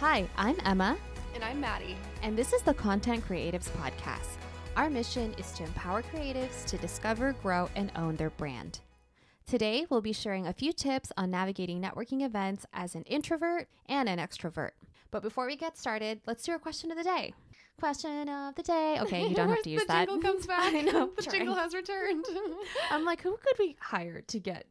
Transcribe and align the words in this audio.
Hi, 0.00 0.28
I'm 0.36 0.56
Emma, 0.64 0.96
And 1.34 1.42
I'm 1.44 1.60
Maddy. 1.60 1.96
and 2.22 2.36
this 2.36 2.52
is 2.52 2.62
the 2.62 2.74
Content 2.74 3.26
Creatives 3.26 3.68
Podcast. 3.70 4.36
Our 4.76 4.90
mission 4.90 5.34
is 5.38 5.52
to 5.52 5.64
empower 5.64 6.02
creatives 6.02 6.64
to 6.66 6.76
discover, 6.78 7.34
grow, 7.42 7.68
and 7.76 7.90
own 7.96 8.16
their 8.16 8.30
brand. 8.30 8.80
Today, 9.46 9.86
we'll 9.88 10.00
be 10.02 10.12
sharing 10.12 10.46
a 10.46 10.52
few 10.52 10.72
tips 10.72 11.12
on 11.16 11.30
navigating 11.30 11.80
networking 11.80 12.22
events 12.24 12.66
as 12.72 12.94
an 12.94 13.02
introvert 13.04 13.68
and 13.86 14.08
an 14.08 14.18
extrovert. 14.18 14.70
But 15.10 15.22
before 15.22 15.46
we 15.46 15.56
get 15.56 15.78
started, 15.78 16.20
let's 16.26 16.42
do 16.44 16.52
our 16.52 16.58
question 16.58 16.90
of 16.90 16.98
the 16.98 17.04
day. 17.04 17.32
Question 17.78 18.28
of 18.28 18.54
the 18.54 18.62
day. 18.62 18.98
Okay, 19.00 19.28
you 19.28 19.34
don't 19.34 19.48
have 19.54 19.62
to 19.62 19.70
use 19.70 19.82
the 19.82 19.86
that. 19.88 20.08
jingle 20.08 20.20
comes 20.30 20.46
back. 20.48 20.74
I 20.74 20.80
know. 20.82 21.10
the 21.16 21.22
jingle 21.22 21.54
has 21.54 21.74
returned. 21.74 22.24
I'm 22.90 23.04
like, 23.04 23.22
who 23.22 23.36
could 23.36 23.58
we 23.58 23.76
hire 23.80 24.20
to 24.22 24.38
get 24.40 24.66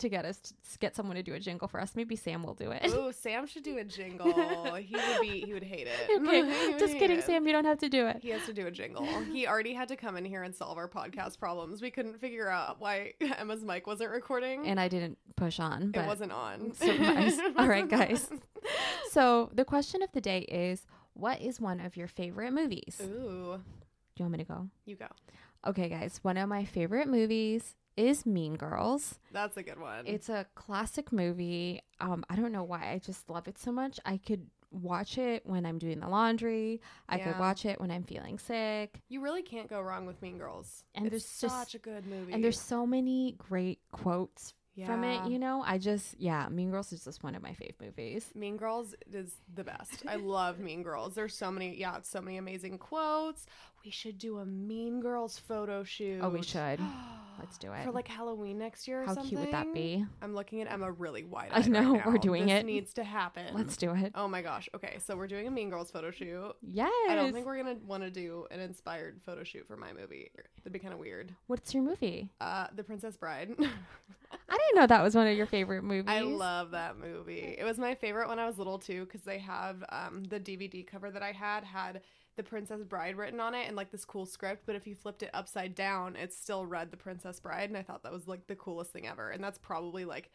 to 0.00 0.08
get 0.08 0.24
us 0.24 0.38
to 0.38 0.78
get 0.78 0.96
someone 0.96 1.16
to 1.16 1.22
do 1.22 1.34
a 1.34 1.40
jingle 1.40 1.68
for 1.68 1.80
us? 1.80 1.92
Maybe 1.94 2.16
Sam 2.16 2.42
will 2.42 2.54
do 2.54 2.70
it. 2.70 2.86
Ooh, 2.86 3.12
Sam 3.12 3.46
should 3.46 3.62
do 3.62 3.78
a 3.78 3.84
jingle. 3.84 4.30
He 4.80 4.96
would 4.96 5.20
be. 5.20 5.40
He 5.40 5.52
would 5.52 5.62
hate 5.62 5.86
it. 5.86 6.20
Okay, 6.20 6.76
just 6.78 6.94
kidding, 6.94 7.18
it. 7.18 7.24
Sam. 7.24 7.46
You 7.46 7.52
don't 7.52 7.64
have 7.64 7.78
to 7.78 7.88
do 7.88 8.06
it. 8.06 8.18
He 8.22 8.30
has 8.30 8.44
to 8.46 8.52
do 8.52 8.66
a 8.66 8.70
jingle. 8.70 9.04
He 9.24 9.46
already 9.46 9.74
had 9.74 9.88
to 9.88 9.96
come 9.96 10.16
in 10.16 10.24
here 10.24 10.42
and 10.42 10.54
solve 10.54 10.78
our 10.78 10.88
podcast 10.88 11.38
problems. 11.38 11.82
We 11.82 11.90
couldn't 11.90 12.18
figure 12.20 12.48
out 12.48 12.80
why 12.80 13.14
Emma's 13.38 13.62
mic 13.62 13.86
wasn't 13.86 14.10
recording. 14.10 14.66
And 14.66 14.80
I 14.80 14.88
didn't 14.88 15.18
push 15.36 15.60
on, 15.60 15.90
but 15.90 16.04
it 16.04 16.06
wasn't 16.06 16.32
on. 16.32 16.72
Surprise. 16.74 17.38
All 17.56 17.68
right, 17.68 17.88
guys. 17.88 18.28
So 19.10 19.50
the 19.52 19.64
question 19.64 20.02
of 20.02 20.10
the 20.12 20.20
day 20.20 20.40
is, 20.40 20.86
what 21.14 21.40
is 21.40 21.60
one 21.60 21.80
of 21.80 21.96
your 21.96 22.08
favorite 22.08 22.52
movies? 22.52 23.00
Ooh. 23.02 23.60
Do 24.14 24.24
you 24.24 24.24
want 24.24 24.32
me 24.32 24.38
to 24.38 24.44
go? 24.44 24.68
you 24.86 24.96
go. 24.96 25.06
Okay, 25.66 25.88
guys. 25.88 26.20
One 26.22 26.36
of 26.36 26.48
my 26.48 26.64
favorite 26.64 27.08
movies 27.08 27.74
is 28.00 28.26
Mean 28.26 28.56
Girls. 28.56 29.18
That's 29.32 29.56
a 29.56 29.62
good 29.62 29.78
one. 29.80 30.06
It's 30.06 30.28
a 30.28 30.46
classic 30.54 31.12
movie. 31.12 31.82
Um, 32.00 32.24
I 32.30 32.36
don't 32.36 32.52
know 32.52 32.64
why. 32.64 32.90
I 32.92 32.98
just 33.04 33.28
love 33.30 33.46
it 33.48 33.58
so 33.58 33.70
much. 33.72 34.00
I 34.04 34.16
could 34.16 34.46
watch 34.72 35.18
it 35.18 35.44
when 35.44 35.66
I'm 35.66 35.78
doing 35.78 36.00
the 36.00 36.08
laundry. 36.08 36.80
I 37.08 37.18
could 37.18 37.38
watch 37.38 37.66
it 37.66 37.80
when 37.80 37.90
I'm 37.90 38.04
feeling 38.04 38.38
sick. 38.38 39.00
you 39.08 39.20
really 39.20 39.42
can't 39.42 39.68
go 39.68 39.80
wrong 39.80 40.06
with 40.06 40.20
Mean 40.22 40.38
Girls. 40.38 40.84
And 40.94 41.06
it's 41.06 41.10
there's 41.12 41.26
such 41.26 41.50
just- 41.50 41.74
a 41.74 41.78
good 41.78 42.06
movie. 42.06 42.32
And 42.32 42.42
there's 42.42 42.60
so 42.60 42.86
many 42.86 43.34
great 43.38 43.80
quotes 43.92 44.54
from 44.86 45.04
it, 45.04 45.28
you 45.30 45.38
know? 45.38 45.62
I 45.66 45.76
just, 45.76 46.18
yeah, 46.18 46.48
Mean 46.48 46.70
Girls 46.70 46.90
is 46.92 47.04
just 47.04 47.22
one 47.22 47.34
of 47.34 47.42
my 47.42 47.50
fave 47.50 47.74
movies. 47.80 48.30
Mean 48.34 48.56
Girls 48.56 48.94
is 49.12 49.34
the 49.54 49.64
best. 49.64 50.04
I 50.08 50.14
love 50.16 50.58
Mean 50.58 50.82
Girls. 50.82 51.14
There's 51.14 51.34
so 51.36 51.50
many, 51.50 51.76
yeah, 51.76 51.98
so 52.02 52.22
many 52.22 52.38
amazing 52.38 52.78
quotes. 52.78 53.44
We 53.84 53.90
should 53.90 54.18
do 54.18 54.38
a 54.38 54.44
Mean 54.44 55.00
Girls 55.00 55.38
photo 55.38 55.82
shoot. 55.84 56.20
Oh, 56.22 56.28
we 56.28 56.42
should. 56.42 56.80
Let's 57.38 57.56
do 57.56 57.72
it. 57.72 57.84
For 57.84 57.90
like 57.92 58.06
Halloween 58.06 58.58
next 58.58 58.86
year 58.86 59.00
or 59.02 59.06
How 59.06 59.14
something. 59.14 59.30
cute 59.30 59.40
would 59.40 59.52
that 59.54 59.72
be? 59.72 60.04
I'm 60.20 60.34
looking 60.34 60.60
at 60.60 60.70
Emma 60.70 60.92
really 60.92 61.24
wide 61.24 61.48
I 61.52 61.62
know, 61.62 61.94
right 61.94 62.06
we're 62.06 62.18
doing 62.18 62.44
this 62.44 62.60
it. 62.60 62.66
needs 62.66 62.92
to 62.94 63.04
happen. 63.04 63.54
Let's 63.54 63.78
do 63.78 63.94
it. 63.94 64.12
Oh 64.14 64.28
my 64.28 64.42
gosh. 64.42 64.68
Okay, 64.74 64.98
so 65.02 65.16
we're 65.16 65.26
doing 65.26 65.46
a 65.46 65.50
Mean 65.50 65.70
Girls 65.70 65.90
photo 65.90 66.10
shoot. 66.10 66.52
Yes. 66.60 66.92
I 67.08 67.14
don't 67.14 67.32
think 67.32 67.46
we're 67.46 67.56
gonna 67.56 67.78
want 67.86 68.02
to 68.02 68.10
do 68.10 68.46
an 68.50 68.60
inspired 68.60 69.22
photo 69.24 69.42
shoot 69.42 69.66
for 69.66 69.78
my 69.78 69.90
movie. 69.94 70.30
That'd 70.58 70.74
be 70.74 70.78
kind 70.78 70.92
of 70.92 71.00
weird. 71.00 71.34
What's 71.46 71.72
your 71.72 71.82
movie? 71.82 72.28
Uh, 72.42 72.66
The 72.76 72.84
Princess 72.84 73.16
Bride. 73.16 73.54
I 73.58 74.58
didn't 74.58 74.76
know 74.76 74.86
that 74.86 75.02
was 75.02 75.14
one 75.14 75.26
of 75.26 75.34
your 75.34 75.46
favorite 75.46 75.82
movies. 75.82 76.10
I 76.10 76.20
love 76.20 76.72
that 76.72 76.98
movie. 76.98 77.56
It 77.58 77.64
was 77.64 77.78
my 77.78 77.94
favorite 77.94 78.28
when 78.28 78.38
I 78.38 78.46
was 78.46 78.58
little 78.58 78.78
too, 78.78 79.06
because 79.06 79.22
they 79.22 79.38
have 79.38 79.82
um, 79.88 80.24
the 80.24 80.38
DVD 80.38 80.86
cover 80.86 81.10
that 81.10 81.22
I 81.22 81.32
had 81.32 81.64
had 81.64 82.02
the 82.40 82.48
Princess 82.48 82.82
Bride 82.84 83.16
written 83.16 83.38
on 83.38 83.54
it 83.54 83.66
and 83.66 83.76
like 83.76 83.90
this 83.90 84.06
cool 84.06 84.24
script. 84.24 84.62
But 84.64 84.74
if 84.74 84.86
you 84.86 84.94
flipped 84.94 85.22
it 85.22 85.30
upside 85.34 85.74
down, 85.74 86.16
it 86.16 86.32
still 86.32 86.64
read 86.64 86.90
the 86.90 86.96
Princess 86.96 87.38
Bride, 87.38 87.68
and 87.68 87.76
I 87.76 87.82
thought 87.82 88.02
that 88.04 88.12
was 88.12 88.26
like 88.26 88.46
the 88.46 88.56
coolest 88.56 88.92
thing 88.92 89.06
ever. 89.06 89.28
And 89.28 89.44
that's 89.44 89.58
probably 89.58 90.06
like 90.06 90.30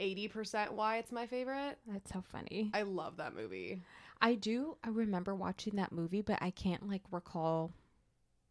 eighty 0.00 0.26
percent 0.26 0.72
why 0.72 0.98
it's 0.98 1.12
my 1.12 1.26
favorite. 1.26 1.78
That's 1.86 2.12
so 2.12 2.20
funny. 2.32 2.72
I 2.74 2.82
love 2.82 3.18
that 3.18 3.34
movie. 3.34 3.82
I 4.20 4.34
do. 4.34 4.76
I 4.82 4.88
remember 4.88 5.34
watching 5.36 5.76
that 5.76 5.92
movie, 5.92 6.22
but 6.22 6.38
I 6.40 6.50
can't 6.50 6.88
like 6.88 7.02
recall 7.12 7.72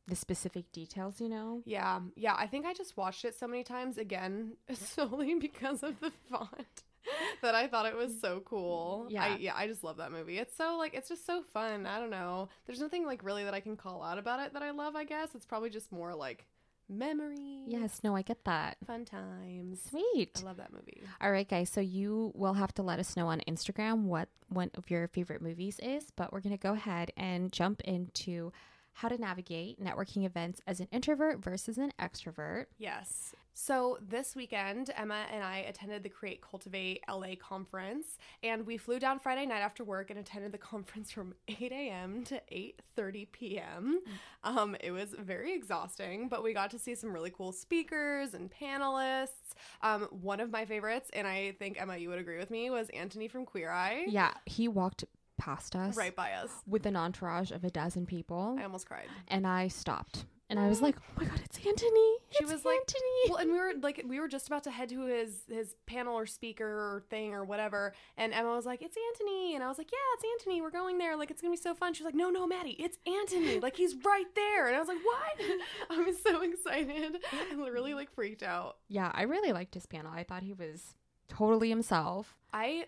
the 0.08 0.16
specific 0.16 0.72
details. 0.72 1.20
You 1.20 1.28
know. 1.28 1.62
Yeah, 1.66 2.00
yeah. 2.16 2.36
I 2.38 2.48
think 2.48 2.66
I 2.66 2.74
just 2.74 2.96
watched 2.96 3.26
it 3.26 3.38
so 3.38 3.46
many 3.46 3.66
times 3.66 3.98
again, 3.98 4.54
solely 4.74 5.36
because 5.36 5.84
of 5.84 6.00
the 6.00 6.14
font. 6.30 6.84
that 7.42 7.56
I 7.56 7.68
thought 7.68 7.86
it 7.86 7.96
was 7.96 8.14
mm. 8.14 8.22
so 8.22 8.42
cool. 8.46 9.08
Yeah. 9.10 9.24
I, 9.24 9.38
yeah, 9.38 9.54
I 9.56 9.68
just 9.68 9.84
love 9.84 9.98
that 9.98 10.12
movie. 10.12 10.38
It's 10.38 10.56
so 10.56 10.78
like 10.78 10.94
it's 10.94 11.10
just 11.10 11.26
so 11.26 11.42
fun. 11.42 11.86
I 11.86 12.00
don't 12.00 12.10
know. 12.10 12.50
There's 12.66 12.80
nothing 12.80 13.06
like 13.06 13.24
really 13.24 13.44
that 13.44 13.54
I 13.54 13.60
can 13.60 13.76
call 13.76 14.04
out 14.04 14.18
about 14.18 14.40
it 14.40 14.54
that 14.54 14.64
I 14.64 14.72
love. 14.72 14.96
I 14.96 15.04
guess 15.04 15.36
it's 15.36 15.46
probably 15.46 15.70
just 15.70 15.92
more 15.92 16.14
like 16.16 16.46
memories. 16.90 17.68
Yes. 17.68 18.02
No, 18.04 18.16
I 18.16 18.22
get 18.22 18.44
that. 18.46 18.78
fun 18.86 19.06
times. 19.06 19.82
Sweet. 19.90 20.42
I 20.42 20.46
love 20.46 20.58
that 20.58 20.74
movie. 20.74 21.02
All 21.22 21.32
right, 21.32 21.48
guys. 21.48 21.70
So 21.70 21.82
you 21.82 22.32
will 22.36 22.54
have 22.54 22.74
to 22.76 22.84
let 22.84 23.00
us 23.00 23.16
know 23.16 23.28
on 23.28 23.42
Instagram 23.48 24.04
what 24.04 24.30
one 24.50 24.72
of 24.76 24.90
your 24.90 25.08
favorite 25.08 25.42
movies 25.42 25.80
is, 25.82 26.08
but 26.16 26.32
we're 26.32 26.42
going 26.42 26.56
to 26.56 26.62
go 26.62 26.74
ahead 26.74 27.12
and 27.18 27.52
jump 27.52 27.82
into 27.82 28.52
how 28.94 29.08
to 29.08 29.18
navigate 29.18 29.84
networking 29.84 30.26
events 30.26 30.62
as 30.68 30.80
an 30.80 30.88
introvert 30.92 31.44
versus 31.44 31.78
an 31.78 31.92
extrovert. 32.00 32.66
Yes. 32.78 33.34
So 33.56 34.00
this 34.02 34.36
weekend, 34.36 34.90
Emma 34.98 35.26
and 35.32 35.44
I 35.44 35.60
attended 35.60 36.02
the 36.02 36.10
Create 36.10 36.42
Cultivate 36.42 37.04
LA 37.08 37.36
conference, 37.40 38.18
and 38.42 38.66
we 38.66 38.78
flew 38.78 39.00
down 39.00 39.20
Friday 39.20 39.46
night 39.46 39.60
after 39.60 39.84
work 39.84 40.10
and 40.10 40.18
attended 40.20 40.52
the 40.52 40.58
conference 40.74 41.12
from 41.12 41.36
8 41.48 41.72
a.m. 41.72 42.24
to 42.26 42.42
8:30 42.52 43.32
p.m. 43.32 44.00
Um, 44.44 44.76
it 44.80 44.92
was 44.92 45.14
very 45.20 45.54
exhausting, 45.54 46.30
but 46.30 46.44
we 46.44 46.54
got 46.54 46.72
to 46.72 46.80
see 46.80 46.96
some 46.96 47.14
really 47.14 47.30
cool 47.30 47.52
speakers 47.52 48.34
and 48.34 48.52
panelists. 48.52 49.54
Um, 49.82 50.08
one 50.10 50.40
of 50.40 50.52
my 50.52 50.66
favorites, 50.66 51.12
and 51.14 51.28
I 51.28 51.52
think 51.60 51.80
Emma, 51.80 51.98
you 51.98 52.10
would 52.10 52.20
agree 52.20 52.40
with 52.40 52.50
me, 52.50 52.72
was 52.72 52.88
Antoni 52.88 53.30
from 53.30 53.46
Queer 53.46 53.70
Eye, 53.70 54.06
Yeah, 54.08 54.34
he 54.46 54.68
walked 54.68 55.04
past 55.44 55.76
us 55.76 55.98
right 55.98 56.16
by 56.16 56.32
us. 56.34 56.50
with 56.68 56.86
an 56.86 56.96
entourage 56.96 57.52
of 57.52 57.64
a 57.64 57.70
dozen 57.70 58.06
people, 58.06 58.56
I 58.60 58.64
almost 58.64 58.88
cried. 58.88 59.08
and 59.28 59.46
I 59.46 59.68
stopped. 59.68 60.26
And 60.50 60.60
I 60.60 60.68
was 60.68 60.82
like, 60.84 60.96
"Oh 61.00 61.14
my 61.22 61.26
god, 61.26 61.40
it's 61.44 61.58
Antoni!" 61.58 62.14
She 62.30 62.44
It's 62.44 62.52
was 62.52 62.64
like- 62.64 62.78
Antoni. 62.86 63.30
well, 63.30 63.38
and 63.40 63.52
we 63.52 63.58
were 63.58 63.74
like, 63.82 64.04
we 64.08 64.20
were 64.20 64.28
just 64.28 64.46
about 64.46 64.64
to 64.66 64.72
head 64.72 64.90
to 64.90 65.02
his 65.08 65.42
his 65.50 65.74
panel 65.88 66.16
or 66.16 66.28
speaker 66.28 66.68
or 66.68 67.04
thing 67.10 67.34
or 67.34 67.44
whatever, 67.44 67.94
and 68.18 68.34
Emma 68.34 68.54
was 68.54 68.66
like, 68.66 68.82
"It's 68.84 68.96
Antoni," 68.96 69.56
and 69.56 69.64
I 69.64 69.68
was 69.68 69.80
like, 69.80 69.90
"Yeah, 69.92 69.98
it's 70.16 70.46
Antoni. 70.46 70.62
We're 70.62 70.70
going 70.70 71.00
there. 71.00 71.16
Like, 71.16 71.32
it's 71.32 71.42
gonna 71.42 71.54
be 71.54 71.58
so 71.58 71.74
fun." 71.74 71.94
She 71.96 72.04
was 72.04 72.06
like, 72.14 72.20
"No, 72.24 72.30
no, 72.30 72.46
Maddy, 72.46 72.72
it's 72.78 72.98
Antoni. 73.08 73.62
Like, 73.64 73.76
he's 73.78 73.96
right 74.06 74.28
there." 74.36 74.68
And 74.68 74.76
I 74.76 74.80
was 74.80 74.88
like, 74.90 75.00
"What?" 75.04 75.60
I 75.90 76.02
was 76.04 76.22
so 76.22 76.42
excited. 76.44 77.18
I 77.32 77.70
really 77.70 77.96
like 77.96 78.12
freaked 78.14 78.44
out. 78.44 78.78
yeah, 78.90 79.12
I 79.16 79.24
really 79.24 79.54
liked 79.54 79.74
his 79.74 79.88
panel. 79.88 80.12
I 80.14 80.24
thought 80.24 80.44
he 80.44 80.54
was 80.54 80.94
totally 81.30 81.70
himself. 81.70 82.36
I 82.52 82.86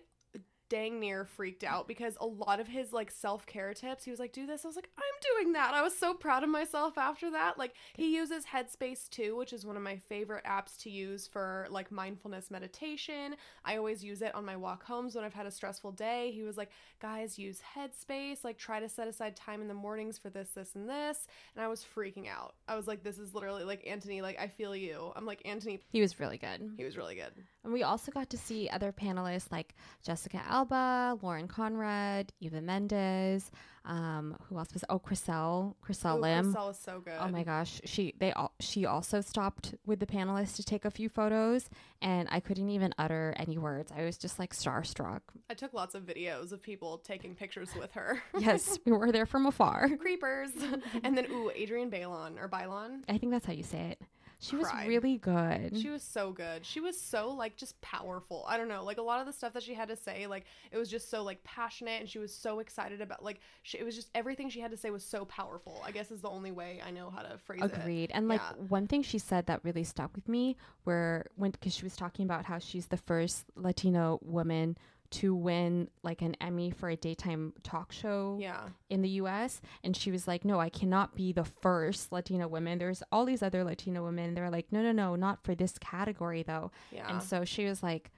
dang 0.68 0.98
near 1.00 1.24
freaked 1.24 1.64
out 1.64 1.86
because 1.86 2.16
a 2.20 2.26
lot 2.26 2.60
of 2.60 2.66
his 2.66 2.92
like 2.92 3.10
self-care 3.10 3.72
tips 3.74 4.04
he 4.04 4.10
was 4.10 4.18
like 4.20 4.32
do 4.32 4.46
this. 4.46 4.64
I 4.64 4.68
was 4.68 4.76
like 4.76 4.90
i'm 4.96 5.34
doing 5.34 5.52
that. 5.52 5.74
I 5.74 5.82
was 5.82 5.96
so 5.96 6.12
proud 6.14 6.42
of 6.42 6.48
myself 6.48 6.98
after 6.98 7.30
that. 7.30 7.58
Like 7.58 7.74
he 7.94 8.14
uses 8.14 8.44
headspace 8.44 9.08
too 9.08 9.36
which 9.36 9.52
is 9.52 9.64
one 9.64 9.76
of 9.76 9.82
my 9.82 9.96
favorite 10.08 10.44
apps 10.44 10.76
to 10.82 10.90
use 10.90 11.26
for 11.26 11.66
like 11.70 11.90
mindfulness 11.92 12.50
meditation. 12.50 13.36
I 13.64 13.76
always 13.76 14.02
use 14.04 14.22
it 14.22 14.34
on 14.34 14.44
my 14.44 14.56
walk 14.56 14.84
homes 14.84 15.14
when 15.14 15.24
i've 15.24 15.34
had 15.34 15.46
a 15.46 15.50
stressful 15.50 15.92
day. 15.92 16.32
He 16.32 16.42
was 16.42 16.56
like 16.56 16.70
guys 17.00 17.38
use 17.38 17.60
headspace. 17.76 18.44
Like 18.44 18.58
try 18.58 18.80
to 18.80 18.88
set 18.88 19.08
aside 19.08 19.36
time 19.36 19.60
in 19.62 19.68
the 19.68 19.74
mornings 19.74 20.18
for 20.18 20.30
this 20.30 20.50
this 20.50 20.74
and 20.74 20.88
this. 20.88 21.26
And 21.54 21.64
i 21.64 21.68
was 21.68 21.84
freaking 21.96 22.28
out. 22.28 22.54
I 22.68 22.74
was 22.76 22.86
like 22.86 23.02
this 23.02 23.18
is 23.18 23.34
literally 23.34 23.64
like 23.64 23.84
antoni 23.84 24.22
like 24.22 24.38
i 24.40 24.48
feel 24.48 24.74
you. 24.74 25.12
I'm 25.14 25.26
like 25.26 25.42
antoni 25.44 25.80
He 25.92 26.00
was 26.00 26.18
really 26.18 26.38
good. 26.38 26.70
he 26.76 26.84
was 26.84 26.96
really 26.96 27.14
good. 27.14 27.32
And 27.64 27.72
we 27.72 27.82
also 27.82 28.12
got 28.12 28.30
to 28.30 28.36
see 28.38 28.68
other 28.68 28.92
panelists 28.92 29.50
like 29.50 29.74
Jessica 30.04 30.40
Alba, 30.56 31.18
Lauren 31.20 31.48
Conrad, 31.48 32.32
Eva 32.40 32.62
Mendes. 32.62 33.50
Um, 33.84 34.36
who 34.48 34.56
else 34.56 34.72
was? 34.72 34.84
Oh, 34.88 34.98
Chriselle, 34.98 35.74
Chriselle 35.86 36.16
Ooh, 36.16 36.22
Lim. 36.22 36.54
Chriselle 36.54 36.68
was 36.68 36.78
so 36.78 37.00
good 37.00 37.12
Oh 37.20 37.28
my 37.28 37.44
gosh, 37.44 37.82
she 37.84 38.14
they 38.18 38.32
all 38.32 38.52
she 38.58 38.86
also 38.86 39.20
stopped 39.20 39.74
with 39.84 40.00
the 40.00 40.06
panelists 40.06 40.56
to 40.56 40.64
take 40.64 40.86
a 40.86 40.90
few 40.90 41.10
photos, 41.10 41.68
and 42.00 42.26
I 42.32 42.40
couldn't 42.40 42.70
even 42.70 42.94
utter 42.98 43.34
any 43.36 43.58
words. 43.58 43.92
I 43.94 44.04
was 44.04 44.16
just 44.16 44.38
like 44.38 44.54
starstruck. 44.54 45.20
I 45.50 45.54
took 45.54 45.74
lots 45.74 45.94
of 45.94 46.04
videos 46.04 46.52
of 46.52 46.62
people 46.62 46.98
taking 46.98 47.34
pictures 47.34 47.68
with 47.78 47.92
her. 47.92 48.22
Yes, 48.38 48.78
we 48.86 48.92
were 48.92 49.12
there 49.12 49.26
from 49.26 49.44
afar. 49.46 49.88
Creepers. 49.98 50.50
and 51.04 51.16
then, 51.16 51.26
ooh, 51.30 51.50
Adrienne 51.50 51.90
Bailon 51.90 52.40
or 52.40 52.48
Bylon. 52.48 53.02
I 53.08 53.18
think 53.18 53.32
that's 53.32 53.46
how 53.46 53.52
you 53.52 53.62
say 53.62 53.90
it. 53.90 54.00
She 54.38 54.56
was 54.56 54.68
really 54.86 55.16
good. 55.18 55.76
She 55.78 55.88
was 55.88 56.02
so 56.02 56.30
good. 56.30 56.64
She 56.64 56.80
was 56.80 57.00
so 57.00 57.30
like 57.30 57.56
just 57.56 57.80
powerful. 57.80 58.44
I 58.46 58.56
don't 58.58 58.68
know, 58.68 58.84
like 58.84 58.98
a 58.98 59.02
lot 59.02 59.20
of 59.20 59.26
the 59.26 59.32
stuff 59.32 59.54
that 59.54 59.62
she 59.62 59.74
had 59.74 59.88
to 59.88 59.96
say, 59.96 60.26
like 60.26 60.44
it 60.70 60.76
was 60.76 60.90
just 60.90 61.10
so 61.10 61.22
like 61.22 61.42
passionate, 61.42 62.00
and 62.00 62.08
she 62.08 62.18
was 62.18 62.34
so 62.34 62.58
excited 62.58 63.00
about 63.00 63.24
like 63.24 63.40
she, 63.62 63.78
it 63.78 63.84
was 63.84 63.96
just 63.96 64.10
everything 64.14 64.50
she 64.50 64.60
had 64.60 64.70
to 64.70 64.76
say 64.76 64.90
was 64.90 65.04
so 65.04 65.24
powerful. 65.24 65.82
I 65.84 65.90
guess 65.90 66.10
is 66.10 66.20
the 66.20 66.28
only 66.30 66.52
way 66.52 66.82
I 66.86 66.90
know 66.90 67.10
how 67.10 67.22
to 67.22 67.38
phrase 67.38 67.62
it. 67.62 67.72
Agreed. 67.72 68.10
And 68.12 68.28
like 68.28 68.40
Yeah. 68.40 68.64
one 68.68 68.86
thing 68.86 69.02
she 69.02 69.18
said 69.18 69.46
that 69.46 69.60
really 69.64 69.84
stuck 69.84 70.14
with 70.14 70.28
me, 70.28 70.56
where 70.84 71.26
when 71.36 71.50
because 71.50 71.74
she 71.74 71.84
was 71.84 71.96
talking 71.96 72.24
about 72.24 72.44
how 72.44 72.58
she's 72.58 72.86
the 72.88 72.96
first 72.98 73.46
Latino 73.54 74.18
woman 74.22 74.76
to 75.12 75.34
win 75.34 75.88
like 76.02 76.22
an 76.22 76.36
Emmy 76.40 76.70
for 76.70 76.88
a 76.88 76.96
daytime 76.96 77.52
talk 77.62 77.92
show 77.92 78.36
Yeah. 78.40 78.68
in 78.90 79.02
the 79.02 79.08
US 79.20 79.60
and 79.84 79.96
she 79.96 80.10
was 80.10 80.26
like 80.28 80.44
no 80.44 80.60
I 80.60 80.68
cannot 80.68 81.14
be 81.14 81.32
the 81.32 81.44
first 81.44 82.12
Latina 82.12 82.48
woman 82.48 82.78
there's 82.78 83.02
all 83.12 83.24
these 83.24 83.42
other 83.42 83.64
Latino 83.64 84.04
women 84.04 84.34
they're 84.34 84.50
like 84.50 84.72
no 84.72 84.82
no 84.82 84.92
no 84.92 85.16
not 85.16 85.42
for 85.44 85.54
this 85.54 85.78
category 85.78 86.42
though 86.42 86.70
Yeah. 86.92 87.08
and 87.10 87.22
so 87.22 87.44
she 87.44 87.64
was 87.66 87.82
like 87.82 88.10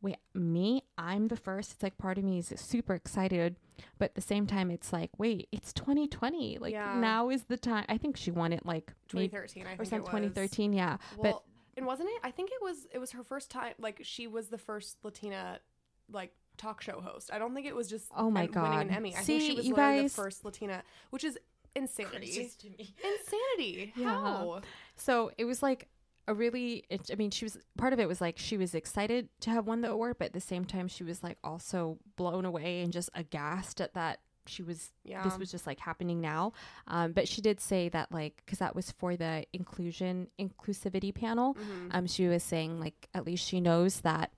wait, 0.00 0.16
me? 0.34 0.82
I'm 0.98 1.28
the 1.28 1.36
first. 1.36 1.74
It's 1.74 1.82
like 1.84 1.96
part 1.96 2.18
of 2.18 2.24
me 2.24 2.38
is 2.38 2.52
super 2.56 2.92
excited, 2.92 3.54
but 4.00 4.06
at 4.06 4.14
the 4.16 4.20
same 4.20 4.48
time, 4.48 4.68
it's 4.68 4.92
like, 4.92 5.10
wait, 5.16 5.46
it's 5.52 5.72
2020. 5.72 6.58
Like 6.58 6.72
Yeah. 6.72 6.98
now 6.98 7.28
is 7.28 7.44
the 7.44 7.56
time. 7.56 7.84
I 7.88 7.98
think 7.98 8.16
she 8.16 8.32
won 8.32 8.52
it 8.52 8.66
like 8.66 8.92
maybe 9.14 9.28
2013, 9.28 9.62
I 9.62 9.66
think 9.68 9.78
or 9.78 9.82
it 9.84 9.86
some 9.88 10.00
was. 10.00 10.08
2013. 10.08 10.72
Yeah, 10.72 10.96
Well, 11.16 11.44
and 11.76 11.86
wasn't 11.86 12.08
it? 12.08 12.20
I 12.24 12.32
think 12.32 12.50
it 12.50 12.60
was. 12.60 12.88
It 12.92 12.98
was 12.98 13.12
her 13.12 13.22
first 13.22 13.48
time. 13.48 13.74
Like 13.78 14.00
she 14.02 14.26
was 14.26 14.48
the 14.48 14.58
first 14.58 14.96
Latina, 15.04 15.60
like 16.10 16.32
talk 16.56 16.80
show 16.82 17.00
host. 17.00 17.30
I 17.32 17.38
don't 17.38 17.54
think 17.54 17.66
it 17.66 17.74
was 17.74 17.88
just. 17.88 18.06
Oh 18.16 18.30
my 18.30 18.44
em- 18.44 18.50
winning 18.54 18.80
an 18.80 18.88
God. 18.88 18.96
Emmy. 18.96 19.10
I 19.14 19.20
think 19.20 19.40
See, 19.40 19.48
she 19.50 19.54
was 19.56 19.66
you 19.66 19.74
literally 19.74 20.02
guys- 20.02 20.14
the 20.14 20.22
first 20.22 20.44
Latina, 20.44 20.82
which 21.10 21.24
is 21.24 21.38
insanity. 21.74 22.50
To 22.60 22.70
me. 22.70 22.94
Insanity. 23.04 23.92
Yeah. 23.96 24.08
How? 24.08 24.60
So 24.96 25.30
it 25.38 25.44
was 25.44 25.62
like 25.62 25.88
a 26.28 26.34
really, 26.34 26.84
it, 26.90 27.10
I 27.10 27.16
mean, 27.16 27.30
she 27.30 27.44
was 27.44 27.58
part 27.76 27.92
of 27.92 27.98
it 27.98 28.06
was 28.06 28.20
like 28.20 28.38
she 28.38 28.56
was 28.56 28.74
excited 28.74 29.28
to 29.40 29.50
have 29.50 29.66
won 29.66 29.80
the 29.80 29.90
award, 29.90 30.16
but 30.18 30.26
at 30.26 30.32
the 30.34 30.40
same 30.40 30.64
time, 30.64 30.86
she 30.88 31.02
was 31.02 31.22
like 31.22 31.38
also 31.42 31.98
blown 32.16 32.44
away 32.44 32.82
and 32.82 32.92
just 32.92 33.10
aghast 33.14 33.80
at 33.80 33.94
that 33.94 34.20
she 34.46 34.62
was, 34.62 34.90
Yeah. 35.04 35.22
this 35.22 35.38
was 35.38 35.50
just 35.50 35.66
like 35.68 35.78
happening 35.80 36.20
now. 36.20 36.52
Um, 36.88 37.12
but 37.12 37.26
she 37.28 37.40
did 37.40 37.60
say 37.60 37.88
that, 37.90 38.10
like, 38.12 38.42
because 38.44 38.58
that 38.58 38.74
was 38.74 38.90
for 38.90 39.16
the 39.16 39.44
inclusion, 39.52 40.28
inclusivity 40.38 41.14
panel. 41.14 41.54
Mhm. 41.54 41.88
Um, 41.92 42.06
she 42.06 42.26
was 42.26 42.42
saying, 42.42 42.80
like, 42.80 43.08
at 43.14 43.24
least 43.24 43.46
she 43.48 43.60
knows 43.60 44.00
that 44.00 44.32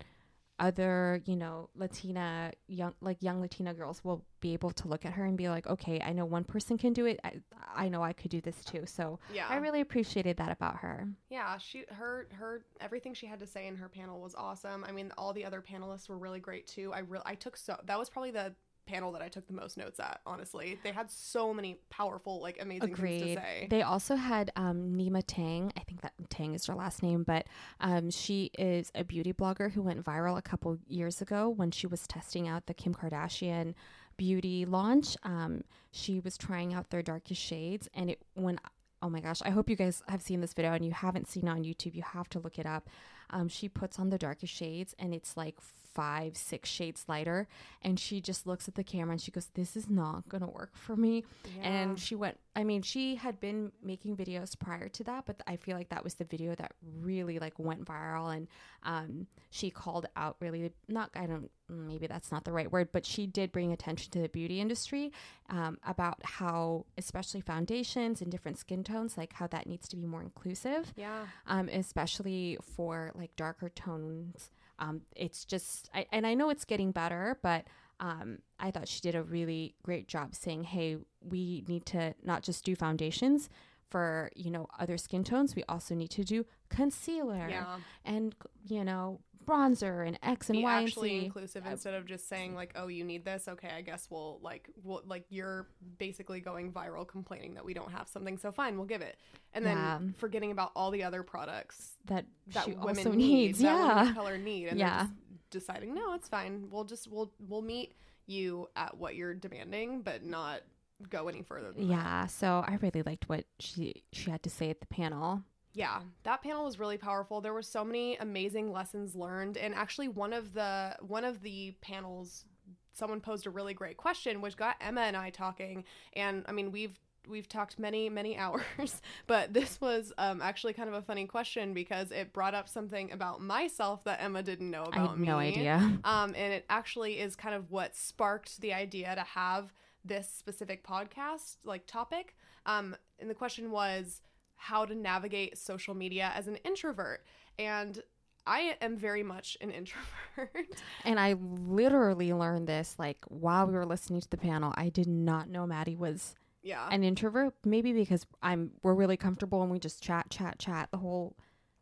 other 0.61 1.21
you 1.25 1.35
know 1.35 1.69
latina 1.75 2.53
young 2.69 2.95
like 3.01 3.21
young 3.21 3.41
latina 3.41 3.75
girls 3.75 4.05
will 4.05 4.25
be 4.41 4.53
able 4.53 4.71
to 4.71 4.87
look 4.87 5.05
at 5.05 5.13
her 5.15 5.25
and 5.25 5.37
be 5.37 5.49
like 5.49 5.67
okay 5.67 6.01
i 6.05 6.13
know 6.13 6.25
one 6.25 6.45
person 6.45 6.79
can 6.79 6.93
do 6.93 7.07
it 7.07 7.19
i, 7.25 7.33
I 7.75 7.89
know 7.89 8.03
i 8.03 8.13
could 8.13 8.31
do 8.31 8.41
this 8.41 8.63
too 8.65 8.85
so 8.87 9.19
Yeah. 9.35 9.47
i 9.49 9.57
really 9.57 9.81
appreciated 9.81 10.37
that 10.37 10.53
about 10.53 10.77
her 10.77 11.09
Yeah, 11.29 11.59
she 11.59 11.85
her 11.91 12.29
her 12.35 12.65
everything 12.81 13.15
she 13.15 13.27
had 13.27 13.41
to 13.41 13.47
say 13.47 13.67
in 13.67 13.75
her 13.77 13.89
panel 13.89 14.21
was 14.21 14.35
awesome. 14.37 14.85
I 14.87 14.93
mean, 14.93 15.11
all 15.19 15.33
the 15.33 15.45
other 15.45 15.61
panelists 15.61 16.09
were 16.09 16.19
really 16.19 16.39
great 16.39 16.67
too. 16.69 16.93
I 16.93 17.01
really 17.01 17.25
I 17.27 17.35
took 17.35 17.57
so 17.57 17.77
that 17.85 17.99
was 17.99 18.09
probably 18.09 18.31
the 18.31 18.55
panel 18.87 19.13
that 19.13 19.23
I 19.23 19.29
took 19.29 19.47
the 19.47 19.53
most 19.53 19.77
notes 19.77 20.01
at. 20.01 20.21
Honestly, 20.27 20.79
they 20.83 20.93
had 20.93 21.11
so 21.11 21.53
many 21.53 21.79
powerful, 21.91 22.41
like 22.41 22.61
amazing 22.61 22.95
things 22.95 23.23
to 23.23 23.35
say. 23.35 23.67
They 23.71 23.83
also 23.83 24.17
had 24.17 24.51
um, 24.57 24.95
Nyma 24.95 25.23
Tang. 25.27 25.73
I 25.77 25.81
think 25.81 26.03
that 26.03 26.13
Tang 26.31 26.55
is 26.55 26.67
her 26.67 26.75
last 26.75 27.03
name, 27.03 27.25
but 27.25 27.47
um, 27.81 28.11
she 28.11 28.51
is 28.59 28.91
a 28.95 29.05
beauty 29.05 29.33
blogger 29.33 29.73
who 29.73 29.83
went 29.83 30.05
viral 30.05 30.39
a 30.39 30.43
couple 30.43 30.79
years 30.87 31.21
ago 31.21 31.49
when 31.49 31.71
she 31.71 31.87
was 31.87 32.07
testing 32.07 32.49
out 32.49 32.67
the 32.67 32.75
Kim 32.75 32.95
Kardashian 32.95 33.75
beauty 34.17 34.65
launch. 34.65 35.17
Um, 35.23 35.63
she 35.91 36.21
was 36.21 36.37
trying 36.37 36.75
out 36.75 36.91
their 36.91 37.03
darkest 37.03 37.41
shades, 37.41 37.89
and 37.95 38.11
it 38.11 38.23
when 38.35 38.59
oh 39.03 39.11
my 39.11 39.21
gosh, 39.21 39.43
I 39.45 39.51
hope 39.51 39.69
you 39.69 39.77
guys 39.77 40.03
have 40.09 40.23
seen 40.23 40.41
this 40.41 40.55
video 40.55 40.73
and 40.73 40.83
you 40.83 40.93
haven't 40.93 41.29
seen 41.29 41.47
it 41.47 41.51
on 41.51 41.63
YouTube. 41.63 41.95
You 41.95 42.03
have 42.03 42.27
to 42.31 42.39
look 42.39 42.59
it 42.59 42.65
up. 42.65 42.89
Um, 43.29 43.49
she 43.49 43.69
puts 43.69 43.99
on 43.99 44.09
the 44.09 44.17
darkest 44.17 44.55
shades, 44.55 44.95
and 44.99 45.15
it's 45.15 45.37
like 45.37 45.57
five, 45.95 46.37
six 46.37 46.69
shades 46.69 47.05
lighter, 47.09 47.47
and 47.83 47.99
she 47.99 48.21
just 48.21 48.47
looks 48.47 48.69
at 48.69 48.75
the 48.75 48.85
camera 48.85 49.13
and 49.13 49.21
she 49.21 49.31
goes, 49.31 49.47
"This 49.55 49.77
is 49.77 49.89
not 49.89 50.29
gonna 50.29 50.49
work 50.51 50.77
for 50.77 50.97
me." 50.97 51.25
and 51.63 51.99
she 51.99 52.15
went 52.15 52.39
i 52.57 52.65
mean 52.65 52.83
she 52.83 53.17
had 53.17 53.41
been 53.41 53.71
making 53.83 54.17
videos 54.17 54.59
prior 54.59 54.89
to 54.89 55.05
that 55.05 55.25
but 55.27 55.41
i 55.47 55.57
feel 55.57 55.77
like 55.77 55.89
that 55.89 56.03
was 56.05 56.15
the 56.15 56.25
video 56.25 56.55
that 56.55 56.73
really 57.01 57.39
like 57.39 57.59
went 57.59 57.85
viral. 57.85 58.35
And 58.35 58.49
um 58.83 59.27
she 59.51 59.71
called 59.71 60.07
out 60.17 60.37
really 60.41 60.73
not 60.89 61.11
i 61.15 61.27
don't 61.27 61.51
maybe 61.69 62.07
that's 62.07 62.31
not 62.31 62.45
the 62.45 62.53
right 62.53 62.71
word 62.71 62.89
but 62.93 63.07
she 63.07 63.27
did 63.27 63.51
bring 63.53 63.73
attention 63.73 64.11
to 64.13 64.21
the 64.21 64.29
beauty 64.29 64.61
industry 64.61 65.13
um, 65.51 65.79
about 65.87 66.19
how 66.25 66.85
especially 66.99 67.41
foundations 67.41 68.21
and 68.21 68.31
different 68.31 68.59
skin 68.59 68.83
tones 68.85 69.17
like 69.17 69.33
how 69.35 69.47
that 69.49 69.67
needs 69.67 69.89
to 69.89 69.97
be 69.97 70.07
more 70.07 70.23
inclusive. 70.23 70.93
Yeah, 70.97 71.27
um, 71.47 71.69
especially 71.69 72.59
for 72.63 73.13
like 73.15 73.35
darker 73.37 73.69
tones. 73.69 74.51
Um, 74.85 75.03
it's 75.17 75.45
just, 75.45 75.89
I, 75.95 76.07
and 76.13 76.27
I 76.27 76.35
know 76.35 76.51
it's 76.51 76.65
getting 76.65 76.93
better, 76.93 77.39
but 77.43 77.65
um, 78.01 78.39
I 78.59 78.71
thought 78.71 78.89
she 78.89 79.01
did 79.01 79.15
a 79.15 79.23
really 79.23 79.75
great 79.83 80.09
job 80.09 80.35
saying, 80.35 80.65
hey, 80.65 80.99
we 81.21 81.65
need 81.69 81.87
to 81.87 82.15
not 82.23 82.43
just 82.43 82.65
do 82.65 82.75
foundations 82.75 83.49
for, 83.91 84.31
you 84.35 84.51
know, 84.51 84.67
other 84.79 84.99
skin 84.99 85.25
tones. 85.25 85.55
We 85.55 85.65
also 85.69 85.95
need 85.95 86.11
to 86.11 86.25
do 86.25 86.45
concealer 86.69 87.49
yeah. 87.49 87.77
and, 88.05 88.35
you 88.67 88.85
know, 88.85 89.21
bronzer 89.47 90.07
and 90.07 90.19
X 90.23 90.49
and 90.51 90.57
Be 90.59 90.63
Y 90.65 90.77
and 90.79 90.87
actually 90.87 91.21
Z. 91.21 91.25
inclusive 91.27 91.67
instead 91.67 91.95
of 91.95 92.07
just 92.07 92.29
saying 92.29 92.55
like, 92.55 92.73
"Oh, 92.77 92.89
you 92.89 93.05
need 93.05 93.25
this." 93.25 93.47
Okay, 93.49 93.71
I 93.77 93.83
guess 93.83 94.09
we'll 94.11 94.39
like, 94.43 94.69
we'll 94.83 95.03
like 95.07 95.25
you're 95.31 95.69
basically 95.99 96.41
going 96.41 96.73
viral 96.73 97.07
complaining 97.07 97.55
that 97.55 97.65
we 97.65 97.75
don't 97.75 97.91
have 97.93 98.09
something. 98.09 98.39
So 98.39 98.53
fine, 98.53 98.77
we'll 98.77 98.87
give 98.87 99.03
it, 99.03 99.19
and 99.53 99.65
then 99.65 99.77
Yeah. 99.77 99.99
forgetting 100.19 100.51
about 100.51 100.73
all 100.75 100.91
the 100.91 101.03
other 101.05 101.23
products 101.23 101.93
that, 102.07 102.27
that 102.49 102.65
she 102.65 102.73
women 102.73 102.99
also 103.07 103.13
need, 103.13 103.57
women 103.59 103.77
Yeah. 103.77 104.09
of 104.11 104.15
color 104.15 104.39
need, 104.39 104.69
and 104.69 104.79
Yeah. 104.79 105.09
deciding, 105.51 105.95
no, 105.95 106.15
it's 106.15 106.29
fine. 106.29 106.69
We'll 106.71 106.85
just 106.85 107.09
we'll 107.11 107.33
we'll 107.39 107.63
meet 107.63 107.95
you 108.27 108.69
at 108.77 108.97
what 108.97 109.15
you're 109.17 109.35
demanding, 109.35 110.03
but 110.03 110.25
not 110.25 110.63
go 111.11 111.29
any 111.29 111.43
further. 111.43 111.73
Than 111.73 111.89
that. 111.89 111.93
Yeah. 111.95 112.27
So 112.27 112.65
I 112.67 112.79
really 112.81 113.03
liked 113.03 113.29
what 113.29 113.45
she 113.59 114.05
she 114.13 114.31
had 114.31 114.43
to 114.45 114.51
say 114.51 114.71
at 114.71 114.81
the 114.81 114.87
panel. 114.87 115.43
Yeah, 115.75 116.01
that 116.23 116.43
panel 116.43 116.65
was 116.65 116.79
really 116.79 116.99
powerful. 116.99 117.41
There 117.41 117.53
were 117.53 117.63
so 117.63 117.85
many 117.85 118.17
amazing 118.17 118.71
lessons 118.73 119.15
learned, 119.15 119.57
and 119.57 119.75
actually, 119.75 120.09
one 120.09 120.33
of 120.33 120.55
the 120.55 120.97
one 121.01 121.25
of 121.25 121.43
the 121.43 121.75
panels, 121.81 122.45
someone 122.93 123.21
posed 123.21 123.47
a 123.47 123.51
really 123.51 123.75
great 123.75 123.97
question, 123.97 124.41
which 124.41 124.57
got 124.57 124.77
Emma 124.81 125.01
and 125.03 125.17
I 125.17 125.31
talking. 125.31 125.85
And 126.15 126.45
I 126.47 126.53
mean, 126.53 126.71
we've 126.71 126.97
we've 127.27 127.49
talked 127.49 127.79
many 127.79 128.09
many 128.09 128.39
hours, 128.45 129.03
but 129.27 129.53
this 129.53 129.81
was 129.81 130.13
um, 130.17 130.41
actually 130.43 130.75
kind 130.75 130.89
of 130.89 130.95
a 130.95 131.03
funny 131.03 131.27
question 131.27 131.75
because 131.75 132.13
it 132.13 132.33
brought 132.33 132.55
up 132.55 132.69
something 132.69 133.11
about 133.11 133.41
myself 133.41 134.05
that 134.05 134.23
Emma 134.23 134.43
didn't 134.45 134.71
know 134.71 134.85
I 134.93 134.97
about 134.97 135.11
had 135.11 135.19
me. 135.19 135.27
no 135.27 135.39
idea. 135.39 135.99
Um, 136.05 136.35
and 136.37 136.53
it 136.53 136.65
actually 136.71 137.19
is 137.19 137.35
kind 137.35 137.55
of 137.55 137.73
what 137.73 137.97
sparked 137.97 138.61
the 138.61 138.73
idea 138.73 139.13
to 139.15 139.23
have 139.23 139.73
this 140.05 140.29
specific 140.29 140.87
podcast 140.87 141.57
like 141.65 141.87
topic. 141.87 142.37
Um, 142.67 142.95
and 143.19 143.29
the 143.29 143.35
question 143.35 143.71
was 143.71 144.21
how 144.57 144.85
to 144.85 144.95
navigate 144.95 145.59
social 145.59 145.95
media 145.95 146.33
as 146.35 146.49
an 146.49 146.57
introvert. 146.57 147.25
And 147.59 148.01
I 148.47 148.77
am 148.81 148.97
very 148.97 149.23
much 149.23 149.57
an 149.61 149.71
introvert. 149.71 150.81
And 151.05 151.19
I 151.19 151.35
literally 151.35 152.33
learned 152.33 152.67
this 152.67 152.97
like 152.99 153.19
while 153.29 153.67
we 153.67 153.75
were 153.75 153.87
listening 153.87 154.21
to 154.21 154.29
the 154.29 154.37
panel. 154.37 154.73
I 154.77 154.89
did 154.89 155.09
not 155.09 155.49
know 155.49 155.67
Maddy 155.67 155.97
was 155.97 156.35
yeah. 156.63 156.89
an 156.91 157.05
introvert. 157.05 157.55
Maybe 157.65 157.93
because 157.93 158.27
I'm 158.43 158.73
we're 158.83 158.95
really 158.95 159.17
comfortable 159.17 159.63
and 159.63 159.71
we 159.71 159.79
just 159.79 160.03
chat, 160.03 160.31
chat, 160.31 160.59
chat 160.59 160.89
the 160.91 160.99
whole 160.99 161.37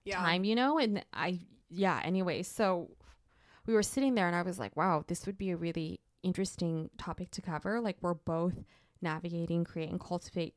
yeah. 0.04 0.18
time, 0.18 0.44
you 0.44 0.54
know. 0.54 0.78
And 0.78 1.04
I, 1.12 1.40
yeah. 1.70 2.00
Anyway, 2.04 2.42
so 2.42 2.90
we 3.66 3.74
were 3.74 3.82
sitting 3.82 4.14
there, 4.14 4.26
and 4.26 4.36
I 4.36 4.42
was 4.42 4.58
like, 4.58 4.76
"Wow, 4.76 5.04
this 5.06 5.24
would 5.26 5.38
be 5.38 5.50
a 5.50 5.56
really 5.56 6.00
interesting 6.22 6.90
topic 6.98 7.30
to 7.32 7.42
cover." 7.42 7.80
Like 7.80 7.96
we're 8.00 8.14
both 8.14 8.54
navigating, 9.00 9.64
create, 9.64 9.90
and 9.90 10.00
cultivate 10.00 10.54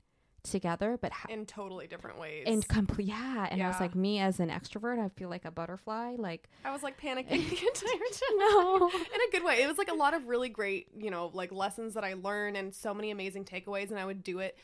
together, 0.51 0.97
but 1.01 1.11
ha- 1.11 1.27
In 1.29 1.45
totally 1.45 1.87
different 1.87 2.19
ways. 2.19 2.43
and 2.47 2.67
complete, 2.67 3.07
yeah. 3.07 3.47
And 3.49 3.61
I 3.61 3.67
was 3.67 3.79
like, 3.79 3.95
me 3.95 4.19
as 4.19 4.39
an 4.39 4.49
extrovert, 4.49 4.99
I 5.03 5.09
feel 5.09 5.29
like 5.29 5.45
a 5.45 5.51
butterfly. 5.51 6.15
Like, 6.17 6.49
I 6.63 6.71
was 6.71 6.83
like 6.83 6.99
panicking 6.99 7.27
the 7.29 7.35
entire 7.35 7.61
time. 7.73 8.37
no, 8.37 8.89
in 8.89 9.21
a 9.27 9.31
good 9.31 9.43
way. 9.43 9.61
It 9.63 9.67
was 9.67 9.77
like 9.77 9.89
a 9.89 9.93
lot 9.95 10.13
of 10.13 10.27
really 10.27 10.49
great, 10.49 10.87
you 10.97 11.11
know, 11.11 11.31
like 11.33 11.51
lessons 11.51 11.93
that 11.95 12.03
I 12.03 12.13
learned 12.13 12.57
and 12.57 12.73
so 12.73 12.93
many 12.93 13.11
amazing 13.11 13.45
takeaways, 13.45 13.89
and 13.91 13.99
I 13.99 14.05
would 14.05 14.23
do 14.23 14.39
it 14.39 14.57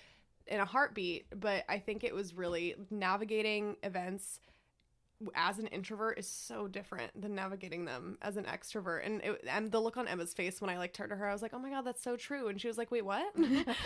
in 0.47 0.59
a 0.59 0.65
heartbeat. 0.65 1.25
But 1.39 1.63
I 1.69 1.79
think 1.79 2.03
it 2.03 2.13
was 2.13 2.33
really 2.33 2.75
navigating 2.89 3.75
events 3.83 4.39
as 5.35 5.59
an 5.59 5.67
introvert 5.67 6.17
is 6.19 6.27
so 6.27 6.67
different 6.67 7.19
than 7.19 7.35
navigating 7.35 7.85
them 7.85 8.17
as 8.21 8.37
an 8.37 8.45
extrovert. 8.45 9.05
And, 9.05 9.21
it, 9.21 9.43
and 9.49 9.71
the 9.71 9.79
look 9.79 9.97
on 9.97 10.07
Emma's 10.07 10.33
face 10.33 10.61
when 10.61 10.69
I 10.69 10.77
like 10.77 10.93
turned 10.93 11.09
to 11.11 11.15
her, 11.15 11.27
I 11.27 11.33
was 11.33 11.41
like, 11.41 11.53
"Oh 11.53 11.59
my 11.59 11.69
god, 11.69 11.81
that's 11.85 12.03
so 12.03 12.15
true." 12.15 12.47
And 12.47 12.59
she 12.59 12.67
was 12.67 12.77
like, 12.77 12.91
"Wait, 12.91 13.05
what?" 13.05 13.33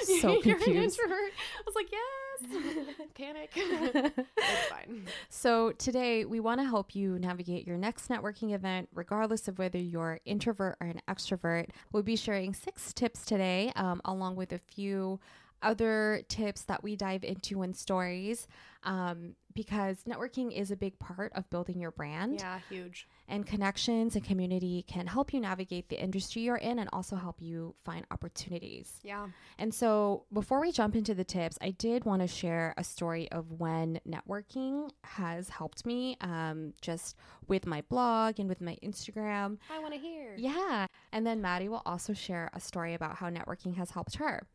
So 0.03 0.39
You're 0.43 0.55
an 0.55 0.63
confused. 0.63 0.99
introvert. 0.99 1.31
I 1.59 1.63
was 1.65 1.75
like, 1.75 1.87
"Yes." 1.91 2.95
Panic. 3.15 3.51
it's 3.55 4.67
fine. 4.69 5.05
So, 5.29 5.71
today 5.73 6.25
we 6.25 6.39
want 6.39 6.59
to 6.59 6.65
help 6.65 6.95
you 6.95 7.17
navigate 7.19 7.65
your 7.65 7.77
next 7.77 8.09
networking 8.09 8.53
event, 8.53 8.89
regardless 8.93 9.47
of 9.47 9.57
whether 9.57 9.79
you're 9.79 10.19
introvert 10.25 10.75
or 10.81 10.87
an 10.87 11.01
extrovert. 11.07 11.69
We'll 11.91 12.03
be 12.03 12.15
sharing 12.17 12.53
six 12.53 12.91
tips 12.93 13.25
today, 13.25 13.71
um, 13.75 14.01
along 14.05 14.35
with 14.35 14.51
a 14.51 14.59
few 14.59 15.19
other 15.61 16.23
tips 16.27 16.63
that 16.63 16.83
we 16.83 16.95
dive 16.95 17.23
into 17.23 17.63
in 17.63 17.73
stories, 17.73 18.47
um, 18.83 19.35
because 19.55 20.03
networking 20.03 20.51
is 20.51 20.69
a 20.69 20.75
big 20.75 20.99
part 20.99 21.31
of 21.33 21.49
building 21.49 21.79
your 21.79 21.91
brand. 21.91 22.39
Yeah, 22.39 22.59
huge. 22.69 23.07
And 23.27 23.47
connections 23.47 24.15
and 24.15 24.23
community 24.23 24.83
can 24.87 25.07
help 25.07 25.33
you 25.33 25.39
navigate 25.39 25.89
the 25.89 26.01
industry 26.01 26.43
you're 26.43 26.57
in 26.57 26.77
and 26.77 26.89
also 26.91 27.15
help 27.15 27.41
you 27.41 27.73
find 27.83 28.05
opportunities. 28.11 28.99
Yeah. 29.01 29.27
And 29.57 29.73
so, 29.73 30.25
before 30.31 30.61
we 30.61 30.71
jump 30.71 30.95
into 30.95 31.13
the 31.13 31.23
tips, 31.23 31.57
I 31.61 31.71
did 31.71 32.05
want 32.05 32.21
to 32.21 32.27
share 32.27 32.73
a 32.77 32.83
story 32.83 33.31
of 33.31 33.59
when 33.59 33.99
networking 34.07 34.91
has 35.03 35.49
helped 35.49 35.85
me 35.85 36.17
um, 36.21 36.73
just 36.81 37.15
with 37.47 37.65
my 37.65 37.81
blog 37.89 38.39
and 38.39 38.49
with 38.49 38.61
my 38.61 38.77
Instagram. 38.83 39.57
I 39.73 39.79
want 39.79 39.93
to 39.93 39.99
hear. 39.99 40.35
Yeah. 40.37 40.87
And 41.11 41.25
then 41.25 41.41
Maddy 41.41 41.69
will 41.69 41.81
also 41.85 42.13
share 42.13 42.49
a 42.53 42.59
story 42.59 42.93
about 42.93 43.15
how 43.15 43.29
networking 43.29 43.75
has 43.77 43.91
helped 43.91 44.15
her. 44.15 44.45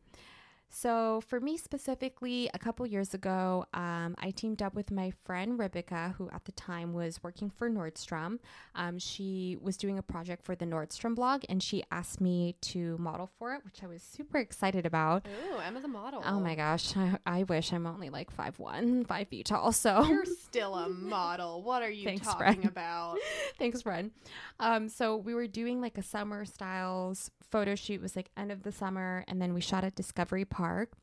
So, 0.73 1.21
for 1.27 1.41
me 1.41 1.57
specifically, 1.57 2.49
a 2.53 2.57
couple 2.57 2.87
years 2.87 3.13
ago, 3.13 3.65
um, 3.73 4.15
I 4.19 4.31
teamed 4.31 4.61
up 4.61 4.73
with 4.73 4.89
my 4.89 5.11
friend 5.25 5.59
Rebecca, 5.59 6.15
who 6.17 6.29
at 6.29 6.45
the 6.45 6.53
time 6.53 6.93
was 6.93 7.21
working 7.21 7.49
for 7.49 7.69
Nordstrom. 7.69 8.39
Um, 8.73 8.97
she 8.97 9.57
was 9.61 9.75
doing 9.75 9.97
a 9.97 10.01
project 10.01 10.45
for 10.45 10.55
the 10.55 10.65
Nordstrom 10.65 11.13
blog, 11.13 11.43
and 11.49 11.61
she 11.61 11.83
asked 11.91 12.21
me 12.21 12.55
to 12.61 12.97
model 12.99 13.29
for 13.37 13.53
it, 13.53 13.65
which 13.65 13.83
I 13.83 13.87
was 13.87 14.01
super 14.01 14.37
excited 14.37 14.85
about. 14.85 15.27
Ooh, 15.27 15.57
Emma 15.57 15.81
the 15.81 15.89
model. 15.89 16.23
Oh 16.25 16.39
my 16.39 16.55
gosh, 16.55 16.95
I, 16.97 17.17
I 17.25 17.43
wish 17.43 17.73
I'm 17.73 17.85
only 17.85 18.09
like 18.09 18.33
5'1, 18.35 19.05
5 19.07 19.27
feet 19.27 19.47
tall. 19.47 19.73
So, 19.73 20.05
You're 20.05 20.23
still 20.41 20.75
a 20.75 20.87
model. 20.87 21.63
What 21.63 21.83
are 21.83 21.91
you 21.91 22.05
Thanks, 22.05 22.25
talking 22.25 22.65
about? 22.65 23.17
Thanks, 23.59 23.81
friend. 23.81 24.11
Um, 24.57 24.87
so 24.87 25.17
we 25.17 25.33
were 25.33 25.47
doing 25.47 25.81
like 25.81 25.97
a 25.97 26.03
summer 26.03 26.45
styles 26.45 27.29
photo 27.51 27.75
shoot. 27.75 28.01
Was 28.01 28.15
like 28.15 28.29
end 28.37 28.51
of 28.51 28.63
the 28.63 28.71
summer, 28.71 29.23
and 29.27 29.41
then 29.41 29.53
we 29.53 29.61
shot 29.61 29.83
at 29.83 29.95
Discovery 29.95 30.45
Park. 30.45 30.93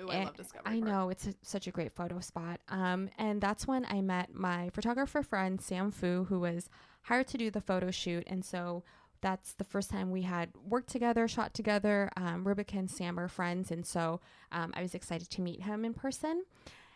Ooh, 0.00 0.10
I 0.10 0.14
And 0.16 0.24
love 0.26 0.36
Discovery. 0.36 0.72
I 0.76 0.80
know 0.80 1.08
it's 1.10 1.26
a, 1.26 1.34
such 1.42 1.66
a 1.66 1.70
great 1.70 1.92
photo 1.92 2.20
spot. 2.20 2.60
Um, 2.68 3.10
and 3.18 3.40
that's 3.40 3.66
when 3.66 3.84
I 3.86 4.00
met 4.00 4.34
my 4.34 4.70
photographer 4.70 5.22
friend 5.22 5.60
Sam 5.60 5.90
Fu, 5.90 6.24
who 6.24 6.40
was 6.40 6.68
hired 7.02 7.26
to 7.28 7.38
do 7.38 7.50
the 7.50 7.60
photo 7.60 7.90
shoot. 7.90 8.24
And 8.26 8.44
so 8.44 8.84
that's 9.20 9.54
the 9.54 9.64
first 9.64 9.90
time 9.90 10.10
we 10.10 10.22
had 10.22 10.50
worked 10.62 10.90
together, 10.90 11.26
shot 11.26 11.54
together. 11.54 12.10
Um, 12.16 12.46
Rebecca 12.46 12.78
and 12.78 12.90
Sam 12.90 13.18
are 13.18 13.28
friends, 13.28 13.70
and 13.70 13.84
so 13.84 14.20
um, 14.52 14.72
I 14.76 14.82
was 14.82 14.94
excited 14.94 15.28
to 15.30 15.40
meet 15.40 15.62
him 15.62 15.84
in 15.84 15.94
person. 15.94 16.44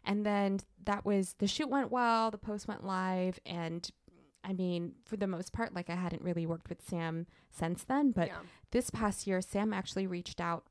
And 0.05 0.27
then 0.27 0.61
that 0.85 1.05
was 1.05 1.35
the 1.39 1.47
shoot 1.47 1.69
went 1.69 1.91
well, 1.91 2.31
the 2.31 2.39
post 2.39 2.69
went 2.69 2.85
live, 2.85 3.39
and 3.47 3.89
I 4.45 4.53
mean, 4.53 4.95
for 5.05 5.17
the 5.17 5.27
most 5.27 5.53
part, 5.53 5.75
like 5.75 5.89
I 5.91 5.95
hadn't 5.95 6.23
really 6.23 6.47
worked 6.47 6.69
with 6.69 6.83
Sam 6.87 7.27
since 7.51 7.85
then, 7.85 8.11
but 8.11 8.29
yeah. 8.29 8.39
this 8.73 8.91
past 8.91 9.27
year, 9.27 9.41
Sam 9.41 9.73
actually 9.73 10.07
reached 10.07 10.41
out 10.41 10.65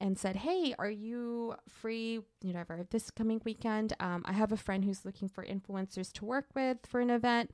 and 0.00 0.18
said, 0.18 0.36
"Hey, 0.36 0.74
are 0.78 0.90
you 0.90 1.54
free? 1.68 2.20
Whatever 2.42 2.86
this 2.90 3.10
coming 3.10 3.40
weekend? 3.44 3.94
Um, 4.00 4.22
I 4.26 4.32
have 4.32 4.52
a 4.52 4.56
friend 4.56 4.84
who's 4.84 5.04
looking 5.06 5.28
for 5.28 5.44
influencers 5.44 6.12
to 6.14 6.24
work 6.26 6.46
with 6.54 6.78
for 6.86 7.00
an 7.00 7.10
event. 7.10 7.50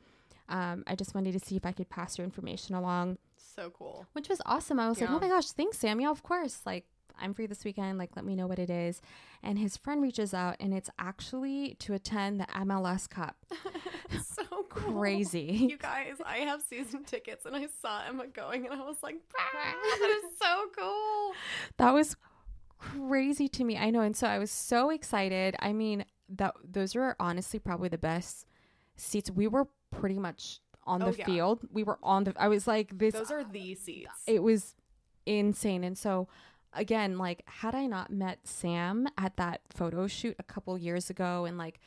Um, 0.48 0.82
I 0.86 0.96
just 0.96 1.14
wanted 1.14 1.32
to 1.34 1.38
see 1.38 1.56
if 1.56 1.64
I 1.64 1.72
could 1.72 1.88
pass 1.88 2.18
your 2.18 2.24
information 2.24 2.74
along, 2.74 3.18
So 3.36 3.70
cool. 3.70 4.06
which 4.12 4.28
was 4.28 4.42
awesome. 4.44 4.80
I 4.80 4.88
was 4.88 5.00
like, 5.00 5.10
"Oh 5.10 5.20
my 5.20 5.28
gosh, 5.28 5.50
thanks, 5.52 5.78
Sam. 5.78 6.00
Yeah, 6.00 6.10
of 6.10 6.24
course. 6.24 6.62
Like, 6.66 6.84
I'm 7.20 7.32
free 7.32 7.46
this 7.46 7.64
weekend. 7.64 7.96
Like, 7.98 8.16
let 8.16 8.24
me 8.24 8.34
know 8.34 8.48
what 8.48 8.58
it 8.58 8.70
is." 8.70 9.00
And 9.44 9.58
his 9.58 9.76
friend 9.76 10.02
reaches 10.02 10.34
out, 10.34 10.56
and 10.58 10.74
it's 10.74 10.90
actually 10.98 11.76
to 11.78 11.94
attend 11.94 12.40
the 12.40 12.46
MLS 12.46 13.08
Cup. 13.08 13.36
so. 14.20 14.41
Crazy. 14.74 15.66
You 15.72 15.78
guys, 15.78 16.14
I 16.24 16.38
have 16.38 16.62
season 16.68 17.04
tickets 17.04 17.44
and 17.46 17.54
I 17.56 17.66
saw 17.80 18.02
Emma 18.08 18.26
going 18.26 18.66
and 18.66 18.74
I 18.80 18.84
was 18.84 18.96
like, 19.02 19.16
that 19.32 20.20
is 20.24 20.38
so 20.40 20.66
cool. 20.76 21.32
That 21.78 21.92
was 21.94 22.16
crazy 22.78 23.48
to 23.48 23.64
me. 23.64 23.76
I 23.78 23.90
know, 23.90 24.00
and 24.00 24.16
so 24.16 24.26
I 24.26 24.38
was 24.38 24.50
so 24.50 24.90
excited. 24.90 25.56
I 25.60 25.72
mean, 25.72 26.04
that 26.28 26.54
those 26.64 26.94
were 26.94 27.16
honestly 27.20 27.58
probably 27.58 27.88
the 27.88 27.98
best 27.98 28.46
seats. 28.96 29.30
We 29.30 29.46
were 29.46 29.68
pretty 29.90 30.18
much 30.18 30.60
on 30.84 31.02
Oh, 31.02 31.10
the 31.12 31.18
yeah. 31.18 31.26
field. 31.26 31.60
We 31.72 31.84
were 31.84 31.98
on 32.02 32.24
the. 32.24 32.34
I 32.36 32.48
was 32.48 32.66
like 32.66 32.98
this. 32.98 33.14
Those 33.14 33.30
are 33.30 33.44
the 33.44 33.74
seats. 33.74 34.10
it 34.26 34.42
was 34.42 34.74
insane, 35.26 35.84
and 35.84 35.96
so 35.96 36.28
again, 36.72 37.18
like 37.18 37.42
had 37.46 37.74
I 37.74 37.86
not 37.86 38.10
met 38.10 38.40
Sam 38.48 39.06
at 39.16 39.36
that 39.36 39.60
photo 39.74 40.06
shoot 40.06 40.36
a 40.38 40.42
couple 40.42 40.76
years 40.78 41.08
ago, 41.10 41.44
and 41.44 41.56
like 41.58 41.78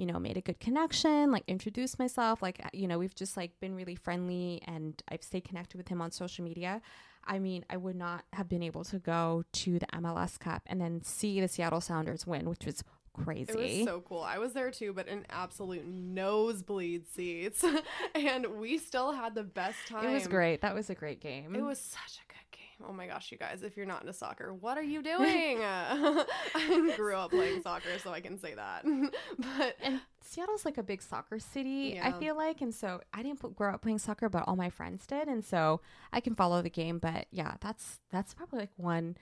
you 0.00 0.06
know 0.06 0.18
made 0.18 0.36
a 0.36 0.40
good 0.40 0.58
connection 0.60 1.30
like 1.30 1.44
introduced 1.46 1.98
myself 1.98 2.40
like 2.40 2.58
uh, 2.64 2.68
you 2.72 2.88
know 2.88 2.98
we've 2.98 3.14
just 3.14 3.36
like 3.36 3.52
been 3.60 3.74
really 3.74 3.94
friendly 3.94 4.62
and 4.66 5.02
i've 5.10 5.22
stayed 5.22 5.44
connected 5.44 5.76
with 5.76 5.88
him 5.88 6.00
on 6.00 6.10
social 6.10 6.42
media 6.42 6.80
i 7.26 7.38
mean 7.38 7.64
i 7.68 7.76
would 7.76 7.96
not 7.96 8.24
have 8.32 8.48
been 8.48 8.62
able 8.62 8.82
to 8.82 8.98
go 8.98 9.44
to 9.52 9.78
the 9.78 9.86
mls 9.88 10.38
cup 10.38 10.62
and 10.66 10.80
then 10.80 11.02
see 11.02 11.38
the 11.40 11.48
seattle 11.48 11.80
sounders 11.82 12.26
win 12.26 12.48
which 12.48 12.64
was 12.64 12.82
crazy 13.12 13.52
It 13.52 13.78
was 13.78 13.84
so 13.84 14.00
cool. 14.08 14.22
I 14.22 14.38
was 14.38 14.52
there 14.52 14.70
too, 14.70 14.92
but 14.92 15.08
in 15.08 15.26
absolute 15.30 15.84
nosebleed 15.84 17.08
seats. 17.08 17.64
and 18.14 18.46
we 18.60 18.78
still 18.78 19.12
had 19.12 19.34
the 19.34 19.42
best 19.42 19.76
time. 19.88 20.06
it 20.08 20.12
was 20.12 20.28
great 20.28 20.60
that 20.62 20.74
was 20.76 20.90
a 20.90 20.94
great 20.94 21.20
game 21.20 21.54
It 21.56 21.62
was 21.62 21.78
such 21.80 22.20
a 22.24 22.32
good 22.32 22.49
game. 22.49 22.49
Oh 22.88 22.92
my 22.92 23.06
gosh, 23.06 23.30
you 23.30 23.38
guys, 23.38 23.62
if 23.62 23.76
you're 23.76 23.86
not 23.86 24.02
into 24.02 24.12
soccer, 24.12 24.54
what 24.54 24.78
are 24.78 24.82
you 24.82 25.02
doing? 25.02 25.58
I 25.62 26.92
grew 26.96 27.14
up 27.14 27.30
playing 27.30 27.62
soccer, 27.62 27.98
so 28.02 28.12
I 28.12 28.20
can 28.20 28.38
say 28.38 28.54
that. 28.54 28.84
but 29.38 29.76
and 29.82 30.00
Seattle's 30.20 30.64
like 30.64 30.78
a 30.78 30.82
big 30.82 31.02
soccer 31.02 31.38
city, 31.38 32.00
I 32.00 32.12
feel 32.12 32.36
like. 32.36 32.60
And 32.60 32.74
so 32.74 33.00
I 33.12 33.22
didn't 33.22 33.56
grow 33.56 33.74
up 33.74 33.82
playing 33.82 33.98
soccer, 33.98 34.28
but 34.28 34.44
all 34.46 34.56
my 34.56 34.70
friends 34.70 35.06
did. 35.06 35.28
And 35.28 35.44
so 35.44 35.80
I 36.12 36.20
can 36.20 36.34
follow 36.34 36.62
the 36.62 36.70
game. 36.70 36.98
But 36.98 37.26
yeah, 37.30 37.54
that's 37.60 38.00
that's 38.10 38.34
probably 38.34 38.60
like 38.60 38.70
one. 38.76 39.16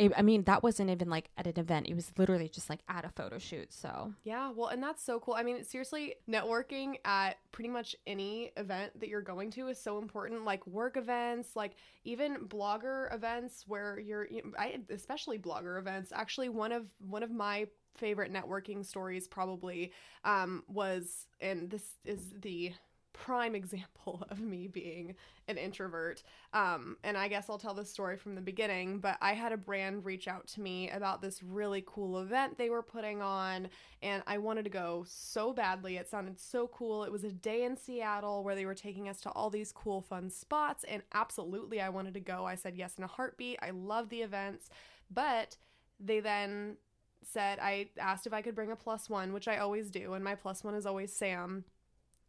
It, 0.00 0.12
I 0.16 0.22
mean, 0.22 0.44
that 0.44 0.62
wasn't 0.62 0.88
even 0.88 1.10
like 1.10 1.28
at 1.36 1.46
an 1.46 1.58
event. 1.58 1.86
It 1.86 1.94
was 1.94 2.10
literally 2.16 2.48
just 2.48 2.70
like 2.70 2.80
at 2.88 3.04
a 3.04 3.10
photo 3.10 3.38
shoot. 3.38 3.70
So 3.70 4.14
yeah, 4.24 4.50
well, 4.50 4.68
and 4.68 4.82
that's 4.82 5.04
so 5.04 5.20
cool. 5.20 5.34
I 5.34 5.42
mean, 5.42 5.62
seriously, 5.62 6.14
networking 6.26 6.94
at 7.04 7.36
pretty 7.52 7.68
much 7.68 7.94
any 8.06 8.50
event 8.56 8.98
that 8.98 9.10
you're 9.10 9.20
going 9.20 9.50
to 9.52 9.68
is 9.68 9.78
so 9.78 9.98
important. 9.98 10.46
Like 10.46 10.66
work 10.66 10.96
events, 10.96 11.54
like 11.54 11.72
even 12.04 12.48
blogger 12.48 13.14
events 13.14 13.64
where 13.68 13.98
you're, 14.00 14.26
you- 14.26 14.54
I 14.58 14.78
especially 14.88 15.38
blogger 15.38 15.78
events. 15.78 16.12
Actually, 16.14 16.48
one 16.48 16.72
of 16.72 16.86
one 17.06 17.22
of 17.22 17.30
my 17.30 17.66
favorite 17.96 18.32
networking 18.32 18.86
stories 18.86 19.28
probably 19.28 19.92
um, 20.24 20.64
was, 20.66 21.26
and 21.40 21.68
this 21.68 21.98
is 22.06 22.20
the 22.40 22.72
prime 23.12 23.54
example 23.60 24.24
of 24.30 24.40
me 24.40 24.66
being 24.66 25.14
an 25.48 25.56
introvert. 25.56 26.22
Um, 26.52 26.96
and 27.04 27.16
I 27.16 27.28
guess 27.28 27.48
I'll 27.48 27.58
tell 27.58 27.74
the 27.74 27.84
story 27.84 28.16
from 28.16 28.34
the 28.34 28.40
beginning, 28.40 28.98
but 28.98 29.16
I 29.20 29.32
had 29.32 29.52
a 29.52 29.56
brand 29.56 30.04
reach 30.04 30.28
out 30.28 30.46
to 30.48 30.60
me 30.60 30.90
about 30.90 31.22
this 31.22 31.42
really 31.42 31.82
cool 31.86 32.18
event 32.20 32.58
they 32.58 32.70
were 32.70 32.82
putting 32.82 33.22
on, 33.22 33.68
and 34.02 34.22
I 34.26 34.38
wanted 34.38 34.64
to 34.64 34.70
go 34.70 35.04
so 35.08 35.52
badly. 35.52 35.96
It 35.96 36.08
sounded 36.08 36.40
so 36.40 36.68
cool. 36.68 37.04
It 37.04 37.12
was 37.12 37.24
a 37.24 37.32
day 37.32 37.64
in 37.64 37.76
Seattle 37.76 38.44
where 38.44 38.54
they 38.54 38.66
were 38.66 38.74
taking 38.74 39.08
us 39.08 39.20
to 39.22 39.30
all 39.30 39.50
these 39.50 39.72
cool, 39.72 40.00
fun 40.00 40.30
spots, 40.30 40.84
and 40.84 41.02
absolutely 41.12 41.80
I 41.80 41.88
wanted 41.88 42.14
to 42.14 42.20
go. 42.20 42.44
I 42.44 42.54
said 42.54 42.76
yes 42.76 42.94
in 42.98 43.04
a 43.04 43.08
heartbeat. 43.08 43.58
I 43.62 43.70
love 43.70 44.08
the 44.08 44.22
events, 44.22 44.70
but 45.10 45.56
they 45.98 46.20
then 46.20 46.76
said 47.22 47.58
I 47.60 47.90
asked 47.98 48.26
if 48.26 48.32
I 48.32 48.42
could 48.42 48.54
bring 48.54 48.70
a 48.70 48.76
plus 48.76 49.10
one, 49.10 49.32
which 49.32 49.48
I 49.48 49.58
always 49.58 49.90
do, 49.90 50.14
and 50.14 50.24
my 50.24 50.34
plus 50.34 50.64
one 50.64 50.74
is 50.74 50.86
always 50.86 51.12
Sam. 51.12 51.64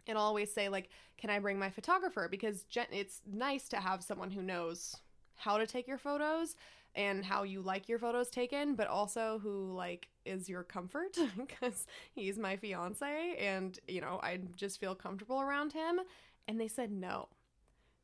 And 0.07 0.17
I'll 0.17 0.25
always 0.25 0.51
say 0.53 0.69
like, 0.69 0.89
"Can 1.17 1.29
I 1.29 1.39
bring 1.39 1.59
my 1.59 1.69
photographer?" 1.69 2.27
Because 2.29 2.63
gen- 2.63 2.87
it's 2.91 3.21
nice 3.25 3.67
to 3.69 3.77
have 3.77 4.03
someone 4.03 4.31
who 4.31 4.41
knows 4.41 4.95
how 5.35 5.57
to 5.57 5.67
take 5.67 5.87
your 5.87 5.97
photos 5.97 6.55
and 6.95 7.23
how 7.23 7.43
you 7.43 7.61
like 7.61 7.87
your 7.87 7.99
photos 7.99 8.29
taken, 8.29 8.75
but 8.75 8.87
also 8.87 9.39
who 9.41 9.73
like 9.73 10.09
is 10.25 10.49
your 10.49 10.63
comfort 10.63 11.17
because 11.37 11.87
he's 12.13 12.37
my 12.37 12.55
fiance 12.55 13.35
and 13.39 13.79
you 13.87 14.01
know, 14.01 14.19
I 14.21 14.39
just 14.55 14.79
feel 14.79 14.95
comfortable 14.95 15.41
around 15.41 15.73
him. 15.73 16.01
And 16.47 16.59
they 16.59 16.67
said 16.67 16.91
no. 16.91 17.29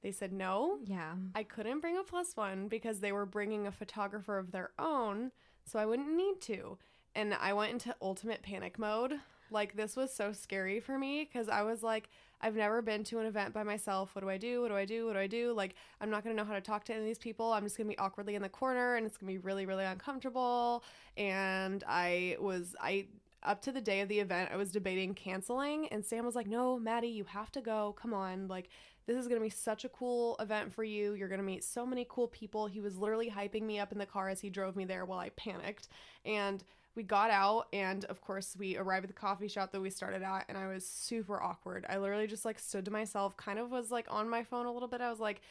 They 0.01 0.11
said 0.11 0.31
no. 0.31 0.77
yeah, 0.85 1.13
I 1.35 1.43
couldn't 1.43 1.79
bring 1.81 1.97
a 1.97 2.03
plus 2.03 2.35
one 2.35 2.67
because 2.67 2.99
they 2.99 3.11
were 3.11 3.25
bringing 3.25 3.65
a 3.67 3.71
photographer 3.71 4.37
of 4.37 4.51
their 4.51 4.69
own, 4.77 5.31
so 5.65 5.79
I 5.79 5.85
wouldn't 5.85 6.15
need 6.15 6.39
to. 6.41 6.77
And 7.15 7.33
I 7.33 7.53
went 7.53 7.71
into 7.73 7.95
ultimate 8.01 8.43
panic 8.43 8.77
mode. 8.77 9.19
Like, 9.51 9.75
this 9.75 9.95
was 9.95 10.13
so 10.13 10.31
scary 10.31 10.79
for 10.79 10.97
me 10.97 11.27
because 11.31 11.49
I 11.49 11.63
was 11.63 11.83
like, 11.83 12.09
I've 12.39 12.55
never 12.55 12.81
been 12.81 13.03
to 13.05 13.19
an 13.19 13.25
event 13.25 13.53
by 13.53 13.63
myself. 13.63 14.13
What 14.13 14.21
do 14.21 14.29
I 14.29 14.37
do? 14.37 14.61
What 14.61 14.67
do 14.67 14.75
I 14.75 14.85
do? 14.85 15.07
What 15.07 15.13
do 15.13 15.19
I 15.19 15.27
do? 15.27 15.53
Like, 15.53 15.75
I'm 15.99 16.09
not 16.09 16.23
to 16.23 16.33
know 16.33 16.43
how 16.43 16.53
to 16.53 16.61
talk 16.61 16.83
to 16.85 16.93
any 16.93 17.01
of 17.01 17.07
these 17.07 17.17
people. 17.17 17.51
I'm 17.51 17.63
just 17.63 17.77
to 17.77 17.83
be 17.83 17.97
awkwardly 17.97 18.35
in 18.35 18.41
the 18.41 18.49
corner 18.49 18.95
and 18.95 19.05
it's 19.05 19.17
to 19.17 19.25
be 19.25 19.39
really, 19.39 19.65
really 19.65 19.85
uncomfortable. 19.85 20.83
And 21.15 21.83
I 21.87 22.37
was, 22.39 22.75
I, 22.79 23.07
up 23.41 23.61
to 23.63 23.71
the 23.71 23.81
day 23.81 24.01
of 24.01 24.09
the 24.09 24.19
event, 24.19 24.51
I 24.53 24.57
was 24.57 24.71
debating 24.71 25.15
canceling. 25.15 25.87
And 25.87 26.05
Sam 26.05 26.25
was 26.25 26.35
like, 26.35 26.47
No, 26.47 26.77
Maddy, 26.77 27.07
you 27.07 27.23
have 27.23 27.51
to 27.53 27.61
go. 27.61 27.95
Come 27.99 28.13
on. 28.13 28.47
Like, 28.47 28.69
this 29.07 29.17
is 29.17 29.27
going 29.27 29.39
to 29.39 29.43
be 29.43 29.49
such 29.49 29.85
a 29.85 29.89
cool 29.89 30.35
event 30.39 30.73
for 30.73 30.83
you. 30.83 31.13
You're 31.13 31.29
going 31.29 31.39
to 31.39 31.45
meet 31.45 31.63
so 31.63 31.85
many 31.85 32.05
cool 32.09 32.27
people. 32.27 32.67
He 32.67 32.81
was 32.81 32.97
literally 32.97 33.31
hyping 33.31 33.63
me 33.63 33.79
up 33.79 33.93
in 33.93 33.97
the 33.97 34.05
car 34.05 34.27
as 34.27 34.41
he 34.41 34.49
drove 34.49 34.75
me 34.75 34.83
there 34.83 35.05
while 35.05 35.19
I 35.19 35.29
panicked. 35.29 35.87
And 36.25 36.61
we 36.97 37.03
got 37.03 37.29
out 37.29 37.67
and 37.71 38.03
of 38.05 38.19
course 38.21 38.55
we 38.57 38.75
arrived 38.75 39.05
at 39.05 39.07
the 39.07 39.13
coffee 39.13 39.47
shop 39.47 39.71
that 39.71 39.79
we 39.79 39.89
started 39.91 40.23
at 40.23 40.45
and 40.49 40.57
I 40.57 40.67
was 40.67 40.85
super 40.85 41.39
awkward. 41.41 41.85
I 41.87 41.99
literally 41.99 42.25
just 42.25 42.43
like 42.43 42.57
stood 42.57 42.85
to 42.85 42.91
myself, 42.91 43.37
kind 43.37 43.59
of 43.59 43.69
was 43.69 43.91
like 43.91 44.07
on 44.09 44.27
my 44.27 44.43
phone 44.43 44.65
a 44.65 44.71
little 44.71 44.87
bit. 44.87 44.99
I 44.99 45.09
was 45.11 45.19
like 45.19 45.41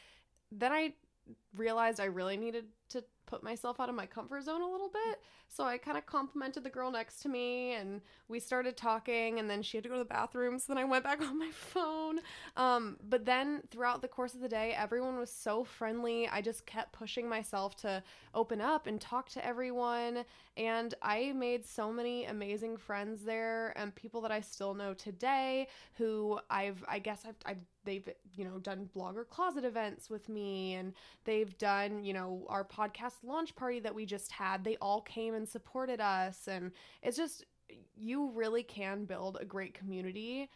then 0.50 0.72
I 0.72 0.92
realized 1.56 2.00
I 2.00 2.06
really 2.06 2.36
needed 2.36 2.66
to 2.90 3.04
put 3.26 3.42
myself 3.42 3.80
out 3.80 3.88
of 3.88 3.94
my 3.94 4.06
comfort 4.06 4.44
zone 4.44 4.62
a 4.62 4.70
little 4.70 4.88
bit. 4.88 5.20
So 5.48 5.64
I 5.64 5.78
kind 5.78 5.96
of 5.96 6.06
complimented 6.06 6.64
the 6.64 6.70
girl 6.70 6.90
next 6.90 7.20
to 7.22 7.28
me 7.28 7.72
and 7.72 8.00
we 8.28 8.40
started 8.40 8.76
talking 8.76 9.38
and 9.38 9.48
then 9.48 9.62
she 9.62 9.76
had 9.76 9.84
to 9.84 9.88
go 9.88 9.96
to 9.96 10.00
the 10.00 10.04
bathroom. 10.04 10.58
So 10.58 10.72
then 10.72 10.78
I 10.78 10.84
went 10.84 11.04
back 11.04 11.20
on 11.22 11.38
my 11.38 11.50
phone. 11.50 12.20
Um, 12.56 12.96
but 13.08 13.24
then 13.24 13.62
throughout 13.70 14.02
the 14.02 14.08
course 14.08 14.34
of 14.34 14.40
the 14.40 14.48
day, 14.48 14.74
everyone 14.76 15.18
was 15.18 15.30
so 15.30 15.64
friendly. 15.64 16.28
I 16.28 16.40
just 16.40 16.66
kept 16.66 16.92
pushing 16.92 17.28
myself 17.28 17.76
to 17.76 18.02
open 18.34 18.60
up 18.60 18.86
and 18.86 19.00
talk 19.00 19.28
to 19.30 19.44
everyone. 19.44 20.24
And 20.56 20.94
I 21.02 21.32
made 21.32 21.64
so 21.66 21.92
many 21.92 22.24
amazing 22.24 22.76
friends 22.76 23.22
there 23.22 23.72
and 23.76 23.94
people 23.94 24.20
that 24.22 24.30
I 24.30 24.40
still 24.40 24.74
know 24.74 24.94
today 24.94 25.68
who 25.94 26.38
I've, 26.50 26.84
I 26.88 26.98
guess 26.98 27.24
I've, 27.26 27.36
I've 27.44 27.60
they've, 27.86 28.08
you 28.34 28.44
know, 28.44 28.58
done 28.58 28.90
blogger 28.94 29.26
closet 29.26 29.64
events 29.64 30.10
with 30.10 30.28
me 30.28 30.74
and 30.74 30.92
they've 31.24 31.56
done, 31.56 32.04
you 32.04 32.12
know, 32.12 32.44
our 32.48 32.64
podcast 32.64 33.15
launch 33.22 33.54
party 33.54 33.80
that 33.80 33.94
we 33.94 34.06
just 34.06 34.32
had, 34.32 34.64
they 34.64 34.76
all 34.80 35.00
came 35.02 35.34
and 35.34 35.48
supported 35.48 36.00
us. 36.00 36.48
And 36.48 36.72
it's 37.02 37.16
just, 37.16 37.44
you 37.96 38.30
really 38.30 38.62
can 38.62 39.04
build 39.04 39.38
a 39.40 39.44
great 39.44 39.74
community 39.74 40.48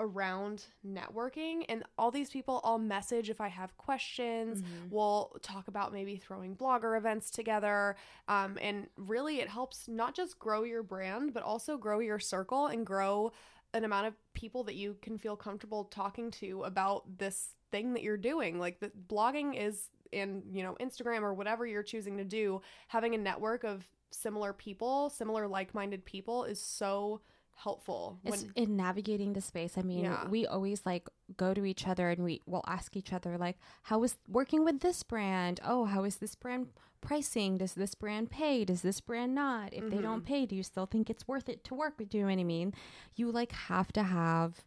around 0.00 0.64
networking 0.86 1.64
and 1.68 1.82
all 1.98 2.12
these 2.12 2.30
people 2.30 2.60
all 2.62 2.78
message 2.78 3.28
if 3.30 3.40
i 3.40 3.48
have 3.48 3.76
questions 3.76 4.62
Mhm. 4.62 4.90
we'll 4.90 5.36
talk 5.42 5.66
about 5.66 5.92
maybe 5.92 6.16
throwing 6.16 6.54
blogger 6.54 6.96
events 6.96 7.32
together 7.32 7.96
um, 8.28 8.56
and 8.62 8.88
really 8.96 9.40
it 9.40 9.48
helps 9.48 9.88
not 9.88 10.14
just 10.14 10.38
grow 10.38 10.62
your 10.62 10.84
brand 10.84 11.34
but 11.34 11.42
also 11.42 11.76
grow 11.76 11.98
your 11.98 12.20
circle 12.20 12.66
and 12.68 12.86
grow 12.86 13.32
an 13.74 13.84
amount 13.84 14.06
of 14.06 14.14
people 14.34 14.62
that 14.62 14.76
you 14.76 14.96
can 15.02 15.18
feel 15.18 15.34
comfortable 15.34 15.82
talking 15.86 16.30
to 16.30 16.62
about 16.62 17.18
this 17.18 17.56
thing 17.72 17.92
that 17.94 18.04
you're 18.04 18.16
doing 18.16 18.60
like 18.60 18.78
the 18.78 18.92
blogging 19.08 19.60
is 19.60 19.90
in 20.12 20.42
you 20.50 20.62
know 20.62 20.76
instagram 20.80 21.22
or 21.22 21.34
whatever 21.34 21.66
you're 21.66 21.82
choosing 21.82 22.16
to 22.16 22.24
do 22.24 22.60
having 22.88 23.14
a 23.14 23.18
network 23.18 23.64
of 23.64 23.86
similar 24.10 24.52
people 24.52 25.10
similar 25.10 25.46
like-minded 25.46 26.04
people 26.04 26.44
is 26.44 26.60
so 26.60 27.20
helpful 27.58 28.20
It's 28.24 28.46
in 28.54 28.76
navigating 28.76 29.32
the 29.32 29.40
space. 29.40 29.76
I 29.76 29.82
mean, 29.82 30.04
Yeah. 30.04 30.28
we 30.28 30.46
always 30.46 30.86
like 30.86 31.08
go 31.36 31.52
to 31.52 31.64
each 31.64 31.88
other 31.88 32.08
and 32.08 32.22
we 32.22 32.40
will 32.46 32.62
ask 32.68 32.96
each 32.96 33.12
other 33.12 33.36
like, 33.36 33.58
"How 33.82 34.02
is 34.04 34.16
working 34.28 34.64
with 34.64 34.78
this 34.78 35.02
brand? 35.02 35.58
Oh, 35.64 35.84
how 35.84 36.04
is 36.04 36.18
this 36.18 36.36
brand 36.36 36.68
pricing? 37.00 37.58
Does 37.58 37.74
this 37.74 37.96
brand 37.96 38.30
pay? 38.30 38.64
Does 38.64 38.82
this 38.82 39.00
brand 39.00 39.34
not? 39.34 39.74
If 39.74 39.90
they 39.90 40.00
don't 40.00 40.18
mm-hmm. 40.18 40.34
pay, 40.34 40.46
do 40.46 40.54
you 40.54 40.62
still 40.62 40.86
think 40.86 41.10
it's 41.10 41.26
worth 41.26 41.48
it 41.48 41.64
to 41.64 41.74
work 41.74 41.98
with? 41.98 42.10
Do 42.10 42.18
you 42.18 42.24
know 42.24 42.30
what 42.30 42.38
I 42.38 42.44
mean? 42.44 42.74
You 43.16 43.32
like 43.32 43.52
have 43.52 43.92
to 43.92 44.04
have 44.04 44.64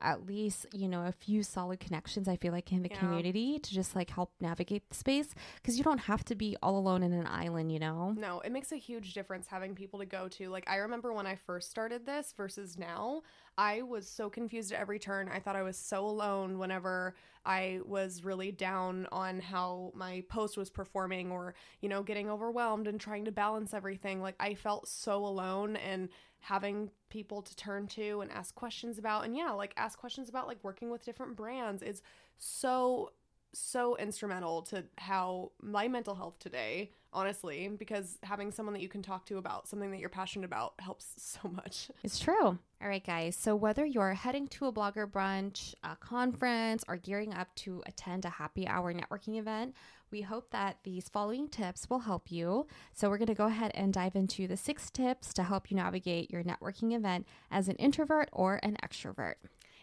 at 0.00 0.26
least 0.26 0.66
you 0.72 0.88
know 0.88 1.04
a 1.06 1.12
few 1.12 1.42
solid 1.42 1.78
connections 1.80 2.28
i 2.28 2.36
feel 2.36 2.52
like 2.52 2.72
in 2.72 2.82
the 2.82 2.88
Yeah. 2.88 2.98
community 2.98 3.58
to 3.58 3.72
just 3.74 3.94
like 3.94 4.10
help 4.10 4.32
navigate 4.40 4.88
the 4.88 4.94
space 4.94 5.34
because 5.56 5.76
you 5.78 5.84
don't 5.84 5.98
have 5.98 6.24
to 6.24 6.34
be 6.34 6.56
all 6.62 6.78
alone 6.78 7.02
in 7.02 7.12
an 7.12 7.26
island 7.26 7.70
you 7.72 7.78
know 7.78 8.14
No, 8.16 8.40
it 8.40 8.52
makes 8.52 8.72
a 8.72 8.76
huge 8.76 9.14
difference 9.14 9.46
having 9.46 9.74
people 9.74 9.98
to 10.00 10.06
go 10.06 10.28
to. 10.28 10.48
Like 10.48 10.68
I 10.68 10.76
remember 10.76 11.12
when 11.12 11.26
I 11.26 11.36
first 11.36 11.70
started 11.70 12.06
this 12.06 12.32
versus 12.36 12.78
now, 12.78 13.22
I 13.56 13.82
was 13.82 14.08
so 14.08 14.28
confused 14.30 14.72
at 14.72 14.80
every 14.80 14.98
turn. 14.98 15.28
I 15.28 15.38
thought 15.38 15.56
I 15.56 15.62
was 15.62 15.76
so 15.76 16.04
alone 16.04 16.58
whenever 16.58 17.14
I 17.44 17.80
was 17.84 18.22
really 18.24 18.52
down 18.52 19.06
on 19.12 19.40
how 19.40 19.92
my 19.94 20.22
post 20.28 20.56
was 20.56 20.70
performing 20.70 21.30
or, 21.30 21.54
you 21.80 21.88
know, 21.88 22.02
getting 22.02 22.28
overwhelmed 22.30 22.86
and 22.86 23.00
trying 23.00 23.24
to 23.26 23.32
balance 23.32 23.72
everything. 23.74 24.20
Like 24.20 24.36
I 24.40 24.54
felt 24.54 24.88
so 24.88 25.24
alone 25.24 25.76
and 25.76 26.08
having 26.40 26.90
people 27.08 27.42
to 27.42 27.54
turn 27.56 27.86
to 27.88 28.20
and 28.20 28.30
ask 28.32 28.54
questions 28.54 28.98
about 28.98 29.24
and 29.24 29.36
yeah, 29.36 29.50
like 29.50 29.74
ask 29.76 29.98
questions 29.98 30.28
about 30.28 30.46
like 30.46 30.58
working 30.62 30.90
with 30.90 31.04
different 31.04 31.36
brands 31.36 31.82
is 31.82 32.02
so 32.38 33.10
so 33.52 33.96
instrumental 33.96 34.62
to 34.62 34.84
how 34.98 35.50
my 35.60 35.88
mental 35.88 36.14
health 36.14 36.38
today, 36.38 36.90
honestly, 37.12 37.68
because 37.68 38.18
having 38.22 38.50
someone 38.50 38.72
that 38.74 38.82
you 38.82 38.88
can 38.88 39.02
talk 39.02 39.26
to 39.26 39.38
about 39.38 39.68
something 39.68 39.90
that 39.90 39.98
you're 39.98 40.08
passionate 40.08 40.44
about 40.44 40.74
helps 40.78 41.06
so 41.16 41.48
much. 41.48 41.90
It's 42.02 42.18
true. 42.18 42.58
All 42.82 42.88
right, 42.88 43.04
guys. 43.04 43.36
So, 43.36 43.54
whether 43.54 43.84
you're 43.84 44.14
heading 44.14 44.48
to 44.48 44.66
a 44.66 44.72
blogger 44.72 45.06
brunch, 45.06 45.74
a 45.82 45.96
conference, 45.96 46.84
or 46.88 46.96
gearing 46.96 47.34
up 47.34 47.54
to 47.56 47.82
attend 47.86 48.24
a 48.24 48.30
happy 48.30 48.66
hour 48.66 48.94
networking 48.94 49.38
event, 49.38 49.74
we 50.10 50.22
hope 50.22 50.50
that 50.50 50.78
these 50.82 51.08
following 51.08 51.48
tips 51.48 51.88
will 51.88 52.00
help 52.00 52.30
you. 52.30 52.66
So, 52.92 53.08
we're 53.08 53.18
going 53.18 53.28
to 53.28 53.34
go 53.34 53.46
ahead 53.46 53.72
and 53.74 53.92
dive 53.92 54.16
into 54.16 54.46
the 54.46 54.56
six 54.56 54.90
tips 54.90 55.32
to 55.34 55.42
help 55.42 55.70
you 55.70 55.76
navigate 55.76 56.30
your 56.30 56.42
networking 56.42 56.94
event 56.94 57.26
as 57.50 57.68
an 57.68 57.76
introvert 57.76 58.28
or 58.32 58.60
an 58.62 58.76
extrovert. 58.82 59.34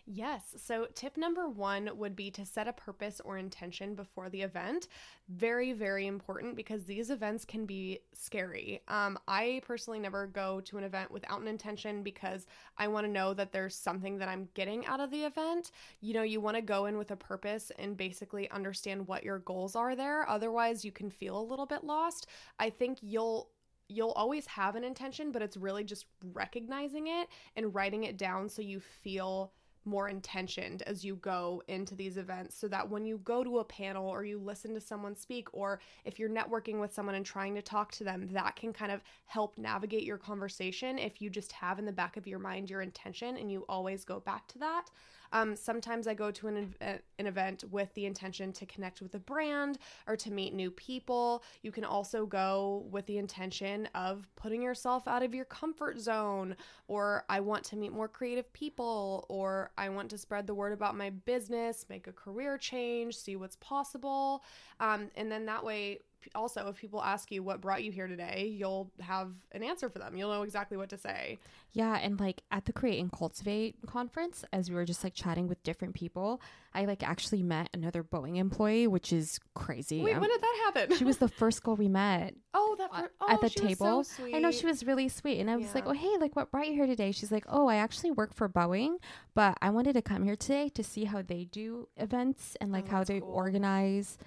Yes. 0.09 0.55
So, 0.55 0.87
tip 0.95 1.17
number 1.17 1.49
one 1.49 1.89
would 1.97 2.15
be 2.15 2.31
to 2.31 2.45
set 2.45 2.65
a 2.65 2.71
purpose 2.71 3.19
or 3.25 3.37
intention 3.37 3.93
before 3.93 4.29
the 4.29 4.41
event. 4.41 4.87
Very, 5.27 5.73
very 5.73 6.07
important 6.07 6.55
because 6.55 6.85
these 6.85 7.09
events 7.09 7.43
can 7.43 7.65
be 7.65 7.99
scary. 8.13 8.81
Um, 8.87 9.19
I 9.27 9.61
personally 9.67 9.99
never 9.99 10.25
go 10.25 10.61
to 10.61 10.77
an 10.77 10.85
event 10.85 11.11
without 11.11 11.41
an 11.41 11.47
intention 11.49 12.03
because 12.03 12.47
I 12.77 12.87
want 12.87 13.05
to 13.05 13.11
know 13.11 13.33
that 13.33 13.51
there's 13.51 13.75
something 13.75 14.17
that 14.19 14.29
I'm 14.29 14.47
getting 14.53 14.85
out 14.85 15.01
of 15.01 15.11
the 15.11 15.25
event. 15.25 15.71
You 15.99 16.13
know, 16.13 16.23
you 16.23 16.39
want 16.39 16.55
to 16.55 16.61
go 16.61 16.85
in 16.85 16.97
with 16.97 17.11
a 17.11 17.17
purpose 17.17 17.69
and 17.77 17.97
basically 17.97 18.49
understand 18.49 19.09
what 19.09 19.25
your 19.25 19.39
goals 19.39 19.75
are 19.75 19.93
there. 19.93 20.27
Otherwise, 20.29 20.85
you 20.85 20.93
can 20.93 21.09
feel 21.09 21.37
a 21.37 21.43
little 21.43 21.65
bit 21.65 21.83
lost. 21.83 22.27
I 22.59 22.69
think 22.69 22.99
you'll 23.01 23.49
you'll 23.89 24.11
always 24.11 24.45
have 24.47 24.75
an 24.75 24.85
intention, 24.85 25.33
but 25.33 25.41
it's 25.41 25.57
really 25.57 25.83
just 25.83 26.05
recognizing 26.33 27.07
it 27.07 27.27
and 27.57 27.75
writing 27.75 28.05
it 28.05 28.17
down 28.17 28.47
so 28.47 28.61
you 28.61 28.79
feel 28.79 29.51
more 29.87 30.09
intentioned 30.09 30.83
as 30.83 31.03
you 31.03 31.15
go 31.15 31.63
into 31.67 31.95
these 31.95 32.17
events 32.17 32.55
so 32.55 32.67
that 32.67 32.87
when 32.87 33.05
you 33.05 33.19
go 33.23 33.43
to 33.43 33.59
a 33.59 33.63
panel 33.63 34.07
or 34.07 34.23
you 34.23 34.37
listen 34.37 34.73
to 34.73 34.81
someone 34.81 35.15
speak 35.15 35.47
or 35.53 35.79
if 36.05 36.19
you're 36.19 36.29
networking 36.29 36.79
with 36.79 36.93
someone 36.93 37.15
and 37.15 37.25
trying 37.25 37.55
to 37.55 37.61
talk 37.61 37.91
to 37.91 38.03
them 38.03 38.27
that 38.31 38.55
can 38.55 38.73
kind 38.73 38.91
of 38.91 39.01
help 39.25 39.57
navigate 39.57 40.03
your 40.03 40.17
conversation 40.17 40.99
if 40.99 41.21
you 41.21 41.29
just 41.29 41.51
have 41.51 41.79
in 41.79 41.85
the 41.85 41.91
back 41.91 42.17
of 42.17 42.27
your 42.27 42.39
mind 42.39 42.69
your 42.69 42.81
intention 42.81 43.37
and 43.37 43.51
you 43.51 43.65
always 43.69 44.03
go 44.03 44.19
back 44.19 44.47
to 44.47 44.59
that 44.59 44.91
um, 45.31 45.55
sometimes 45.55 46.07
I 46.07 46.13
go 46.13 46.31
to 46.31 46.47
an, 46.47 46.73
ev- 46.81 47.01
an 47.19 47.27
event 47.27 47.63
with 47.71 47.93
the 47.93 48.05
intention 48.05 48.51
to 48.53 48.65
connect 48.65 49.01
with 49.01 49.15
a 49.15 49.19
brand 49.19 49.77
or 50.07 50.15
to 50.17 50.31
meet 50.31 50.53
new 50.53 50.71
people. 50.71 51.43
You 51.61 51.71
can 51.71 51.85
also 51.85 52.25
go 52.25 52.85
with 52.89 53.05
the 53.05 53.17
intention 53.17 53.87
of 53.95 54.27
putting 54.35 54.61
yourself 54.61 55.07
out 55.07 55.23
of 55.23 55.33
your 55.33 55.45
comfort 55.45 55.99
zone, 55.99 56.55
or 56.87 57.25
I 57.29 57.39
want 57.39 57.63
to 57.65 57.75
meet 57.75 57.91
more 57.91 58.07
creative 58.07 58.51
people, 58.53 59.25
or 59.29 59.71
I 59.77 59.89
want 59.89 60.09
to 60.11 60.17
spread 60.17 60.47
the 60.47 60.55
word 60.55 60.73
about 60.73 60.95
my 60.95 61.09
business, 61.09 61.85
make 61.89 62.07
a 62.07 62.13
career 62.13 62.57
change, 62.57 63.15
see 63.15 63.35
what's 63.35 63.57
possible. 63.57 64.43
Um, 64.79 65.09
and 65.15 65.31
then 65.31 65.45
that 65.45 65.63
way, 65.63 65.99
also, 66.35 66.67
if 66.67 66.75
people 66.77 67.01
ask 67.01 67.31
you 67.31 67.41
what 67.43 67.61
brought 67.61 67.83
you 67.83 67.91
here 67.91 68.07
today, 68.07 68.47
you'll 68.53 68.91
have 68.99 69.31
an 69.51 69.63
answer 69.63 69.89
for 69.89 69.99
them. 69.99 70.15
You'll 70.17 70.31
know 70.31 70.41
exactly 70.43 70.75
what 70.77 70.89
to 70.89 70.97
say. 70.97 71.37
Yeah, 71.73 71.95
and 71.97 72.19
like 72.19 72.41
at 72.51 72.65
the 72.65 72.73
Create 72.73 72.99
and 72.99 73.11
Cultivate 73.11 73.75
conference, 73.85 74.43
as 74.51 74.69
we 74.69 74.75
were 74.75 74.85
just 74.85 75.03
like 75.03 75.13
chatting 75.13 75.47
with 75.47 75.61
different 75.63 75.93
people, 75.93 76.41
I 76.73 76.85
like 76.85 77.01
actually 77.07 77.43
met 77.43 77.69
another 77.73 78.03
Boeing 78.03 78.37
employee, 78.37 78.87
which 78.87 79.13
is 79.13 79.39
crazy. 79.55 80.01
Wait, 80.03 80.15
Um, 80.15 80.21
when 80.21 80.29
did 80.29 80.41
that 80.41 80.71
happen? 80.73 80.97
she 80.97 81.03
was 81.05 81.17
the 81.17 81.27
first 81.41 81.63
girl 81.63 81.75
we 81.75 81.87
met 81.87 82.33
oh 82.53 82.75
that 82.79 83.09
oh, 83.21 83.29
at 83.29 83.41
the 83.41 83.49
table. 83.49 84.03
so 84.03 84.25
I 84.25 84.39
know 84.39 84.51
she 84.51 84.65
was 84.65 84.85
really 84.85 85.09
sweet, 85.09 85.39
and 85.39 85.49
I 85.49 85.55
was 85.55 85.73
like, 85.75 85.85
Yeah. 85.85 85.91
"Oh, 85.91 85.93
hey, 85.93 86.17
like 86.19 86.35
what 86.35 86.51
brought 86.51 86.67
you 86.67 86.73
here 86.73 86.87
today?" 86.87 87.11
She's 87.11 87.31
like, 87.31 87.45
"Oh, 87.47 87.67
I 87.67 87.75
actually 87.75 88.11
work 88.11 88.33
for 88.33 88.49
Boeing, 88.49 88.97
but 89.33 89.57
I 89.61 89.69
wanted 89.69 89.93
to 89.93 90.01
come 90.01 90.23
here 90.23 90.35
today 90.35 90.69
to 90.69 90.83
see 90.83 91.05
how 91.05 91.21
they 91.21 91.45
do 91.45 91.87
events 91.97 92.57
and 92.59 92.71
like 92.71 92.85
Oh, 92.87 92.91
how 92.91 93.03
they 93.03 93.19
cool. 93.19 93.29
organize." 93.31 94.17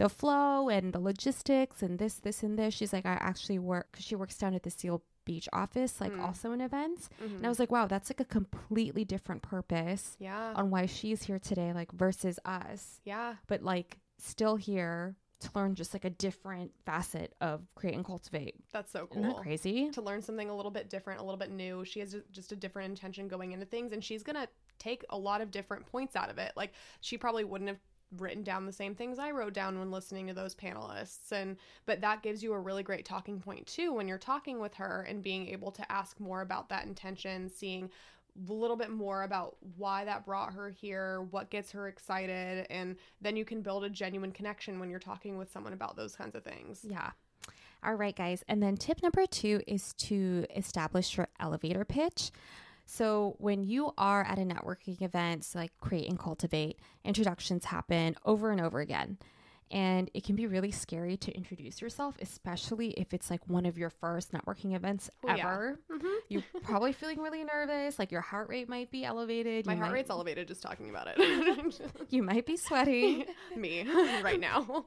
The 0.00 0.08
flow 0.08 0.70
and 0.70 0.94
the 0.94 0.98
logistics 0.98 1.82
and 1.82 1.98
this, 1.98 2.14
this, 2.14 2.42
and 2.42 2.58
this. 2.58 2.72
She's 2.72 2.90
like, 2.92 3.04
I 3.04 3.12
actually 3.20 3.58
work 3.58 3.88
because 3.92 4.06
she 4.06 4.16
works 4.16 4.38
down 4.38 4.54
at 4.54 4.62
the 4.62 4.70
Seal 4.70 5.02
Beach 5.26 5.46
office, 5.52 6.00
like 6.00 6.12
Mm. 6.12 6.22
also 6.22 6.52
in 6.52 6.62
events. 6.62 7.10
And 7.20 7.42
Mhm. 7.42 7.44
I 7.44 7.48
was 7.50 7.58
like, 7.58 7.70
wow, 7.70 7.86
that's 7.86 8.08
like 8.08 8.20
a 8.20 8.24
completely 8.24 9.04
different 9.04 9.42
purpose 9.42 10.16
yeah. 10.18 10.54
on 10.56 10.70
why 10.70 10.86
she's 10.86 11.24
here 11.24 11.38
today, 11.38 11.74
like 11.74 11.92
versus 11.92 12.38
us, 12.46 13.00
Yeah. 13.04 13.36
but 13.46 13.62
like 13.62 13.98
still 14.16 14.56
here 14.56 15.16
to 15.40 15.50
learn 15.54 15.74
just 15.74 15.92
like 15.94 16.04
a 16.06 16.10
different 16.10 16.72
facet 16.86 17.34
of 17.42 17.66
create 17.74 17.94
and 17.94 18.04
cultivate. 18.04 18.56
That's 18.72 18.90
so 18.90 19.06
Isn't 19.10 19.22
cool. 19.22 19.34
that 19.34 19.42
crazy? 19.42 19.90
To 19.90 20.00
learn 20.02 20.22
something 20.22 20.48
a 20.48 20.56
little 20.56 20.70
bit 20.70 20.88
different, 20.88 21.20
a 21.20 21.22
little 21.22 21.38
bit 21.38 21.50
new. 21.50 21.84
She 21.84 22.00
has 22.00 22.16
just 22.32 22.52
a 22.52 22.56
different 22.56 22.88
intention 22.90 23.28
going 23.28 23.52
into 23.52 23.66
things, 23.66 23.92
and 23.92 24.02
she's 24.02 24.22
gonna 24.22 24.48
take 24.78 25.04
a 25.10 25.18
lot 25.18 25.42
of 25.42 25.50
different 25.50 25.84
points 25.84 26.16
out 26.16 26.30
of 26.30 26.38
it. 26.38 26.52
Like 26.56 26.72
she 27.02 27.18
probably 27.18 27.44
wouldn't 27.44 27.68
have 27.68 27.78
written 28.18 28.42
down 28.42 28.66
the 28.66 28.72
same 28.72 28.94
things 28.94 29.18
I 29.18 29.30
wrote 29.30 29.52
down 29.52 29.78
when 29.78 29.90
listening 29.90 30.26
to 30.26 30.34
those 30.34 30.54
panelists 30.54 31.32
and 31.32 31.56
but 31.86 32.00
that 32.00 32.22
gives 32.22 32.42
you 32.42 32.52
a 32.52 32.58
really 32.58 32.82
great 32.82 33.04
talking 33.04 33.40
point 33.40 33.66
too 33.66 33.92
when 33.92 34.08
you're 34.08 34.18
talking 34.18 34.60
with 34.60 34.74
her 34.74 35.06
and 35.08 35.22
being 35.22 35.48
able 35.48 35.70
to 35.72 35.92
ask 35.92 36.18
more 36.18 36.40
about 36.42 36.68
that 36.70 36.86
intention 36.86 37.48
seeing 37.48 37.90
a 38.48 38.52
little 38.52 38.76
bit 38.76 38.90
more 38.90 39.22
about 39.22 39.56
why 39.76 40.04
that 40.04 40.24
brought 40.24 40.52
her 40.52 40.70
here 40.70 41.22
what 41.30 41.50
gets 41.50 41.70
her 41.72 41.88
excited 41.88 42.66
and 42.70 42.96
then 43.20 43.36
you 43.36 43.44
can 43.44 43.62
build 43.62 43.84
a 43.84 43.90
genuine 43.90 44.32
connection 44.32 44.80
when 44.80 44.90
you're 44.90 44.98
talking 44.98 45.38
with 45.38 45.50
someone 45.52 45.72
about 45.72 45.96
those 45.96 46.16
kinds 46.16 46.34
of 46.34 46.42
things 46.42 46.84
Yeah. 46.88 47.10
All 47.82 47.94
right, 47.94 48.14
guys. 48.14 48.44
And 48.46 48.62
then 48.62 48.76
tip 48.76 49.02
number 49.02 49.24
two 49.26 49.62
is 49.66 49.94
to 49.94 50.44
establish 50.54 51.16
your 51.16 51.28
elevator 51.38 51.84
pitch. 51.84 52.30
So, 52.92 53.36
when 53.38 53.62
you 53.62 53.92
are 53.96 54.24
at 54.24 54.40
a 54.40 54.42
networking 54.42 55.00
event, 55.00 55.44
so 55.44 55.60
like 55.60 55.70
create 55.78 56.08
and 56.08 56.18
cultivate, 56.18 56.80
introductions 57.04 57.66
happen 57.66 58.16
over 58.24 58.50
and 58.50 58.60
over 58.60 58.80
again. 58.80 59.18
And 59.70 60.10
it 60.14 60.24
can 60.24 60.34
be 60.34 60.46
really 60.48 60.72
scary 60.72 61.16
to 61.18 61.30
introduce 61.32 61.80
yourself, 61.80 62.16
especially 62.20 62.90
if 62.92 63.14
it's 63.14 63.30
like 63.30 63.40
one 63.48 63.66
of 63.66 63.78
your 63.78 63.90
first 63.90 64.32
networking 64.32 64.74
events 64.74 65.10
Oh, 65.24 65.28
yeah. 65.28 65.46
ever. 65.52 65.78
mm-hmm. 65.92 66.06
You're 66.28 66.42
probably 66.62 66.92
feeling 66.92 67.20
really 67.20 67.44
nervous, 67.44 67.98
like 67.98 68.10
your 68.10 68.20
heart 68.20 68.48
rate 68.48 68.68
might 68.68 68.90
be 68.90 69.04
elevated. 69.04 69.66
my 69.66 69.74
you 69.74 69.78
heart 69.78 69.90
might, 69.92 69.98
rate's 69.98 70.10
elevated 70.10 70.48
just 70.48 70.62
talking 70.62 70.90
about 70.90 71.06
it 71.16 71.80
You 72.10 72.22
might 72.24 72.46
be 72.46 72.56
sweating. 72.56 73.26
me 73.56 73.86
right 74.22 74.40
now 74.40 74.86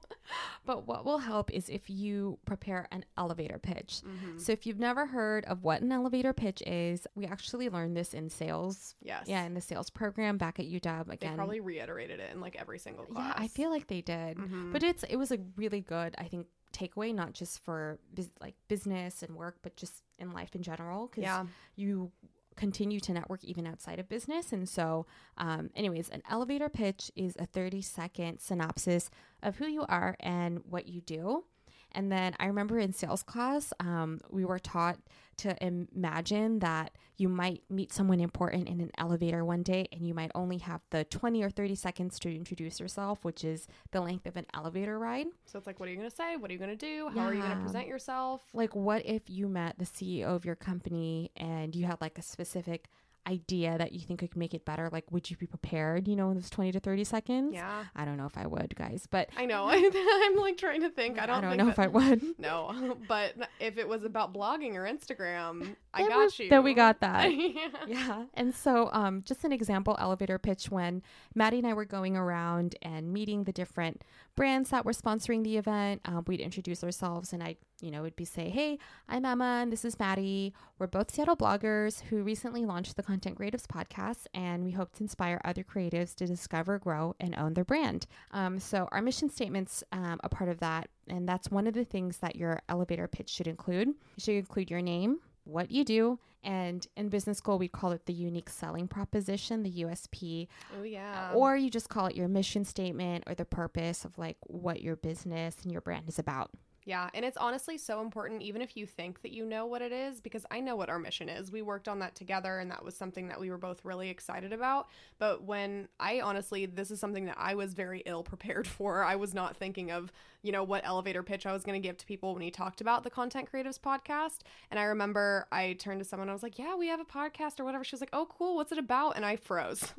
But 0.65 0.85
what 0.87 1.05
will 1.05 1.19
help 1.19 1.51
is 1.51 1.69
if 1.69 1.89
you 1.89 2.37
prepare 2.45 2.87
an 2.91 3.05
elevator 3.17 3.59
pitch. 3.59 4.01
Mhm. 4.05 4.39
So 4.41 4.51
if 4.51 4.65
you've 4.65 4.79
never 4.79 5.05
heard 5.05 5.45
of 5.45 5.63
what 5.63 5.81
an 5.81 5.91
elevator 5.91 6.33
pitch 6.33 6.61
is, 6.65 7.07
we 7.15 7.25
actually 7.25 7.69
learned 7.69 7.95
this 7.95 8.13
in 8.13 8.29
sales. 8.29 8.95
yes 9.01 9.23
Yeah, 9.27 9.43
in 9.45 9.53
the 9.53 9.61
sales 9.61 9.89
program 9.89 10.37
back 10.37 10.59
at 10.59 10.65
UW 10.65 11.09
again. 11.09 11.31
they 11.31 11.35
probably 11.37 11.59
reiterated 11.61 12.19
it 12.19 12.31
in 12.33 12.41
like 12.41 12.57
every 12.59 12.79
single 12.79 13.05
class 13.05 13.33
yeah, 13.37 13.43
I 13.43 13.47
feel 13.47 13.69
like 13.69 13.87
they 13.87 14.01
did. 14.01 14.37
Mhm. 14.37 14.72
But 14.73 14.83
it's 14.83 15.03
it 15.03 15.15
was 15.15 15.31
a 15.31 15.37
really 15.55 15.81
good, 15.81 16.15
I 16.17 16.25
think, 16.25 16.47
takeaway, 16.73 17.13
not 17.13 17.33
just 17.33 17.63
for 17.63 17.99
bus- 18.13 18.29
like 18.41 18.55
business 18.67 19.23
and 19.23 19.35
work, 19.35 19.57
but 19.61 19.75
just 19.77 20.03
in 20.19 20.31
life 20.33 20.55
in 20.55 20.63
general. 20.63 21.07
Because 21.07 21.21
Yeah. 21.23 21.45
you 21.75 22.11
continue 22.55 22.99
to 22.99 23.13
network 23.13 23.43
even 23.43 23.65
outside 23.65 23.97
of 23.99 24.07
business. 24.09 24.51
And 24.53 24.67
so, 24.69 25.07
um, 25.37 25.69
anyways, 25.75 26.09
an 26.09 26.21
elevator 26.29 26.69
pitch 26.69 27.11
is 27.15 27.35
a 27.39 27.45
30 27.47 27.81
second 27.81 28.39
synopsis 28.39 29.09
of 29.41 29.57
who 29.57 29.65
you 29.65 29.83
are 29.87 30.15
and 30.19 30.59
what 30.65 30.87
you 30.87 31.01
do. 31.01 31.45
And 31.93 32.11
then 32.11 32.35
I 32.39 32.45
remember 32.47 32.77
in 32.79 32.91
sales 32.93 33.23
class, 33.23 33.73
um, 33.79 34.19
we 34.29 34.45
were 34.45 34.59
taught 34.59 34.97
to 35.37 35.55
imagine 35.65 36.59
that 36.59 36.91
you 37.17 37.29
might 37.29 37.63
meet 37.69 37.93
someone 37.93 38.19
important 38.19 38.67
in 38.67 38.81
an 38.81 38.91
elevator 38.97 39.45
one 39.45 39.63
day 39.63 39.87
and 39.91 40.07
you 40.07 40.13
might 40.13 40.31
only 40.33 40.57
have 40.57 40.81
the 40.89 41.03
20 41.05 41.43
or 41.43 41.49
30 41.49 41.75
seconds 41.75 42.19
to 42.19 42.35
introduce 42.35 42.79
yourself, 42.79 43.23
which 43.23 43.43
is 43.43 43.67
the 43.91 44.01
length 44.01 44.25
of 44.25 44.35
an 44.35 44.45
elevator 44.53 44.97
ride. 44.97 45.27
So 45.45 45.57
it's 45.57 45.67
like, 45.67 45.79
what 45.79 45.87
are 45.87 45.91
you 45.91 45.97
going 45.97 46.09
to 46.09 46.15
say? 46.15 46.35
What 46.37 46.49
are 46.49 46.53
you 46.53 46.59
going 46.59 46.75
to 46.75 46.75
do? 46.75 47.09
How 47.13 47.27
are 47.27 47.33
you 47.33 47.41
going 47.41 47.57
to 47.57 47.63
present 47.63 47.87
yourself? 47.87 48.41
Like, 48.53 48.75
what 48.75 49.05
if 49.05 49.29
you 49.29 49.47
met 49.47 49.77
the 49.77 49.85
CEO 49.85 50.35
of 50.35 50.45
your 50.45 50.55
company 50.55 51.31
and 51.37 51.75
you 51.75 51.85
had 51.85 52.01
like 52.01 52.17
a 52.17 52.23
specific 52.23 52.89
idea 53.27 53.77
that 53.77 53.91
you 53.93 53.99
think 53.99 54.19
could 54.19 54.35
make 54.35 54.53
it 54.53 54.65
better? 54.65 54.89
Like, 54.91 55.11
would 55.11 55.29
you 55.29 55.37
be 55.37 55.45
prepared, 55.45 56.07
you 56.07 56.15
know, 56.15 56.29
in 56.29 56.35
those 56.35 56.49
20 56.49 56.71
to 56.73 56.79
30 56.79 57.03
seconds? 57.03 57.53
Yeah. 57.53 57.83
I 57.95 58.05
don't 58.05 58.17
know 58.17 58.25
if 58.25 58.37
I 58.37 58.45
would, 58.47 58.75
guys, 58.75 59.07
but 59.09 59.29
I 59.37 59.45
know. 59.45 59.67
I'm 59.71 60.35
like 60.37 60.57
trying 60.57 60.81
to 60.81 60.89
think. 60.89 61.19
I 61.19 61.25
don't, 61.25 61.41
think 61.41 61.57
know 61.57 61.65
that- 61.65 61.71
if 61.71 61.79
I 61.79 61.87
would. 61.87 62.21
No, 62.39 62.97
but 63.07 63.33
if 63.59 63.77
it 63.77 63.87
was 63.87 64.03
about 64.03 64.33
blogging 64.33 64.75
or 64.75 64.83
Instagram, 64.85 65.75
I 65.93 66.07
got 66.07 66.37
we- 66.37 66.45
you. 66.45 66.49
then 66.49 66.63
we 66.63 66.73
got 66.73 66.99
that. 67.01 67.31
yeah. 67.33 67.67
Yeah. 67.87 68.23
And 68.33 68.53
so, 68.53 68.89
um, 68.91 69.21
just 69.25 69.43
an 69.43 69.51
example 69.51 69.95
elevator 69.99 70.37
pitch 70.39 70.69
when 70.69 71.01
Maddy 71.35 71.59
and 71.59 71.67
I 71.67 71.73
were 71.73 71.85
going 71.85 72.17
around 72.17 72.75
and 72.81 73.13
meeting 73.13 73.43
the 73.45 73.51
different 73.53 74.03
brands 74.35 74.69
that 74.71 74.83
were 74.85 74.91
sponsoring 74.93 75.43
the 75.43 75.57
event, 75.57 76.01
um, 76.05 76.23
we'd 76.27 76.39
introduce 76.41 76.83
ourselves 76.83 77.33
and 77.33 77.43
I, 77.43 77.55
you 77.83 77.91
know, 77.91 78.01
would 78.01 78.15
be 78.15 78.23
say, 78.25 78.49
Hey, 78.49 78.79
I'm 79.09 79.25
Emma 79.25 79.59
and 79.61 79.71
this 79.71 79.83
is 79.83 79.99
Maddy. 79.99 80.53
We're 80.79 80.87
both 80.87 81.11
Seattle 81.11 81.35
bloggers 81.35 82.01
who 82.03 82.23
recently 82.23 82.65
launched 82.65 82.95
the 82.95 83.03
Content 83.03 83.37
Creatives 83.37 83.65
podcast 83.67 84.25
and 84.33 84.63
we 84.63 84.71
hope 84.71 84.93
to 84.93 85.03
inspire 85.03 85.41
other 85.43 85.63
creatives 85.63 86.15
to 86.15 86.25
discover, 86.25 86.79
grow, 86.79 87.13
and 87.19 87.35
own 87.37 87.53
their 87.55 87.65
brand. 87.65 88.07
Um, 88.31 88.57
so, 88.59 88.87
our 88.91 89.01
mission 89.01 89.29
statement's 89.29 89.83
um, 89.91 90.19
a 90.23 90.29
part 90.29 90.49
of 90.49 90.59
that. 90.59 90.89
And 91.09 91.27
that's 91.27 91.51
one 91.51 91.67
of 91.67 91.73
the 91.73 91.83
things 91.83 92.17
that 92.19 92.37
your 92.37 92.61
elevator 92.69 93.07
pitch 93.09 93.29
should 93.29 93.47
include. 93.47 93.89
You 93.89 93.95
should 94.19 94.35
include 94.35 94.71
your 94.71 94.81
name, 94.81 95.19
what 95.43 95.69
you 95.69 95.83
do, 95.83 96.19
and 96.45 96.85
in 96.95 97.09
business 97.09 97.37
school, 97.37 97.57
we 97.57 97.67
call 97.67 97.91
it 97.91 98.05
the 98.05 98.13
unique 98.13 98.49
selling 98.49 98.87
proposition, 98.87 99.63
the 99.63 99.83
USP, 99.83 100.47
Oh 100.79 100.83
yeah. 100.83 101.31
or 101.33 101.55
you 101.57 101.69
just 101.69 101.89
call 101.89 102.05
it 102.07 102.15
your 102.15 102.27
mission 102.29 102.63
statement 102.65 103.23
or 103.27 103.35
the 103.35 103.45
purpose 103.45 104.05
of 104.05 104.17
like 104.17 104.37
what 104.47 104.81
your 104.81 104.95
business 104.95 105.57
and 105.63 105.71
your 105.71 105.81
brand 105.81 106.07
is 106.07 106.19
about. 106.19 106.51
Yeah, 106.85 107.09
and 107.13 107.23
it's 107.23 107.37
honestly 107.37 107.77
so 107.77 108.01
important, 108.01 108.41
even 108.41 108.61
if 108.61 108.75
you 108.75 108.85
think 108.85 109.21
that 109.21 109.31
you 109.31 109.45
know 109.45 109.65
what 109.65 109.81
it 109.81 109.91
is, 109.91 110.19
because 110.19 110.45
I 110.51 110.59
know 110.59 110.75
what 110.75 110.89
our 110.89 110.99
mission 110.99 111.29
is. 111.29 111.51
We 111.51 111.61
worked 111.61 111.87
on 111.87 111.99
that 111.99 112.15
together, 112.15 112.59
and 112.59 112.69
that 112.71 112.83
was 112.83 112.95
something 112.95 113.29
that 113.29 113.39
we 113.39 113.49
were 113.49 113.57
both 113.57 113.85
really 113.85 114.09
excited 114.09 114.51
about. 114.51 114.89
But 115.17 115.43
when 115.43 115.87
I 115.99 116.19
honestly, 116.21 116.65
this 116.65 116.91
is 116.91 116.99
something 116.99 117.25
that 117.25 117.37
I 117.39 117.55
was 117.55 117.73
very 117.73 118.03
ill 118.05 118.23
prepared 118.23 118.67
for. 118.67 119.03
I 119.03 119.15
was 119.15 119.33
not 119.33 119.55
thinking 119.55 119.91
of, 119.91 120.11
you 120.41 120.51
know, 120.51 120.63
what 120.63 120.85
elevator 120.85 121.23
pitch 121.23 121.45
I 121.45 121.53
was 121.53 121.63
going 121.63 121.81
to 121.81 121.87
give 121.87 121.97
to 121.97 122.05
people 122.05 122.33
when 122.33 122.43
he 122.43 122.51
talked 122.51 122.81
about 122.81 123.03
the 123.03 123.09
Content 123.09 123.49
Creatives 123.51 123.79
podcast. 123.79 124.39
And 124.69 124.79
I 124.79 124.83
remember 124.83 125.47
I 125.51 125.73
turned 125.73 126.01
to 126.01 126.05
someone, 126.05 126.29
I 126.29 126.33
was 126.33 126.43
like, 126.43 126.59
Yeah, 126.59 126.75
we 126.75 126.87
have 126.87 126.99
a 126.99 127.05
podcast 127.05 127.59
or 127.59 127.63
whatever. 127.63 127.85
She 127.85 127.95
was 127.95 128.01
like, 128.01 128.09
Oh, 128.11 128.27
cool. 128.29 128.55
What's 128.55 128.73
it 128.73 128.77
about? 128.77 129.15
And 129.15 129.25
I 129.25 129.37
froze. 129.37 129.79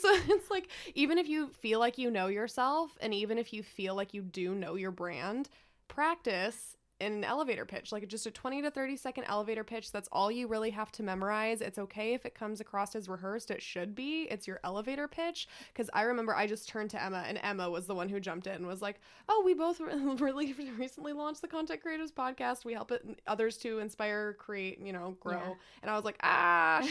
so 0.00 0.08
it's 0.28 0.50
like, 0.50 0.68
even 0.94 1.18
if 1.18 1.28
you 1.28 1.48
feel 1.48 1.80
like 1.80 1.98
you 1.98 2.10
know 2.10 2.28
yourself, 2.28 2.96
and 3.00 3.12
even 3.12 3.36
if 3.36 3.52
you 3.52 3.64
feel 3.64 3.96
like 3.96 4.14
you 4.14 4.22
do 4.22 4.54
know 4.54 4.76
your 4.76 4.92
brand, 4.92 5.48
practice 5.94 6.76
in 7.00 7.12
an 7.12 7.24
elevator 7.24 7.64
pitch 7.64 7.90
like 7.90 8.06
just 8.06 8.24
a 8.26 8.30
20 8.30 8.62
to 8.62 8.70
30 8.70 8.96
second 8.96 9.24
elevator 9.24 9.64
pitch 9.64 9.90
that's 9.90 10.08
all 10.12 10.30
you 10.30 10.46
really 10.46 10.70
have 10.70 10.92
to 10.92 11.02
memorize. 11.02 11.60
It's 11.60 11.78
okay 11.78 12.14
if 12.14 12.24
it 12.24 12.34
comes 12.34 12.60
across 12.60 12.94
as 12.94 13.08
rehearsed. 13.08 13.50
It 13.50 13.60
should 13.60 13.94
be. 13.94 14.22
It's 14.30 14.46
your 14.46 14.60
elevator 14.62 15.08
pitch. 15.08 15.48
Because 15.72 15.90
i 15.92 16.02
remember 16.02 16.34
i 16.34 16.46
just 16.46 16.68
turned 16.68 16.90
to 16.90 17.02
emma 17.02 17.24
and 17.26 17.38
emma 17.42 17.68
was 17.68 17.86
the 17.86 17.94
one 17.94 18.08
who 18.08 18.20
jumped 18.20 18.46
in 18.46 18.54
and 18.54 18.66
was 18.66 18.80
like 18.80 19.00
oh 19.28 19.42
we 19.44 19.54
both 19.54 19.80
really 20.20 20.52
recently 20.78 21.12
launched 21.12 21.42
the 21.42 21.48
content 21.48 21.82
Creators 21.82 22.12
podcast. 22.12 22.64
We 22.64 22.72
help 22.72 22.92
it 22.92 23.04
others 23.26 23.56
to 23.58 23.80
inspire 23.80 24.34
create 24.34 24.80
you 24.80 24.92
know 24.92 25.16
grow. 25.20 25.32
Yeah. 25.32 25.54
and 25.82 25.90
i 25.90 25.96
was 25.96 26.04
like 26.04 26.18
ah 26.22 26.86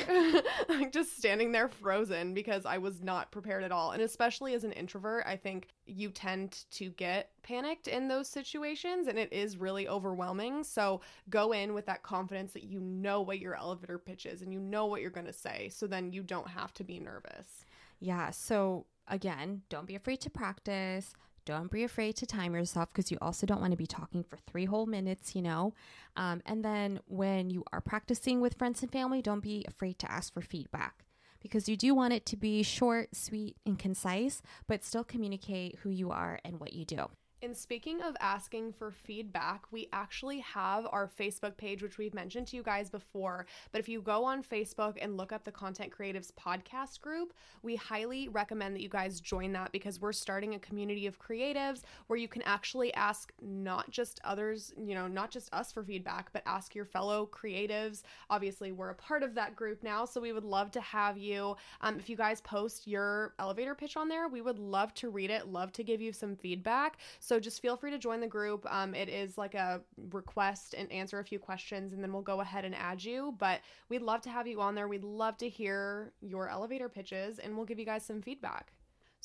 like 0.67 0.91
just 0.91 1.17
standing 1.17 1.53
there 1.53 1.69
frozen 1.69 2.33
because 2.33 2.65
i 2.65 2.77
was 2.77 3.01
not 3.01 3.31
prepared 3.31 3.63
at 3.63 3.71
all. 3.71 3.91
And 3.91 4.01
especially 4.01 4.53
as 4.53 4.65
an 4.65 4.73
introvert 4.73 5.23
i 5.25 5.37
think 5.37 5.69
you 5.85 6.09
tend 6.09 6.65
to 6.71 6.89
get 6.91 7.31
panicked 7.43 7.87
in 7.87 8.07
those 8.07 8.27
situations 8.27 9.07
and 9.07 9.19
it 9.19 9.31
is 9.33 9.57
really 9.57 9.87
overwhelming 9.87 10.63
so 10.63 11.01
go 11.29 11.51
in 11.51 11.73
with 11.73 11.85
that 11.85 12.03
confidence 12.03 12.53
that 12.53 12.63
you 12.63 12.79
know 12.79 13.21
what 13.21 13.39
your 13.39 13.55
elevator 13.55 13.97
pitch 13.97 14.25
is 14.25 14.41
and 14.41 14.53
you 14.53 14.59
know 14.59 14.85
what 14.85 15.01
you're 15.01 15.09
going 15.09 15.25
to 15.25 15.33
say 15.33 15.69
so 15.73 15.85
then 15.87 16.11
you 16.11 16.23
don't 16.23 16.47
have 16.47 16.73
to 16.73 16.83
be 16.83 16.99
nervous 16.99 17.65
Yeah. 17.99 18.31
So 18.31 18.85
again, 19.07 19.61
don't 19.69 19.87
be 19.87 19.95
afraid 19.95 20.19
to 20.21 20.29
practice. 20.29 21.13
Don't 21.45 21.71
be 21.71 21.83
afraid 21.83 22.15
to 22.17 22.25
time 22.25 22.53
yourself 22.53 22.89
because 22.89 23.11
you 23.11 23.17
also 23.21 23.45
don't 23.45 23.59
want 23.61 23.71
to 23.71 23.77
be 23.77 23.87
talking 23.87 24.23
for 24.23 24.37
three 24.37 24.65
whole 24.65 24.85
minutes, 24.85 25.35
you 25.35 25.41
know? 25.41 25.73
Um, 26.15 26.41
and 26.45 26.63
then 26.63 26.99
when 27.07 27.49
you 27.49 27.63
are 27.73 27.81
practicing 27.81 28.39
with 28.41 28.57
friends 28.57 28.81
and 28.81 28.91
family, 28.91 29.21
don't 29.21 29.41
be 29.43 29.65
afraid 29.67 29.99
to 29.99 30.11
ask 30.11 30.33
for 30.33 30.41
feedback 30.41 31.02
because 31.43 31.69
you 31.69 31.77
do 31.77 31.93
want 31.93 32.13
it 32.13 32.25
to 32.27 32.37
be 32.37 32.63
short, 32.63 33.15
sweet, 33.15 33.57
and 33.65 33.77
concise, 33.77 34.41
but 34.67 34.83
still 34.83 35.03
communicate 35.03 35.77
who 35.83 35.91
you 35.91 36.09
are 36.09 36.39
and 36.43 36.59
what 36.59 36.73
you 36.73 36.85
do. 36.85 37.09
And 37.43 37.57
speaking 37.57 38.01
of 38.01 38.15
asking 38.21 38.71
for 38.71 38.89
feedback, 38.89 39.65
we 39.69 39.89
actually 39.91 40.39
have 40.39 40.87
our 40.93 41.09
Facebook 41.19 41.57
page, 41.57 41.83
which 41.83 41.97
we've 41.97 42.13
mentioned 42.13 42.47
to 42.47 42.55
you 42.55 42.63
guys 42.63 42.89
before. 42.89 43.45
But 43.73 43.79
if 43.79 43.89
you 43.89 44.01
go 44.01 44.23
on 44.23 44.41
Facebook 44.41 44.97
and 45.01 45.17
look 45.17 45.33
up 45.33 45.43
the 45.43 45.51
Content 45.51 45.91
Creatives 45.91 46.31
podcast 46.31 47.01
group, 47.01 47.33
we 47.61 47.75
highly 47.75 48.29
recommend 48.29 48.77
that 48.77 48.81
you 48.81 48.87
guys 48.87 49.19
join 49.19 49.51
that 49.51 49.73
because 49.73 49.99
we're 49.99 50.13
starting 50.13 50.55
a 50.55 50.59
community 50.59 51.05
of 51.05 51.19
creatives 51.19 51.81
where 52.07 52.17
you 52.17 52.29
can 52.29 52.43
actually 52.43 52.93
ask 52.93 53.33
not 53.41 53.91
just 53.91 54.21
others, 54.23 54.73
you 54.77 54.95
know, 54.95 55.07
not 55.07 55.29
just 55.29 55.53
us 55.53 55.69
for 55.69 55.83
feedback, 55.83 56.31
but 56.31 56.43
ask 56.45 56.73
your 56.73 56.85
fellow 56.85 57.29
creatives. 57.29 58.03
Obviously, 58.29 58.71
we're 58.71 58.91
a 58.91 58.95
part 58.95 59.21
of 59.21 59.35
that 59.35 59.53
group 59.53 59.83
now, 59.83 60.05
so 60.05 60.21
we 60.21 60.31
would 60.31 60.45
love 60.45 60.71
to 60.71 60.79
have 60.79 61.17
you. 61.17 61.57
Um, 61.81 61.99
if 61.99 62.09
you 62.09 62.15
guys 62.15 62.39
post 62.39 62.87
your 62.87 63.33
elevator 63.37 63.75
pitch 63.75 63.97
on 63.97 64.07
there, 64.07 64.29
we 64.29 64.39
would 64.39 64.59
love 64.59 64.93
to 64.93 65.09
read 65.09 65.29
it, 65.29 65.49
love 65.49 65.73
to 65.73 65.83
give 65.83 65.99
you 65.99 66.13
some 66.13 66.37
feedback. 66.37 66.99
So 67.33 67.39
just 67.39 67.63
feel 67.63 67.75
free 67.75 67.89
to 67.89 67.97
join 67.97 68.21
the 68.21 68.27
group. 68.27 68.63
Um, 68.71 68.93
it 68.93 69.09
is 69.09 69.39
like 69.39 69.55
a 69.55 69.81
request 70.11 70.75
and 70.77 70.91
answer 70.91 71.17
a 71.17 71.23
few 71.23 71.39
questions, 71.39 71.91
and 71.91 72.03
then 72.03 72.13
we'll 72.13 72.21
go 72.21 72.41
ahead 72.41 72.63
and 72.63 72.75
add 72.75 73.03
you. 73.03 73.33
But 73.39 73.61
we'd 73.89 74.03
love 74.03 74.21
to 74.21 74.29
have 74.29 74.45
you 74.45 74.61
on 74.61 74.75
there. 74.75 74.87
We'd 74.87 75.03
love 75.03 75.37
to 75.37 75.49
hear 75.49 76.13
your 76.21 76.47
elevator 76.47 76.89
pitches, 76.89 77.39
and 77.39 77.55
we'll 77.55 77.65
give 77.65 77.79
you 77.79 77.85
guys 77.85 78.05
some 78.05 78.21
feedback. 78.21 78.71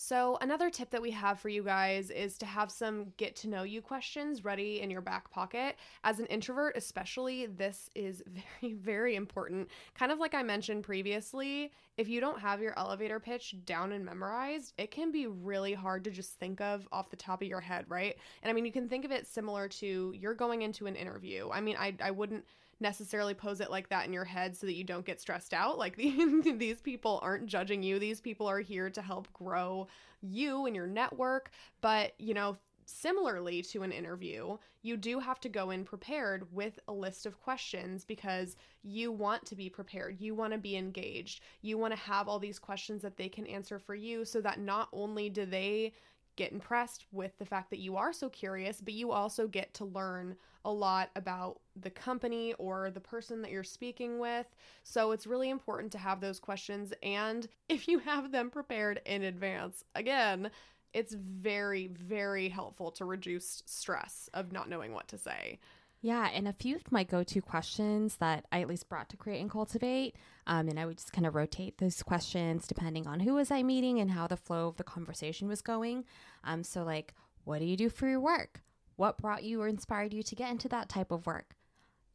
So, 0.00 0.38
another 0.40 0.70
tip 0.70 0.90
that 0.90 1.02
we 1.02 1.11
have 1.11 1.40
for 1.40 1.48
you 1.48 1.64
guys 1.64 2.12
is 2.12 2.38
to 2.38 2.46
have 2.46 2.70
some 2.70 3.12
get 3.16 3.34
to 3.34 3.48
know 3.48 3.64
you 3.64 3.82
questions 3.82 4.44
ready 4.44 4.80
in 4.80 4.92
your 4.92 5.00
back 5.00 5.28
pocket. 5.28 5.74
As 6.04 6.20
an 6.20 6.26
introvert, 6.26 6.76
especially, 6.76 7.46
this 7.46 7.90
is 7.96 8.22
very, 8.61 8.74
very 8.74 9.16
important. 9.16 9.68
Kind 9.94 10.12
of 10.12 10.20
like 10.20 10.37
I 10.37 10.44
mentioned 10.44 10.84
previously, 10.84 11.72
if 11.96 12.08
you 12.08 12.20
don't 12.20 12.38
have 12.38 12.62
your 12.62 12.78
elevator 12.78 13.18
pitch 13.18 13.56
down 13.64 13.90
and 13.90 14.04
memorized, 14.04 14.72
it 14.78 14.92
can 14.92 15.11
be 15.11 15.26
really 15.26 15.74
hard 15.74 16.04
to 16.04 16.12
just 16.12 16.38
think 16.38 16.61
of 16.61 16.87
off 16.92 17.11
the 17.11 17.16
top 17.16 17.42
of 17.42 17.48
your 17.48 17.61
head, 17.61 17.84
right? 17.88 18.16
And 18.44 18.50
I 18.50 18.52
mean, 18.52 18.64
you 18.64 18.70
can 18.70 18.88
think 18.88 19.04
of 19.04 19.11
it 19.11 19.26
similar 19.26 19.66
to 19.66 20.14
you're 20.16 20.32
going 20.32 20.62
into 20.62 20.87
an 20.87 20.94
interview. 20.94 21.50
I 21.52 21.61
mean, 21.61 21.74
I, 21.76 21.96
I 22.00 22.12
wouldn't 22.12 22.44
necessarily 22.80 23.34
pose 23.34 23.60
it 23.60 23.70
like 23.70 23.88
that 23.88 24.06
in 24.06 24.12
your 24.12 24.24
head 24.24 24.56
so 24.56 24.66
that 24.66 24.74
you 24.74 24.84
don't 24.84 25.04
get 25.04 25.20
stressed 25.20 25.54
out. 25.54 25.78
Like 25.78 25.96
the, 25.96 26.54
these 26.56 26.80
people 26.80 27.20
aren't 27.22 27.46
judging 27.46 27.82
you. 27.82 27.98
These 27.98 28.20
people 28.20 28.46
are 28.46 28.60
here 28.60 28.90
to 28.90 29.02
help 29.02 29.32
grow 29.32 29.86
you 30.22 30.66
and 30.66 30.74
your 30.74 30.86
network. 30.86 31.50
But, 31.80 32.12
you 32.18 32.34
know, 32.34 32.56
similarly 32.88 33.60
to 33.60 33.82
an 33.82 33.92
interview, 33.92 34.56
you 34.82 34.96
do 34.96 35.18
have 35.18 35.40
to 35.40 35.48
go 35.48 35.70
in 35.70 35.84
prepared 35.84 36.52
with 36.52 36.78
a 36.88 36.92
list 36.92 37.26
of 37.26 37.40
questions 37.40 38.04
because 38.04 38.56
you 38.82 39.12
want 39.12 39.44
to 39.46 39.54
be 39.54 39.68
prepared. 39.68 40.20
You 40.20 40.34
want 40.34 40.52
to 40.52 40.58
be 40.58 40.76
engaged. 40.76 41.42
You 41.60 41.76
want 41.76 41.92
to 41.92 42.00
have 42.00 42.28
all 42.28 42.38
these 42.38 42.58
questions 42.58 43.02
that 43.02 43.16
they 43.16 43.28
can 43.28 43.46
answer 43.46 43.78
for 43.78 43.94
you 43.94 44.24
so 44.24 44.40
that 44.40 44.60
not 44.60 44.88
only 44.92 45.28
do 45.28 45.44
they 45.44 45.92
get 46.38 46.53
impressed 46.53 47.05
with 47.11 47.37
the 47.38 47.44
fact 47.44 47.68
that 47.68 47.81
you 47.81 47.96
are 47.96 48.12
so 48.12 48.29
curious, 48.29 48.81
but 48.81 48.94
you 48.94 49.11
also 49.11 49.48
get 49.48 49.74
to 49.74 49.85
learn 49.85 50.37
a 50.64 50.70
lot 50.70 51.11
about 51.16 51.59
the 51.74 51.90
company 51.90 52.55
or 52.59 52.90
the 52.90 53.01
person 53.01 53.42
that 53.42 53.51
you're 53.51 53.64
speaking 53.64 54.20
with. 54.20 54.46
So 54.85 55.11
it's 55.11 55.27
really 55.27 55.51
important 55.51 55.90
to 55.92 55.98
have 55.98 56.20
those 56.20 56.38
questions. 56.38 56.94
And 57.03 57.48
if 57.68 57.88
you 57.88 57.98
have 57.98 58.31
them 58.31 58.51
prepared 58.51 59.01
in 59.05 59.24
advance, 59.24 59.85
again, 59.96 60.51
it's 60.94 61.14
very, 61.14 61.88
very 61.88 62.48
helpful 62.48 62.92
to 62.92 63.05
reduce 63.05 63.64
stress 63.66 64.31
of 64.33 64.53
not 64.53 64.70
knowing 64.70 64.92
what 64.92 65.09
to 65.09 65.18
say. 65.18 65.59
Yeah, 66.00 66.28
and 66.32 66.46
a 66.46 66.52
few 66.52 66.76
of 66.76 66.92
my 66.92 67.02
go 67.02 67.24
to 67.24 67.40
questions 67.42 68.16
that 68.16 68.46
I 68.52 68.61
at 68.61 68.68
least 68.68 68.88
brought 68.88 69.08
to 69.08 69.16
Create 69.16 69.40
and 69.40 69.50
Cultivate, 69.50 70.14
um, 70.46 70.68
and 70.68 70.78
I 70.78 70.87
would 70.87 70.98
just 70.98 71.12
kind 71.12 71.26
of 71.26 71.34
rotate 71.34 71.78
those 71.78 72.02
questions 72.04 72.68
depending 72.68 73.08
on 73.08 73.20
who 73.20 73.34
was 73.34 73.50
I 73.50 73.64
meeting 73.64 73.98
and 73.98 74.12
how 74.12 74.28
the 74.28 74.37
flow 74.37 74.68
of 74.68 74.76
the 74.76 74.84
conversation 74.84 75.48
was 75.48 75.61
going. 75.61 76.04
Um, 76.44 76.62
so, 76.62 76.84
like, 76.84 77.14
what 77.42 77.58
do 77.58 77.64
you 77.64 77.76
do 77.76 77.88
for 77.88 78.08
your 78.08 78.20
work? 78.20 78.62
What 78.94 79.18
brought 79.18 79.42
you 79.42 79.61
or 79.61 79.66
inspired 79.66 80.14
you 80.14 80.22
to 80.22 80.34
get 80.37 80.52
into 80.52 80.68
that 80.68 80.88
type 80.88 81.11
of 81.11 81.26
work? 81.26 81.56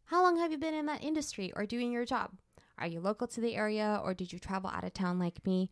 How 0.06 0.22
long 0.22 0.38
have 0.38 0.52
you 0.52 0.58
been 0.58 0.74
in 0.74 0.86
that 0.86 1.04
industry 1.04 1.52
or 1.56 1.66
doing 1.66 1.92
your 1.92 2.06
job? 2.06 2.32
Are 2.78 2.88
you 2.88 3.02
local 3.02 3.28
to 3.28 3.42
the 3.42 3.56
area 3.56 4.00
or 4.04 4.14
did 4.14 4.32
you 4.32 4.40
travel 4.40 4.70
out 4.70 4.84
of 4.84 4.94
town 4.94 5.20
like 5.20 5.46
me? 5.46 5.70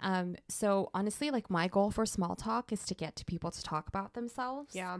Um, 0.00 0.36
so 0.48 0.90
honestly, 0.94 1.30
like 1.30 1.50
my 1.50 1.68
goal 1.68 1.90
for 1.90 2.04
small 2.06 2.34
talk 2.34 2.72
is 2.72 2.84
to 2.84 2.94
get 2.94 3.16
to 3.16 3.24
people 3.24 3.50
to 3.50 3.62
talk 3.62 3.88
about 3.88 4.14
themselves. 4.14 4.74
Yeah. 4.74 4.98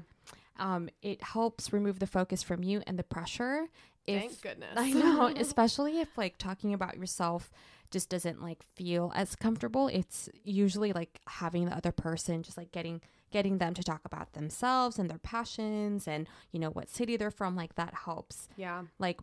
Um, 0.58 0.88
it 1.02 1.22
helps 1.22 1.72
remove 1.72 1.98
the 1.98 2.06
focus 2.06 2.42
from 2.42 2.62
you 2.62 2.82
and 2.86 2.98
the 2.98 3.02
pressure. 3.02 3.68
If, 4.06 4.20
Thank 4.20 4.42
goodness. 4.42 4.74
I 4.76 4.92
know, 4.92 5.26
especially 5.36 6.00
if 6.00 6.16
like 6.16 6.38
talking 6.38 6.74
about 6.74 6.96
yourself 6.96 7.50
just 7.90 8.08
doesn't 8.08 8.42
like 8.42 8.64
feel 8.74 9.12
as 9.14 9.36
comfortable. 9.36 9.88
It's 9.88 10.28
usually 10.42 10.92
like 10.92 11.20
having 11.26 11.66
the 11.66 11.76
other 11.76 11.92
person 11.92 12.42
just 12.42 12.56
like 12.56 12.72
getting 12.72 13.00
getting 13.30 13.58
them 13.58 13.74
to 13.74 13.82
talk 13.82 14.00
about 14.04 14.32
themselves 14.32 14.96
and 14.96 15.10
their 15.10 15.18
passions 15.18 16.06
and 16.06 16.28
you 16.52 16.60
know 16.60 16.70
what 16.70 16.88
city 16.88 17.16
they're 17.16 17.32
from 17.32 17.56
like 17.56 17.74
that 17.74 17.92
helps 18.04 18.48
yeah. 18.56 18.82
like 19.00 19.18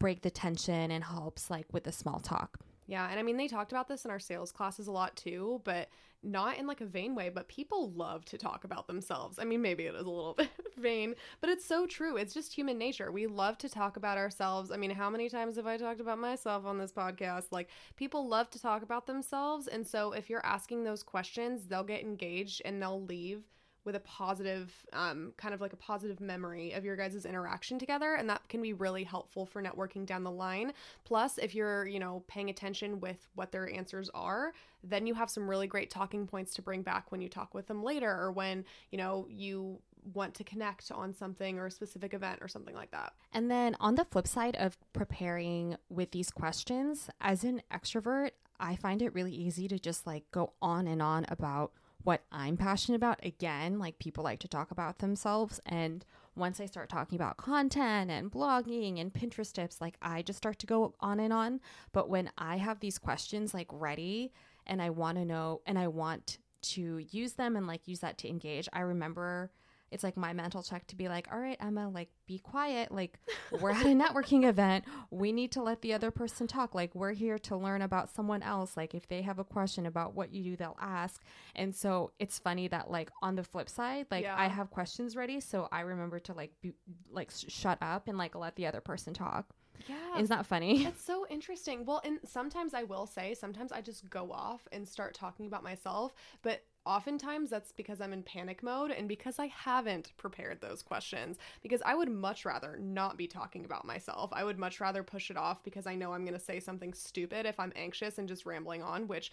break 0.00 0.22
the 0.22 0.30
tension 0.30 0.90
and 0.90 1.04
helps 1.04 1.48
like 1.48 1.66
with 1.72 1.84
the 1.84 1.92
small 1.92 2.18
talk. 2.18 2.58
Yeah, 2.86 3.08
and 3.08 3.18
I 3.18 3.22
mean 3.22 3.36
they 3.36 3.48
talked 3.48 3.72
about 3.72 3.88
this 3.88 4.04
in 4.04 4.10
our 4.10 4.18
sales 4.18 4.52
classes 4.52 4.86
a 4.86 4.92
lot 4.92 5.16
too, 5.16 5.60
but 5.64 5.88
not 6.22 6.56
in 6.58 6.66
like 6.66 6.80
a 6.80 6.86
vain 6.86 7.14
way, 7.14 7.28
but 7.28 7.48
people 7.48 7.90
love 7.92 8.24
to 8.26 8.38
talk 8.38 8.64
about 8.64 8.86
themselves. 8.86 9.38
I 9.38 9.44
mean, 9.44 9.60
maybe 9.60 9.84
it 9.84 9.94
is 9.94 10.06
a 10.06 10.10
little 10.10 10.34
bit 10.38 10.50
vain, 10.76 11.14
but 11.40 11.50
it's 11.50 11.64
so 11.64 11.86
true. 11.86 12.16
It's 12.16 12.34
just 12.34 12.52
human 12.52 12.78
nature. 12.78 13.10
We 13.10 13.26
love 13.26 13.58
to 13.58 13.68
talk 13.68 13.96
about 13.96 14.18
ourselves. 14.18 14.70
I 14.70 14.76
mean, 14.76 14.90
how 14.90 15.10
many 15.10 15.28
times 15.28 15.56
have 15.56 15.66
I 15.66 15.76
talked 15.76 16.00
about 16.00 16.18
myself 16.18 16.64
on 16.64 16.78
this 16.78 16.92
podcast? 16.92 17.46
Like 17.50 17.68
people 17.96 18.28
love 18.28 18.50
to 18.50 18.60
talk 18.60 18.82
about 18.82 19.06
themselves, 19.06 19.66
and 19.66 19.86
so 19.86 20.12
if 20.12 20.30
you're 20.30 20.44
asking 20.46 20.84
those 20.84 21.02
questions, 21.02 21.66
they'll 21.66 21.84
get 21.84 22.02
engaged 22.02 22.62
and 22.64 22.80
they'll 22.80 23.02
leave 23.02 23.42
with 23.84 23.96
a 23.96 24.00
positive 24.00 24.72
um, 24.92 25.32
kind 25.36 25.54
of 25.54 25.60
like 25.60 25.72
a 25.72 25.76
positive 25.76 26.20
memory 26.20 26.72
of 26.72 26.84
your 26.84 26.96
guys' 26.96 27.24
interaction 27.24 27.78
together 27.78 28.14
and 28.14 28.28
that 28.28 28.46
can 28.48 28.62
be 28.62 28.72
really 28.72 29.04
helpful 29.04 29.46
for 29.46 29.62
networking 29.62 30.06
down 30.06 30.22
the 30.24 30.30
line 30.30 30.72
plus 31.04 31.38
if 31.38 31.54
you're 31.54 31.86
you 31.86 31.98
know 31.98 32.22
paying 32.28 32.50
attention 32.50 33.00
with 33.00 33.28
what 33.34 33.52
their 33.52 33.72
answers 33.72 34.10
are 34.14 34.52
then 34.84 35.06
you 35.06 35.14
have 35.14 35.30
some 35.30 35.48
really 35.48 35.66
great 35.66 35.90
talking 35.90 36.26
points 36.26 36.54
to 36.54 36.62
bring 36.62 36.82
back 36.82 37.10
when 37.10 37.20
you 37.20 37.28
talk 37.28 37.54
with 37.54 37.66
them 37.66 37.82
later 37.82 38.10
or 38.10 38.32
when 38.32 38.64
you 38.90 38.98
know 38.98 39.26
you 39.28 39.78
want 40.14 40.34
to 40.34 40.44
connect 40.44 40.90
on 40.90 41.14
something 41.14 41.58
or 41.58 41.66
a 41.66 41.70
specific 41.70 42.14
event 42.14 42.38
or 42.40 42.48
something 42.48 42.74
like 42.74 42.90
that. 42.90 43.12
And 43.32 43.50
then 43.50 43.76
on 43.80 43.94
the 43.94 44.04
flip 44.04 44.26
side 44.26 44.56
of 44.56 44.76
preparing 44.92 45.76
with 45.88 46.10
these 46.10 46.30
questions, 46.30 47.08
as 47.20 47.44
an 47.44 47.62
extrovert, 47.72 48.30
I 48.58 48.76
find 48.76 49.02
it 49.02 49.14
really 49.14 49.32
easy 49.32 49.68
to 49.68 49.78
just 49.78 50.06
like 50.06 50.24
go 50.30 50.52
on 50.60 50.86
and 50.86 51.02
on 51.02 51.26
about 51.28 51.72
what 52.04 52.22
I'm 52.30 52.56
passionate 52.56 52.96
about. 52.96 53.24
Again, 53.24 53.78
like 53.78 53.98
people 53.98 54.24
like 54.24 54.40
to 54.40 54.48
talk 54.48 54.70
about 54.70 54.98
themselves. 54.98 55.60
And 55.66 56.04
once 56.34 56.60
I 56.60 56.66
start 56.66 56.88
talking 56.88 57.16
about 57.16 57.36
content 57.36 58.10
and 58.10 58.30
blogging 58.30 59.00
and 59.00 59.12
Pinterest 59.12 59.52
tips, 59.52 59.80
like 59.80 59.96
I 60.02 60.22
just 60.22 60.38
start 60.38 60.58
to 60.60 60.66
go 60.66 60.94
on 61.00 61.20
and 61.20 61.32
on. 61.32 61.60
But 61.92 62.08
when 62.08 62.30
I 62.38 62.56
have 62.56 62.80
these 62.80 62.98
questions 62.98 63.54
like 63.54 63.68
ready 63.70 64.32
and 64.66 64.80
I 64.80 64.90
want 64.90 65.18
to 65.18 65.24
know 65.24 65.60
and 65.66 65.78
I 65.78 65.88
want 65.88 66.38
to 66.62 67.04
use 67.10 67.34
them 67.34 67.56
and 67.56 67.66
like 67.66 67.86
use 67.86 68.00
that 68.00 68.18
to 68.18 68.28
engage, 68.28 68.68
I 68.72 68.80
remember 68.80 69.50
it's 69.92 70.02
like 70.02 70.16
my 70.16 70.32
mental 70.32 70.62
check 70.62 70.86
to 70.88 70.96
be 70.96 71.08
like, 71.08 71.28
all 71.32 71.38
right, 71.38 71.56
Emma, 71.60 71.88
like 71.88 72.08
be 72.26 72.38
quiet. 72.38 72.90
Like 72.90 73.18
we're 73.60 73.70
at 73.72 73.82
a 73.82 73.88
networking 74.04 74.48
event. 74.48 74.84
We 75.10 75.32
need 75.32 75.52
to 75.52 75.62
let 75.62 75.82
the 75.82 75.92
other 75.92 76.10
person 76.10 76.46
talk. 76.46 76.74
Like 76.74 76.94
we're 76.94 77.12
here 77.12 77.38
to 77.40 77.56
learn 77.56 77.82
about 77.82 78.10
someone 78.14 78.42
else. 78.42 78.76
Like 78.76 78.94
if 78.94 79.06
they 79.08 79.22
have 79.22 79.38
a 79.38 79.44
question 79.44 79.86
about 79.86 80.14
what 80.14 80.32
you 80.32 80.42
do, 80.42 80.56
they'll 80.56 80.78
ask. 80.80 81.22
And 81.54 81.74
so 81.74 82.12
it's 82.18 82.38
funny 82.38 82.68
that 82.68 82.90
like 82.90 83.10
on 83.22 83.36
the 83.36 83.44
flip 83.44 83.68
side, 83.68 84.06
like 84.10 84.24
Yeah. 84.24 84.34
I 84.36 84.48
have 84.48 84.70
questions 84.70 85.14
ready. 85.16 85.40
So 85.40 85.68
I 85.70 85.80
remember 85.80 86.18
to 86.20 86.32
like 86.32 86.52
be 86.62 86.72
like 87.10 87.30
sh- 87.30 87.44
shut 87.48 87.78
up 87.80 88.08
and 88.08 88.16
like 88.18 88.34
let 88.34 88.56
the 88.56 88.66
other 88.66 88.80
person 88.80 89.14
talk. 89.14 89.46
Yeah. 89.88 90.14
Isn't 90.14 90.28
that 90.28 90.46
funny? 90.46 90.84
It's 90.84 91.02
so 91.02 91.26
interesting. 91.28 91.84
Well, 91.84 92.00
and 92.04 92.20
sometimes 92.24 92.72
I 92.72 92.84
will 92.84 93.06
say, 93.06 93.34
sometimes 93.34 93.72
I 93.72 93.80
just 93.80 94.08
go 94.08 94.30
off 94.30 94.60
and 94.70 94.86
start 94.86 95.12
talking 95.14 95.46
about 95.46 95.64
myself, 95.64 96.14
but 96.42 96.62
oftentimes 96.84 97.50
that's 97.50 97.72
because 97.72 98.00
I'm 98.00 98.12
in 98.12 98.22
panic 98.22 98.62
mode 98.62 98.90
and 98.90 99.08
because 99.08 99.38
I 99.38 99.46
haven't 99.46 100.12
prepared 100.16 100.60
those 100.60 100.82
questions. 100.82 101.38
Because 101.62 101.82
I 101.84 101.94
would 101.94 102.10
much 102.10 102.44
rather 102.44 102.78
not 102.80 103.16
be 103.16 103.26
talking 103.26 103.64
about 103.64 103.86
myself. 103.86 104.30
I 104.32 104.44
would 104.44 104.58
much 104.58 104.80
rather 104.80 105.02
push 105.02 105.30
it 105.30 105.36
off 105.36 105.62
because 105.62 105.86
I 105.86 105.94
know 105.94 106.12
I'm 106.12 106.24
going 106.24 106.38
to 106.38 106.44
say 106.44 106.60
something 106.60 106.92
stupid 106.92 107.46
if 107.46 107.58
I'm 107.58 107.72
anxious 107.76 108.18
and 108.18 108.28
just 108.28 108.46
rambling 108.46 108.82
on, 108.82 109.08
which 109.08 109.32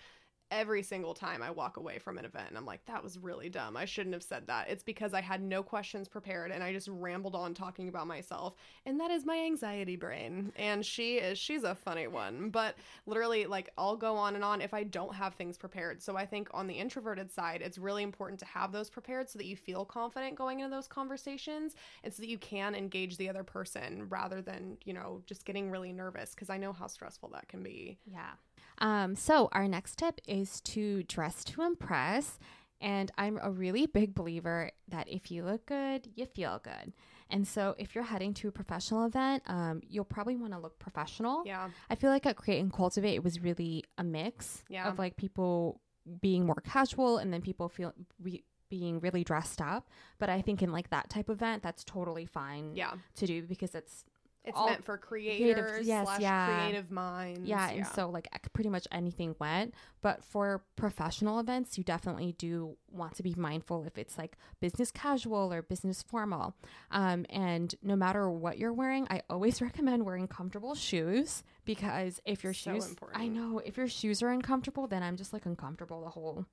every 0.52 0.82
single 0.82 1.14
time 1.14 1.44
I 1.44 1.52
walk 1.52 1.78
away 1.78 2.00
from 2.00 2.18
an 2.18 2.26
event 2.26 2.50
and 2.50 2.58
I'm 2.58 2.66
like, 2.66 2.86
that 2.86 3.04
was 3.04 3.18
really 3.18 3.50
dumb. 3.50 3.78
I 3.78 3.86
shouldn't 3.86 4.14
have 4.14 4.24
said 4.24 4.48
that. 4.48 4.70
It's 4.70 4.84
because 4.84 5.14
I 5.14 5.22
had 5.22 5.42
no 5.42 5.62
questions 5.62 6.08
prepared 6.08 6.52
and 6.52 6.64
I 6.64 6.74
just 6.74 6.88
rambled 6.88 7.36
on 7.36 7.54
talking 7.54 7.88
about 7.88 8.08
myself. 8.08 8.56
And 8.86 9.00
that 9.00 9.12
is 9.12 9.26
my 9.26 9.38
anxiety 9.38 9.96
brain. 9.96 10.52
And 10.56 10.86
she 10.86 11.16
is, 11.16 11.38
she's 11.38 11.64
a 11.64 11.76
funny 11.76 12.08
one. 12.08 12.50
But 12.50 12.76
literally, 13.06 13.46
like, 13.46 13.70
I'll 13.78 13.96
go 13.96 14.16
on 14.16 14.36
and 14.36 14.44
on 14.44 14.62
if 14.62 14.74
I 14.74 14.84
don't 14.84 15.14
have 15.14 15.36
things 15.36 15.58
prepared. 15.58 16.02
So 16.02 16.18
I 16.18 16.26
think 16.26 16.50
on 16.52 16.68
the 16.68 16.74
introverted 16.74 17.32
side, 17.32 17.62
it's 17.62 17.78
really 17.78 18.04
important 18.04 18.40
to 18.40 18.46
have 18.46 18.72
those 18.72 18.90
prepared 18.90 19.30
so 19.30 19.38
that 19.38 19.46
you 19.46 19.56
feel 19.56 19.86
confident 19.86 20.36
going 20.36 20.60
into 20.60 20.76
those 20.76 20.88
conversations 20.88 21.76
and 22.04 22.14
so 22.14 22.22
that 22.22 22.30
you 22.30 22.38
can 22.38 22.76
engage 22.76 23.18
the 23.18 23.30
other 23.30 23.44
person 23.44 24.08
rather 24.10 24.42
than, 24.42 24.78
you 24.84 24.94
know, 24.94 25.22
just 25.26 25.46
getting 25.46 25.70
really 25.70 25.94
nervous 25.94 26.32
because 26.32 26.50
I 26.50 26.58
know 26.58 26.74
how 26.74 26.88
stressful 26.88 27.30
that 27.34 27.48
can 27.48 27.62
be. 27.62 28.00
Yeah. 28.12 28.32
Um, 28.80 29.15
so 29.15 29.50
our 29.52 29.67
next 29.67 29.98
tip 29.98 30.19
is 30.28 30.62
to 30.62 31.04
dress 31.04 31.43
to 31.45 31.62
impress. 31.63 32.39
And 32.82 33.12
I'm 33.17 33.38
a 33.41 33.52
really 33.52 33.88
big 33.88 34.15
believer 34.15 34.72
that 34.88 35.08
if 35.10 35.32
you 35.32 35.43
look 35.43 35.65
good, 35.65 36.08
you 36.15 36.26
feel 36.26 36.62
good. 36.63 36.93
And 37.30 37.45
so 37.48 37.76
if 37.78 37.93
you're 37.93 38.06
heading 38.06 38.34
to 38.36 38.48
a 38.48 38.52
professional 38.52 39.06
event, 39.06 39.43
um, 39.48 39.82
you'll 39.88 40.06
probably 40.06 40.38
want 40.38 40.54
to 40.54 40.60
look 40.60 40.80
professional. 40.80 41.43
Yeah. 41.45 41.69
I 41.89 41.95
feel 41.95 42.10
like 42.10 42.26
at 42.26 42.38
Create 42.38 42.60
and 42.62 42.72
Cultivate, 42.72 43.15
it 43.15 43.24
was 43.24 43.41
really 43.41 43.84
a 43.98 44.04
mix 44.04 44.63
Yeah. 44.69 44.88
of 44.88 44.98
like 44.98 45.17
people 45.17 45.82
being 46.22 46.45
more 46.45 46.62
casual 46.65 47.17
and 47.17 47.32
then 47.34 47.41
people 47.41 47.67
feel 47.69 47.93
re- 48.22 48.43
being 48.69 49.00
really 49.02 49.24
dressed 49.24 49.62
up. 49.62 49.89
But 50.17 50.30
I 50.30 50.41
think 50.41 50.62
in 50.63 50.72
like 50.72 50.89
that 50.91 51.10
type 51.10 51.28
of 51.28 51.38
event, 51.38 51.62
that's 51.62 51.84
totally 51.84 52.26
fine 52.26 52.76
Yeah. 52.76 52.93
to 53.15 53.26
do 53.28 53.41
because 53.43 53.76
it's 53.76 54.06
It's 54.45 54.58
all 54.58 54.67
meant 54.67 54.84
for 54.84 54.97
creators 54.97 55.86
yes, 55.86 56.06
slash 56.06 56.21
yeah. 56.21 56.62
creative 56.62 56.89
minds. 56.89 57.47
Yeah, 57.47 57.69
and 57.69 57.86
so 57.86 58.10
like 58.10 58.28
pretty 58.54 58.69
much 58.69 58.88
anything 58.91 59.36
went. 59.38 59.73
But 60.02 60.23
for 60.23 60.63
professional 60.75 61.39
events, 61.39 61.78
you 61.78 61.84
definitely 61.84 62.34
do 62.38 62.78
want 62.89 63.15
to 63.15 63.23
be 63.23 63.36
mindful 63.38 63.84
if 63.86 63.97
it's 63.97 64.17
like 64.17 64.38
business 64.62 64.91
casual 64.91 65.54
or 65.54 65.62
business 65.62 66.04
formal. 66.04 66.56
Um, 66.89 67.25
and 67.30 67.75
no 67.84 67.95
matter 67.95 68.30
what 68.30 68.58
you're 68.58 68.73
wearing, 68.73 69.08
I 69.10 69.21
always 69.30 69.62
recommend 69.62 70.06
wearing 70.06 70.28
comfortable 70.28 70.73
shoes 70.73 71.43
because 71.65 72.21
if 72.25 72.43
your 72.43 72.54
So 72.54 72.73
shoes, 72.75 72.95
I 73.13 73.28
know 73.28 73.60
if 73.60 73.78
your 73.78 73.88
shoes 73.88 74.23
are 74.23 74.30
uncomfortable, 74.30 74.88
then 74.88 75.04
I'm 75.04 75.17
just 75.17 75.34
like 75.34 75.45
uncomfortable 75.45 76.02
the 76.04 76.10
whole. 76.10 76.45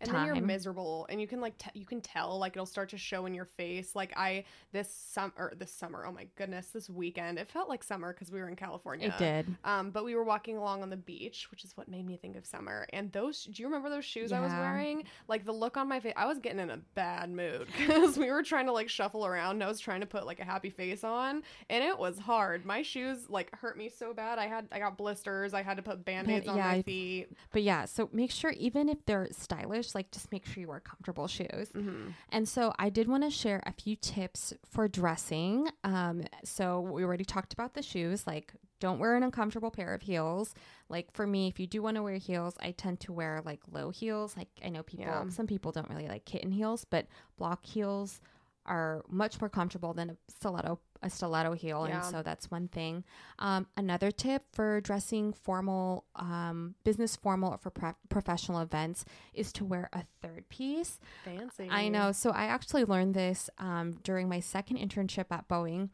And 0.00 0.10
then 0.10 0.26
you're 0.26 0.36
miserable 0.36 1.06
and 1.08 1.20
you 1.20 1.26
can 1.26 1.40
like 1.40 1.56
t- 1.58 1.70
you 1.74 1.86
can 1.86 2.00
tell 2.00 2.38
like 2.38 2.52
it'll 2.52 2.66
start 2.66 2.88
to 2.90 2.98
show 2.98 3.26
in 3.26 3.34
your 3.34 3.44
face. 3.44 3.94
Like 3.94 4.12
i 4.16 4.44
this 4.72 4.92
summer 4.92 5.52
this 5.56 5.72
summer 5.72 6.04
oh 6.06 6.12
my 6.12 6.26
goodness 6.36 6.68
this 6.68 6.88
weekend 6.88 7.38
it 7.38 7.48
felt 7.48 7.68
like 7.68 7.82
summer 7.82 8.12
because 8.12 8.30
we 8.30 8.40
were 8.40 8.48
in 8.48 8.56
california. 8.56 9.08
It 9.08 9.18
did. 9.18 9.56
um 9.64 9.90
but 9.90 10.04
we 10.04 10.14
were 10.14 10.24
walking 10.24 10.56
along 10.56 10.82
on 10.82 10.90
the 10.90 10.96
beach 10.96 11.50
which 11.50 11.64
is 11.64 11.76
what 11.76 11.88
made 11.88 12.06
me 12.06 12.16
think 12.16 12.36
of 12.36 12.46
summer. 12.46 12.86
And 12.92 13.10
those 13.12 13.44
do 13.44 13.62
you 13.62 13.68
remember 13.68 13.90
those 13.90 14.04
shoes 14.04 14.32
i 14.32 14.40
was 14.40 14.52
wearing? 14.52 15.04
Like 15.26 15.44
the 15.44 15.52
look 15.52 15.76
on 15.76 15.88
my 15.88 16.00
face 16.00 16.14
i 16.16 16.26
was 16.26 16.38
getting 16.38 16.60
in 16.60 16.70
a 16.70 16.78
bad 16.94 17.30
mood 17.30 17.68
because 17.78 18.16
we 18.16 18.30
were 18.30 18.42
trying 18.42 18.66
to 18.66 18.72
like 18.72 18.88
shuffle 18.88 19.26
around 19.26 19.56
and 19.56 19.64
i 19.64 19.68
was 19.68 19.80
trying 19.80 20.00
to 20.00 20.06
put 20.06 20.26
like 20.26 20.40
a 20.40 20.44
happy 20.44 20.70
face 20.70 21.04
on 21.04 21.42
and 21.70 21.84
it 21.84 21.98
was 21.98 22.18
hard. 22.18 22.64
My 22.64 22.82
shoes 22.82 23.28
like 23.28 23.54
hurt 23.56 23.76
me 23.76 23.88
so 23.88 24.14
bad. 24.14 24.38
I 24.38 24.46
had 24.46 24.68
i 24.72 24.78
got 24.78 24.96
blisters. 24.96 25.54
I 25.54 25.62
had 25.62 25.76
to 25.76 25.82
put 25.82 26.04
band-aids 26.04 26.48
on 26.48 26.56
yeah, 26.56 26.66
my 26.66 26.82
feet. 26.82 27.28
But 27.52 27.62
yeah, 27.62 27.84
so 27.84 28.08
make 28.12 28.30
sure 28.30 28.50
even 28.52 28.88
if 28.88 29.04
they're 29.06 29.28
stylish, 29.30 29.87
like 29.94 30.10
just 30.10 30.30
make 30.32 30.46
sure 30.46 30.60
you 30.60 30.68
wear 30.68 30.80
comfortable 30.80 31.26
shoes. 31.28 31.68
mm-hmm. 31.74 32.10
And 32.30 32.48
so 32.48 32.72
I 32.78 32.88
did 32.90 33.08
want 33.08 33.24
to 33.24 33.30
share 33.30 33.62
a 33.66 33.72
few 33.72 33.96
tips 33.96 34.52
for 34.68 34.88
dressing. 34.88 35.68
Um, 35.84 36.24
so 36.44 36.80
we 36.80 37.04
already 37.04 37.24
talked 37.24 37.52
about 37.52 37.74
the 37.74 37.82
shoes, 37.82 38.26
like 38.26 38.52
don't 38.80 38.98
wear 39.00 39.16
an 39.16 39.22
uncomfortable 39.24 39.70
pair 39.72 39.92
of 39.94 40.02
heels. 40.02 40.54
Like 40.88 41.12
for 41.12 41.26
me, 41.26 41.48
if 41.48 41.58
you 41.58 41.66
do 41.66 41.82
want 41.82 41.96
to 41.96 42.02
wear 42.02 42.14
heels, 42.16 42.54
I 42.60 42.70
tend 42.70 43.00
to 43.00 43.12
wear 43.12 43.42
like 43.44 43.60
low 43.72 43.90
heels. 43.90 44.36
Like 44.36 44.48
I 44.64 44.68
know 44.68 44.82
people, 44.82 45.06
Yeah. 45.06 45.28
some 45.30 45.46
people 45.46 45.72
don't 45.72 45.88
really 45.90 46.06
like 46.08 46.24
kitten 46.24 46.52
heels, 46.52 46.84
but 46.88 47.06
block 47.36 47.66
heels 47.66 48.20
are 48.66 49.02
much 49.08 49.40
more 49.40 49.48
comfortable 49.48 49.94
than 49.94 50.10
a 50.10 50.16
stiletto 50.30 50.78
a 51.02 51.10
stiletto 51.10 51.52
heel 51.52 51.86
Yeah. 51.88 51.96
and 51.96 52.04
so 52.04 52.22
that's 52.22 52.50
one 52.50 52.68
thing 52.68 53.04
um, 53.38 53.66
another 53.76 54.10
tip 54.10 54.42
for 54.52 54.80
dressing 54.80 55.32
formal 55.32 56.04
um, 56.16 56.74
business 56.84 57.16
formal 57.16 57.52
or 57.54 57.58
for 57.58 57.70
pro- 57.70 57.96
professional 58.08 58.60
events 58.60 59.04
is 59.34 59.52
to 59.54 59.64
wear 59.64 59.88
a 59.92 60.04
third 60.22 60.48
piece 60.48 60.98
fancy 61.24 61.68
I 61.70 61.88
know. 61.88 62.12
So 62.12 62.30
I 62.30 62.44
actually 62.46 62.84
learned 62.84 63.14
this 63.14 63.48
um, 63.58 63.98
during 64.02 64.28
my 64.28 64.40
second 64.40 64.78
internship 64.78 65.26
at 65.30 65.48
Boeing. 65.48 65.90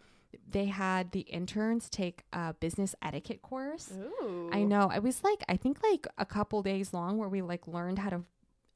They 0.50 0.66
had 0.66 1.12
the 1.12 1.20
interns 1.20 1.88
take 1.88 2.22
a 2.32 2.54
business 2.54 2.94
etiquette 3.02 3.40
course. 3.42 3.92
Ooh. 3.92 4.50
I 4.52 4.64
know. 4.64 4.90
It 4.90 5.02
was 5.02 5.22
like 5.22 5.42
I 5.48 5.56
think 5.56 5.82
like 5.82 6.06
a 6.18 6.24
couple 6.26 6.62
days 6.62 6.92
long 6.92 7.18
where 7.18 7.28
we 7.28 7.40
like 7.42 7.66
learned 7.68 7.98
how 7.98 8.10
to 8.10 8.22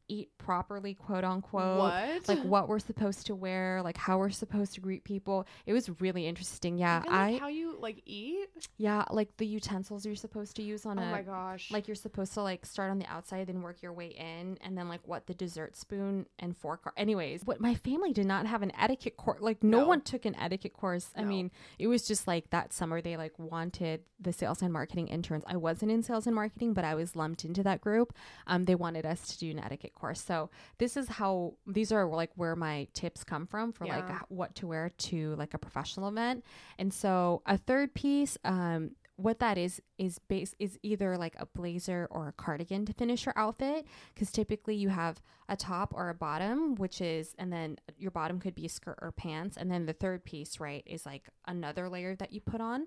eat 0.08 0.30
properly, 0.38 0.94
quote 0.94 1.24
unquote. 1.24 1.78
What? 1.78 2.28
Like 2.28 2.42
what 2.42 2.68
we're 2.68 2.78
supposed 2.78 3.26
to 3.26 3.34
wear, 3.34 3.80
like 3.82 3.96
how 3.96 4.18
we're 4.18 4.30
supposed 4.30 4.74
to 4.74 4.80
greet 4.80 5.04
people. 5.04 5.46
It 5.66 5.72
was 5.72 5.88
really 6.00 6.26
interesting. 6.26 6.78
Yeah, 6.78 7.00
Even, 7.00 7.12
like, 7.12 7.34
I 7.34 7.38
how 7.38 7.48
you 7.48 7.76
like 7.78 8.02
eat? 8.06 8.48
yeah, 8.76 9.04
like 9.10 9.36
the 9.36 9.46
utensils 9.46 10.04
you're 10.06 10.14
supposed 10.16 10.56
to 10.56 10.62
use 10.62 10.86
on 10.86 10.98
Oh 10.98 11.02
a 11.02 11.10
my 11.10 11.22
gosh. 11.22 11.70
like 11.70 11.86
you're 11.88 11.94
supposed 11.94 12.34
to 12.34 12.42
like 12.42 12.64
start 12.66 12.90
on 12.90 12.98
the 12.98 13.06
outside 13.06 13.46
then 13.46 13.62
work 13.62 13.82
your 13.82 13.92
way 13.92 14.08
in 14.08 14.58
and 14.62 14.76
then 14.76 14.88
like 14.88 15.00
what 15.06 15.26
the 15.26 15.34
dessert 15.34 15.76
spoon 15.76 16.26
and 16.38 16.56
fork 16.56 16.80
are 16.86 16.92
anyways 16.96 17.42
what 17.44 17.60
my 17.60 17.74
family 17.74 18.12
did 18.12 18.26
not 18.26 18.46
have 18.46 18.62
an 18.62 18.72
etiquette 18.78 19.16
course 19.16 19.40
like 19.40 19.62
no, 19.62 19.80
No. 19.80 19.86
one 19.86 20.00
took 20.00 20.24
an 20.24 20.34
etiquette 20.36 20.72
course 20.72 21.10
i 21.16 21.22
mean 21.24 21.50
it 21.78 21.86
was 21.86 22.06
just 22.06 22.26
like 22.26 22.50
that 22.50 22.72
summer 22.72 23.00
they 23.00 23.16
like 23.16 23.32
wanted 23.38 24.02
the 24.20 24.32
sales 24.32 24.62
and 24.62 24.72
marketing 24.72 25.08
interns 25.08 25.44
i 25.46 25.56
wasn't 25.56 25.90
in 25.92 26.02
sales 26.02 26.26
and 26.26 26.34
marketing 26.34 26.72
but 26.74 26.84
i 26.84 26.94
was 26.94 27.14
lumped 27.16 27.44
into 27.44 27.62
that 27.62 27.80
group 27.80 28.12
um 28.46 28.64
they 28.64 28.74
wanted 28.74 29.06
us 29.06 29.28
to 29.28 29.38
do 29.38 29.50
an 29.50 29.58
etiquette 29.58 29.94
course. 29.98 30.20
So 30.20 30.50
this 30.78 30.96
is 30.96 31.08
how 31.08 31.54
these 31.66 31.92
are 31.92 32.06
like 32.06 32.30
where 32.36 32.56
my 32.56 32.86
tips 32.94 33.24
come 33.24 33.46
from 33.46 33.72
for 33.72 33.86
like 33.86 34.04
Yeah. 34.08 34.16
h- 34.16 34.22
what 34.28 34.54
to 34.56 34.66
wear 34.66 34.90
to 34.90 35.34
like 35.36 35.54
a 35.54 35.58
professional 35.58 36.08
event. 36.08 36.44
And 36.78 36.92
so 36.92 37.42
a 37.46 37.56
third 37.58 37.94
piece 37.94 38.38
um 38.44 38.92
what 39.16 39.40
that 39.40 39.58
is 39.58 39.82
is 39.98 40.20
base 40.28 40.54
is 40.60 40.78
either 40.84 41.16
like 41.18 41.34
a 41.40 41.46
blazer 41.46 42.06
or 42.12 42.28
a 42.28 42.32
cardigan 42.32 42.86
to 42.86 42.92
finish 42.92 43.26
your 43.26 43.36
outfit 43.36 43.84
because 44.14 44.30
typically 44.30 44.76
you 44.76 44.90
have 44.90 45.20
a 45.48 45.56
top 45.56 45.92
or 45.92 46.08
a 46.08 46.14
bottom 46.14 46.76
which 46.76 47.00
is 47.00 47.34
and 47.36 47.52
then 47.52 47.76
your 47.98 48.12
bottom 48.12 48.38
could 48.38 48.54
be 48.54 48.66
a 48.66 48.68
skirt 48.68 48.96
or 49.02 49.10
pants. 49.10 49.56
And 49.56 49.70
then 49.72 49.86
the 49.86 49.92
third 49.92 50.24
piece 50.24 50.60
right 50.60 50.84
is 50.86 51.04
like 51.04 51.24
another 51.48 51.88
layer 51.88 52.14
that 52.14 52.32
you 52.32 52.40
put 52.40 52.60
on 52.60 52.86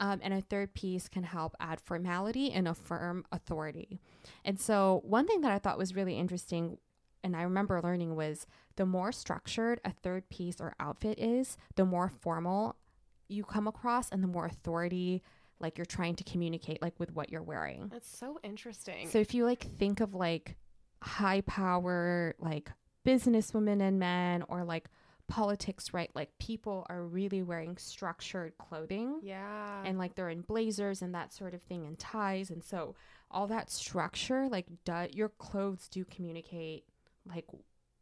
um, 0.00 0.18
and 0.22 0.34
a 0.34 0.40
third 0.40 0.74
piece 0.74 1.08
can 1.08 1.22
help 1.22 1.54
add 1.60 1.80
formality 1.80 2.50
and 2.50 2.66
affirm 2.66 3.24
authority 3.30 4.00
and 4.44 4.58
so 4.58 5.00
one 5.04 5.26
thing 5.26 5.40
that 5.40 5.52
i 5.52 5.58
thought 5.58 5.78
was 5.78 5.94
really 5.94 6.18
interesting 6.18 6.78
and 7.22 7.36
I 7.36 7.42
remember 7.42 7.80
learning 7.82 8.16
was 8.16 8.46
the 8.76 8.86
more 8.86 9.12
structured 9.12 9.80
a 9.84 9.90
third 9.90 10.28
piece 10.28 10.60
or 10.60 10.74
outfit 10.80 11.18
is, 11.18 11.56
the 11.76 11.84
more 11.84 12.08
formal 12.08 12.76
you 13.28 13.44
come 13.44 13.66
across 13.66 14.10
and 14.10 14.22
the 14.22 14.28
more 14.28 14.46
authority 14.46 15.22
like 15.60 15.76
you're 15.76 15.84
trying 15.84 16.16
to 16.16 16.24
communicate 16.24 16.80
like 16.80 16.98
with 16.98 17.12
what 17.12 17.30
you're 17.30 17.42
wearing. 17.42 17.88
That's 17.92 18.08
so 18.08 18.40
interesting. 18.42 19.08
So 19.08 19.18
if 19.18 19.34
you 19.34 19.44
like 19.44 19.62
think 19.78 20.00
of 20.00 20.14
like 20.14 20.56
high 21.02 21.42
power 21.42 22.34
like 22.38 22.70
businesswomen 23.06 23.80
and 23.80 23.98
men 23.98 24.44
or 24.48 24.64
like 24.64 24.88
politics, 25.30 25.94
right? 25.94 26.10
Like 26.14 26.30
people 26.38 26.86
are 26.90 27.02
really 27.02 27.42
wearing 27.42 27.76
structured 27.78 28.58
clothing 28.58 29.20
yeah. 29.22 29.82
and 29.84 29.98
like 29.98 30.14
they're 30.14 30.28
in 30.28 30.42
blazers 30.42 31.02
and 31.02 31.14
that 31.14 31.32
sort 31.32 31.54
of 31.54 31.62
thing 31.62 31.86
and 31.86 31.98
ties 31.98 32.50
and 32.50 32.62
so 32.62 32.94
all 33.30 33.46
that 33.46 33.70
structure 33.70 34.48
like 34.48 34.66
do, 34.84 35.06
your 35.12 35.28
clothes 35.28 35.88
do 35.88 36.04
communicate 36.04 36.84
like 37.26 37.46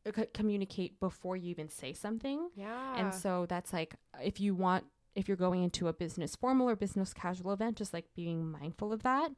uh, 0.06 0.12
c- 0.16 0.26
communicate 0.32 0.98
before 1.00 1.36
you 1.36 1.50
even 1.50 1.68
say 1.68 1.92
something 1.92 2.48
yeah. 2.56 2.96
and 2.98 3.14
so 3.14 3.46
that's 3.48 3.72
like 3.72 3.94
if 4.22 4.40
you 4.40 4.54
want 4.54 4.84
if 5.14 5.28
you're 5.28 5.36
going 5.36 5.62
into 5.62 5.88
a 5.88 5.92
business 5.92 6.34
formal 6.34 6.68
or 6.68 6.76
business 6.76 7.12
casual 7.12 7.52
event 7.52 7.76
just 7.76 7.92
like 7.92 8.06
being 8.14 8.50
mindful 8.50 8.92
of 8.92 9.02
that 9.02 9.30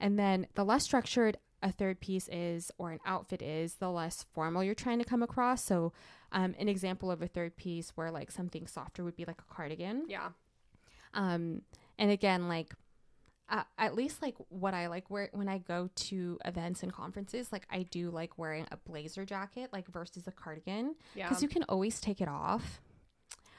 and 0.00 0.18
then 0.18 0.46
the 0.54 0.64
less 0.64 0.82
structured 0.82 1.36
a 1.62 1.70
third 1.70 2.00
piece 2.00 2.26
is 2.32 2.70
or 2.78 2.90
an 2.90 3.00
outfit 3.04 3.42
is 3.42 3.74
the 3.74 3.90
less 3.90 4.24
formal 4.32 4.64
you're 4.64 4.74
trying 4.74 4.98
to 4.98 5.04
come 5.04 5.22
across 5.22 5.62
so 5.62 5.92
um, 6.32 6.54
an 6.58 6.68
example 6.68 7.10
of 7.10 7.22
a 7.22 7.26
third 7.26 7.56
piece 7.56 7.90
where 7.94 8.10
like 8.10 8.30
something 8.30 8.66
softer 8.66 9.04
would 9.04 9.16
be 9.16 9.24
like 9.24 9.40
a 9.40 9.54
cardigan 9.54 10.04
yeah. 10.08 10.28
um 11.14 11.62
and 11.98 12.10
again 12.10 12.48
like 12.48 12.74
uh, 13.48 13.64
at 13.78 13.94
least 13.96 14.22
like 14.22 14.36
what 14.48 14.74
i 14.74 14.86
like 14.86 15.10
wear 15.10 15.28
when 15.32 15.48
i 15.48 15.58
go 15.58 15.90
to 15.96 16.38
events 16.44 16.82
and 16.82 16.92
conferences 16.92 17.50
like 17.52 17.66
i 17.70 17.82
do 17.82 18.10
like 18.10 18.38
wearing 18.38 18.66
a 18.70 18.76
blazer 18.76 19.24
jacket 19.24 19.70
like 19.72 19.88
versus 19.88 20.26
a 20.26 20.32
cardigan 20.32 20.94
Yeah. 21.14 21.28
because 21.28 21.42
you 21.42 21.48
can 21.48 21.64
always 21.64 22.00
take 22.00 22.20
it 22.20 22.28
off 22.28 22.80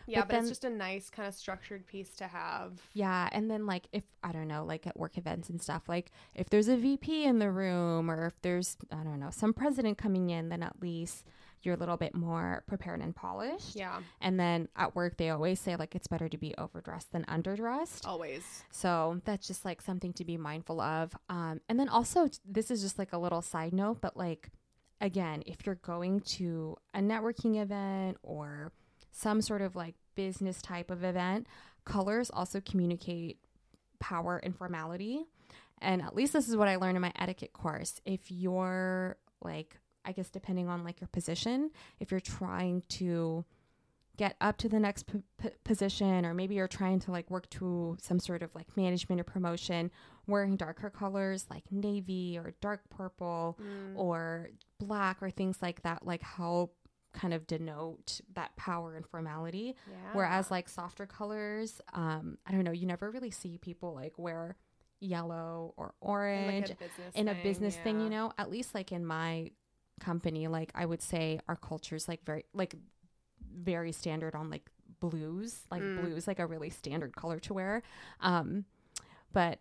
yeah, 0.07 0.21
but 0.21 0.29
but, 0.29 0.39
it's 0.39 0.49
just 0.49 0.65
a 0.65 0.69
nice 0.69 1.09
kind 1.09 1.27
of 1.27 1.33
structured 1.33 1.85
piece 1.85 2.09
to 2.15 2.27
have. 2.27 2.81
yeah 2.93 3.29
and 3.31 3.51
then 3.51 3.65
like 3.65 3.87
if 3.91 4.03
i 4.23 4.31
don't 4.31 4.47
know 4.47 4.65
like 4.65 4.87
at 4.87 4.97
work 4.97 5.17
events 5.17 5.49
and 5.49 5.61
stuff 5.61 5.83
like 5.87 6.11
if 6.33 6.49
there's 6.49 6.67
a 6.67 6.77
vp 6.77 7.25
in 7.25 7.39
the 7.39 7.51
room 7.51 8.09
or 8.09 8.25
if 8.27 8.41
there's 8.41 8.77
i 8.91 9.03
don't 9.03 9.19
know 9.19 9.29
some 9.29 9.53
president 9.53 9.97
coming 9.97 10.29
in 10.29 10.49
then 10.49 10.63
at 10.63 10.81
least 10.81 11.25
you're 11.65 11.75
a 11.75 11.77
little 11.77 11.97
bit 11.97 12.13
more 12.15 12.63
prepared 12.67 12.99
and 13.01 13.15
polished 13.15 13.75
Yeah. 13.75 14.01
and 14.21 14.39
then 14.39 14.67
at 14.75 14.95
work 14.95 15.17
they 15.17 15.29
always 15.29 15.59
say 15.59 15.75
like 15.75 15.95
it's 15.95 16.07
better 16.07 16.27
to 16.29 16.37
be 16.37 16.53
overdressed 16.57 17.11
than 17.11 17.23
underdressed 17.25 18.05
Always. 18.07 18.63
So 18.71 19.21
that's 19.25 19.47
just 19.47 19.65
like 19.65 19.81
something 19.81 20.13
to 20.13 20.25
be 20.25 20.37
mindful 20.37 20.79
of. 20.81 21.15
Um, 21.29 21.61
and 21.69 21.79
then 21.79 21.89
also, 21.89 22.27
this 22.45 22.71
is 22.71 22.81
just 22.81 22.97
like 22.99 23.13
a 23.13 23.17
little 23.17 23.41
side 23.41 23.73
note, 23.73 23.99
but 24.01 24.15
like, 24.17 24.49
again, 24.99 25.43
if 25.45 25.65
you're 25.65 25.75
going 25.75 26.19
to 26.21 26.75
a 26.93 26.99
networking 26.99 27.61
event 27.61 28.17
or 28.23 28.71
some 29.11 29.41
sort 29.41 29.61
of 29.61 29.75
like 29.75 29.95
business 30.15 30.61
type 30.61 30.89
of 30.91 31.03
event, 31.03 31.47
colors 31.85 32.29
also 32.31 32.61
communicate 32.61 33.37
power 33.99 34.37
and 34.37 34.55
formality. 34.55 35.25
And 35.79 36.01
at 36.01 36.15
least 36.15 36.33
this 36.33 36.47
is 36.47 36.55
what 36.55 36.67
I 36.67 36.75
learned 36.75 36.95
in 36.97 37.01
my 37.01 37.11
etiquette 37.17 37.53
course. 37.53 37.99
If 38.05 38.29
you're 38.31 39.17
like, 39.41 39.77
I 40.05 40.11
guess 40.11 40.29
depending 40.29 40.67
on 40.69 40.83
like 40.83 40.99
your 41.01 41.07
position, 41.09 41.71
if 41.99 42.11
you're 42.11 42.19
trying 42.19 42.83
to 42.89 43.45
get 44.17 44.35
up 44.41 44.57
to 44.57 44.69
the 44.69 44.79
next 44.79 45.07
p- 45.07 45.23
p- 45.41 45.49
position 45.63 46.25
or 46.25 46.33
maybe 46.33 46.53
you're 46.55 46.67
trying 46.67 46.99
to 46.99 47.11
like 47.11 47.29
work 47.31 47.49
to 47.49 47.97
some 48.01 48.19
sort 48.19 48.43
of 48.43 48.53
like 48.53 48.75
management 48.77 49.19
or 49.21 49.23
promotion 49.23 49.89
wearing 50.27 50.55
darker 50.57 50.89
colors 50.89 51.45
like 51.49 51.63
navy 51.71 52.37
or 52.37 52.53
dark 52.61 52.81
purple 52.89 53.57
Mm. 53.59 53.95
or 53.97 54.49
black 54.79 55.17
or 55.23 55.29
things 55.31 55.59
like 55.61 55.81
that 55.83 56.05
like 56.05 56.21
help 56.21 56.75
kind 57.13 57.33
of 57.33 57.47
denote 57.47 58.19
that 58.35 58.55
power 58.57 58.95
and 58.95 59.07
formality 59.07 59.75
Yeah. 59.89 59.95
whereas 60.13 60.51
like 60.51 60.67
softer 60.69 61.05
colors 61.07 61.81
um 61.93 62.37
i 62.45 62.51
don't 62.51 62.63
know 62.65 62.71
you 62.71 62.85
never 62.85 63.09
really 63.09 63.31
see 63.31 63.57
people 63.57 63.93
like 63.95 64.19
wear 64.19 64.55
yellow 64.99 65.73
or 65.77 65.93
orange 66.01 66.69
like 66.69 66.79
a 67.15 67.19
in 67.19 67.27
a 67.27 67.33
thing, 67.33 67.43
business 67.43 67.75
thing, 67.77 67.97
yeah. 67.97 68.03
you 68.03 68.09
know, 68.09 68.31
at 68.37 68.51
least 68.51 68.75
like 68.75 68.91
in 68.91 69.03
my 69.05 69.49
company, 70.01 70.47
like 70.49 70.71
I 70.75 70.85
would 70.85 71.01
say 71.01 71.39
our 71.47 71.55
culture's 71.55 72.07
like 72.09 72.25
very 72.25 72.43
like 72.53 72.75
very 73.55 73.91
standard 73.93 74.35
on 74.35 74.49
like 74.49 74.69
blues, 74.99 75.61
like 75.71 75.81
Mm. 75.81 76.01
blues, 76.01 76.27
like 76.27 76.39
a 76.39 76.45
really 76.45 76.69
standard 76.69 77.15
color 77.15 77.39
to 77.39 77.53
wear. 77.53 77.81
Um, 78.19 78.65
but 79.33 79.59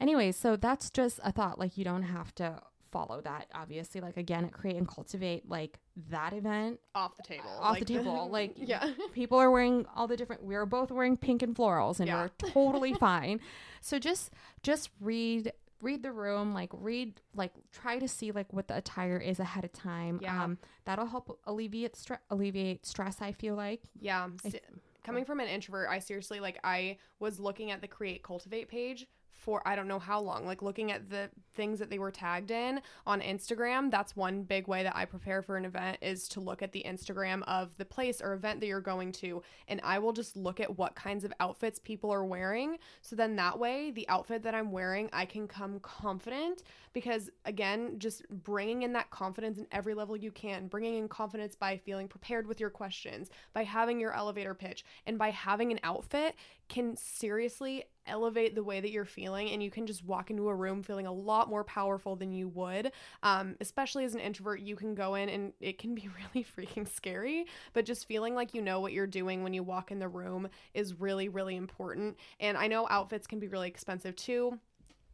anyway, 0.00 0.32
so 0.32 0.56
that's 0.56 0.90
just 0.90 1.20
a 1.22 1.30
thought. 1.32 1.58
Like 1.58 1.78
you 1.78 1.84
don't 1.84 2.02
have 2.02 2.34
to 2.36 2.60
follow 2.90 3.20
that 3.20 3.46
obviously 3.54 4.00
like 4.00 4.16
again 4.16 4.46
at 4.46 4.50
create 4.52 4.74
and 4.76 4.88
cultivate 4.88 5.46
like 5.46 5.78
that 6.08 6.32
event 6.32 6.80
off 6.94 7.14
the 7.18 7.22
table. 7.22 7.50
Off 7.60 7.78
the 7.78 7.84
table, 7.84 8.28
like, 8.32 8.52
yeah. 8.56 8.92
people 9.12 9.38
are 9.38 9.50
wearing 9.50 9.84
all 9.94 10.06
the 10.08 10.16
different 10.16 10.42
we're 10.42 10.64
both 10.64 10.90
wearing 10.90 11.14
pink 11.16 11.42
and 11.42 11.54
florals 11.54 11.98
and 12.00 12.06
Yeah. 12.08 12.22
we're 12.22 12.50
totally 12.50 12.94
fine 12.94 13.40
so 13.82 13.98
just 13.98 14.30
just 14.62 14.88
read 15.00 15.52
read 15.80 16.02
the 16.02 16.12
room 16.12 16.52
like 16.54 16.70
read 16.72 17.20
like 17.34 17.52
try 17.72 17.98
to 17.98 18.08
see 18.08 18.32
like 18.32 18.52
what 18.52 18.66
the 18.68 18.76
attire 18.76 19.18
is 19.18 19.38
ahead 19.40 19.64
of 19.64 19.72
time 19.72 20.18
Yeah. 20.22 20.44
um 20.44 20.58
that'll 20.84 21.06
help 21.06 21.38
alleviate 21.46 21.94
stress 21.96 22.20
alleviate 22.30 22.84
stress 22.86 23.20
i 23.22 23.32
feel 23.32 23.54
like 23.54 23.82
Yeah. 24.00 24.28
I- 24.44 24.60
coming 25.04 25.24
from 25.24 25.40
an 25.40 25.48
introvert, 25.48 25.88
I 25.88 26.00
seriously 26.00 26.38
like 26.38 26.58
I 26.62 26.98
was 27.18 27.40
looking 27.40 27.70
at 27.70 27.80
the 27.80 27.88
create 27.88 28.22
cultivate 28.22 28.68
page 28.68 29.06
for 29.38 29.62
I 29.66 29.76
don't 29.76 29.88
know 29.88 29.98
how 29.98 30.20
long, 30.20 30.46
like 30.46 30.62
looking 30.62 30.92
at 30.92 31.08
the 31.08 31.30
things 31.54 31.78
that 31.78 31.90
they 31.90 31.98
were 31.98 32.10
tagged 32.10 32.50
in 32.50 32.80
on 33.06 33.20
Instagram. 33.20 33.90
That's 33.90 34.14
one 34.14 34.42
big 34.42 34.68
way 34.68 34.82
that 34.82 34.96
I 34.96 35.04
prepare 35.04 35.42
for 35.42 35.56
an 35.56 35.64
event 35.64 35.98
is 36.02 36.28
to 36.28 36.40
look 36.40 36.62
at 36.62 36.72
the 36.72 36.84
Instagram 36.86 37.42
of 37.46 37.76
the 37.78 37.84
place 37.84 38.20
or 38.20 38.34
event 38.34 38.60
that 38.60 38.66
you're 38.66 38.80
going 38.80 39.12
to 39.12 39.42
and 39.66 39.80
I 39.82 39.98
will 39.98 40.12
just 40.12 40.36
look 40.36 40.60
at 40.60 40.78
what 40.78 40.94
kinds 40.94 41.24
of 41.24 41.32
outfits 41.40 41.78
people 41.78 42.12
are 42.12 42.24
wearing. 42.24 42.78
So 43.02 43.16
then 43.16 43.36
that 43.36 43.58
way, 43.58 43.90
the 43.90 44.08
outfit 44.08 44.42
that 44.42 44.54
I'm 44.54 44.70
wearing, 44.70 45.08
I 45.12 45.24
can 45.24 45.46
come 45.48 45.80
confident 45.80 46.62
because 46.92 47.30
again, 47.44 47.98
just 47.98 48.28
bringing 48.28 48.82
in 48.82 48.92
that 48.94 49.10
confidence 49.10 49.58
in 49.58 49.66
every 49.72 49.94
level 49.94 50.16
you 50.16 50.30
can, 50.30 50.68
bringing 50.68 50.98
in 50.98 51.08
confidence 51.08 51.54
by 51.54 51.76
feeling 51.76 52.08
prepared 52.08 52.46
with 52.46 52.60
your 52.60 52.70
questions, 52.70 53.30
by 53.52 53.64
having 53.64 54.00
your 54.00 54.12
elevator 54.12 54.54
pitch, 54.54 54.84
and 55.06 55.18
by 55.18 55.30
having 55.30 55.70
an 55.70 55.80
outfit 55.82 56.34
can 56.68 56.96
seriously 56.96 57.84
elevate 58.06 58.54
the 58.54 58.62
way 58.62 58.80
that 58.80 58.90
you're 58.90 59.04
feeling 59.04 59.50
and 59.50 59.62
you 59.62 59.70
can 59.70 59.86
just 59.86 60.04
walk 60.04 60.30
into 60.30 60.48
a 60.48 60.54
room 60.54 60.82
feeling 60.82 61.06
a 61.06 61.12
lot 61.12 61.48
more 61.48 61.64
powerful 61.64 62.16
than 62.16 62.32
you 62.32 62.48
would. 62.48 62.90
Um, 63.22 63.56
especially 63.60 64.04
as 64.04 64.14
an 64.14 64.20
introvert 64.20 64.60
you 64.60 64.76
can 64.76 64.94
go 64.94 65.14
in 65.14 65.28
and 65.28 65.52
it 65.60 65.78
can 65.78 65.94
be 65.94 66.08
really 66.34 66.46
freaking 66.56 66.88
scary 66.88 67.46
but 67.72 67.84
just 67.84 68.06
feeling 68.06 68.34
like 68.34 68.54
you 68.54 68.62
know 68.62 68.80
what 68.80 68.92
you're 68.92 69.06
doing 69.06 69.42
when 69.42 69.52
you 69.52 69.62
walk 69.62 69.90
in 69.90 69.98
the 69.98 70.08
room 70.08 70.48
is 70.74 71.00
really 71.00 71.28
really 71.28 71.56
important. 71.56 72.16
And 72.40 72.56
i 72.56 72.66
know 72.66 72.86
outfits 72.88 73.26
can 73.26 73.38
be 73.38 73.48
really 73.48 73.68
expensive 73.68 74.16
too 74.16 74.58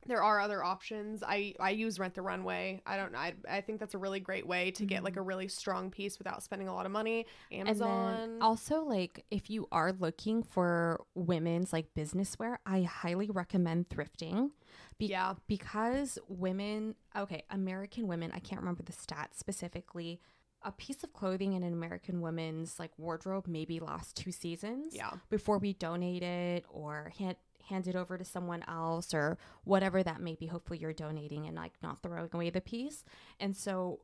there 0.06 0.22
are 0.22 0.40
other 0.40 0.62
options. 0.62 1.22
I 1.22 1.54
I 1.60 1.70
use 1.70 1.98
Rent 1.98 2.14
the 2.14 2.22
Runway. 2.22 2.82
I 2.86 2.96
don't 2.96 3.12
know. 3.12 3.18
I, 3.18 3.34
I 3.48 3.60
think 3.60 3.80
that's 3.80 3.94
a 3.94 3.98
really 3.98 4.20
great 4.20 4.46
way 4.46 4.70
to 4.72 4.84
get 4.84 5.02
like 5.04 5.16
a 5.16 5.20
mm-hmm. 5.20 5.28
really 5.28 5.48
strong 5.48 5.90
piece 5.90 6.18
without 6.18 6.42
spending 6.42 6.68
a 6.68 6.74
lot 6.74 6.86
of 6.86 6.92
money. 6.92 7.26
Amazon. 7.52 8.38
Also, 8.40 8.82
like, 8.82 9.24
if 9.30 9.50
you 9.50 9.66
are 9.72 9.92
looking 9.92 10.42
for 10.42 11.04
women's 11.14 11.72
like 11.72 11.94
business 11.94 12.38
wear, 12.38 12.58
I 12.66 12.82
highly 12.82 13.30
recommend 13.30 13.88
thrifting. 13.88 14.50
Be- 14.98 15.06
Yeah. 15.06 15.34
Because 15.46 16.18
women, 16.28 16.94
okay, 17.16 17.44
American 17.50 18.06
women, 18.06 18.30
I 18.34 18.38
can't 18.38 18.60
remember 18.60 18.82
the 18.82 18.92
stats 18.92 19.38
specifically. 19.38 20.20
A 20.62 20.72
piece 20.72 21.04
of 21.04 21.12
clothing 21.12 21.52
in 21.52 21.62
an 21.62 21.74
American 21.74 22.22
woman's 22.22 22.78
like 22.78 22.90
wardrobe 22.96 23.46
maybe 23.46 23.80
lasts 23.80 24.14
two 24.14 24.32
seasons 24.32 24.94
yeah. 24.94 25.10
before 25.28 25.58
we 25.58 25.74
donate 25.74 26.22
it 26.22 26.64
or 26.70 27.12
hand 27.18 27.36
hand 27.68 27.86
it 27.88 27.96
over 27.96 28.16
to 28.18 28.24
someone 28.24 28.64
else 28.68 29.12
or 29.14 29.38
whatever 29.64 30.02
that 30.02 30.20
may 30.20 30.34
be. 30.34 30.46
Hopefully, 30.46 30.78
you're 30.78 30.92
donating 30.92 31.46
and 31.46 31.56
like 31.56 31.72
not 31.82 32.02
throwing 32.02 32.28
away 32.32 32.50
the 32.50 32.60
piece. 32.60 33.04
And 33.40 33.56
so, 33.56 34.00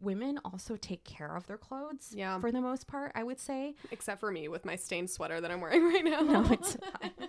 women 0.00 0.38
also 0.44 0.76
take 0.76 1.04
care 1.04 1.36
of 1.36 1.46
their 1.46 1.58
clothes 1.58 2.12
Yeah. 2.14 2.38
for 2.40 2.50
the 2.50 2.60
most 2.60 2.86
part. 2.86 3.12
I 3.14 3.22
would 3.22 3.38
say. 3.38 3.74
Except 3.90 4.18
for 4.20 4.30
me 4.32 4.48
with 4.48 4.64
my 4.64 4.76
stained 4.76 5.10
sweater 5.10 5.40
that 5.40 5.50
I'm 5.50 5.60
wearing 5.60 5.84
right 5.92 6.04
now. 6.04 6.20
No, 6.20 6.44
it's 6.50 6.76
fine. 7.00 7.28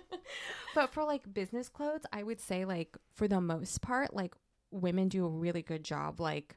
but 0.74 0.92
for 0.92 1.04
like 1.04 1.32
business 1.32 1.68
clothes, 1.68 2.04
I 2.12 2.22
would 2.22 2.40
say 2.40 2.64
like 2.64 2.96
for 3.14 3.28
the 3.28 3.40
most 3.40 3.82
part, 3.82 4.14
like 4.14 4.34
women 4.70 5.08
do 5.08 5.24
a 5.24 5.28
really 5.28 5.62
good 5.62 5.84
job 5.84 6.18
like 6.20 6.56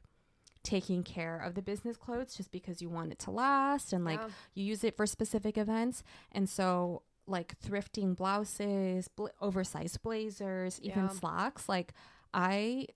taking 0.62 1.02
care 1.02 1.38
of 1.38 1.54
the 1.54 1.62
business 1.62 1.96
clothes 1.96 2.34
just 2.34 2.50
because 2.52 2.82
you 2.82 2.90
want 2.90 3.10
it 3.12 3.18
to 3.18 3.30
last 3.30 3.92
and 3.94 4.04
like 4.04 4.20
Yeah. 4.20 4.28
you 4.54 4.64
use 4.64 4.84
it 4.84 4.94
for 4.96 5.06
specific 5.06 5.56
events. 5.56 6.02
And 6.32 6.48
so 6.48 7.02
like 7.30 7.58
thrifting 7.60 8.14
blouses, 8.16 9.08
bl- 9.08 9.28
oversized 9.40 10.02
blazers, 10.02 10.80
even 10.82 11.04
Yeah. 11.04 11.08
slacks, 11.08 11.68
like 11.68 11.94
I 12.34 12.86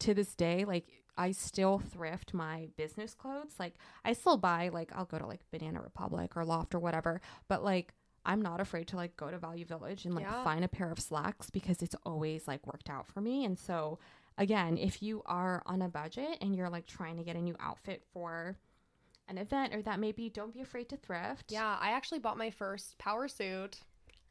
to 0.00 0.12
this 0.14 0.34
day 0.34 0.64
like 0.64 0.86
I 1.16 1.30
still 1.30 1.78
thrift 1.78 2.34
my 2.34 2.68
business 2.76 3.14
clothes. 3.14 3.54
Like 3.58 3.74
I 4.04 4.12
still 4.14 4.36
buy 4.36 4.68
like 4.70 4.90
I'll 4.94 5.04
go 5.04 5.18
to 5.18 5.26
like 5.26 5.40
Banana 5.52 5.80
Republic 5.80 6.36
or 6.36 6.44
Loft 6.44 6.74
or 6.74 6.80
whatever, 6.80 7.20
but 7.48 7.62
like 7.62 7.94
I'm 8.26 8.42
not 8.42 8.60
afraid 8.60 8.88
to 8.88 8.96
like 8.96 9.16
go 9.16 9.30
to 9.30 9.38
Value 9.38 9.64
Village 9.64 10.04
and 10.06 10.14
like 10.14 10.24
Yeah. 10.24 10.42
find 10.42 10.64
a 10.64 10.68
pair 10.68 10.90
of 10.90 10.98
slacks 10.98 11.50
because 11.50 11.82
it's 11.82 11.94
always 12.04 12.48
like 12.48 12.66
worked 12.66 12.90
out 12.90 13.06
for 13.06 13.20
me. 13.20 13.44
And 13.44 13.56
so 13.58 13.98
again, 14.36 14.76
if 14.76 15.02
you 15.02 15.22
are 15.26 15.62
on 15.66 15.80
a 15.82 15.88
budget 15.88 16.38
and 16.40 16.56
you're 16.56 16.70
like 16.70 16.86
trying 16.86 17.16
to 17.18 17.22
get 17.22 17.36
a 17.36 17.40
new 17.40 17.54
outfit 17.60 18.02
for 18.12 18.56
an 19.28 19.38
event 19.38 19.74
or 19.74 19.82
that 19.82 19.98
maybe 20.00 20.28
don't 20.28 20.52
be 20.52 20.60
afraid 20.60 20.88
to 20.90 20.96
thrift. 20.96 21.50
Yeah, 21.50 21.76
I 21.80 21.90
actually 21.90 22.18
bought 22.18 22.38
my 22.38 22.50
first 22.50 22.98
power 22.98 23.28
suit 23.28 23.80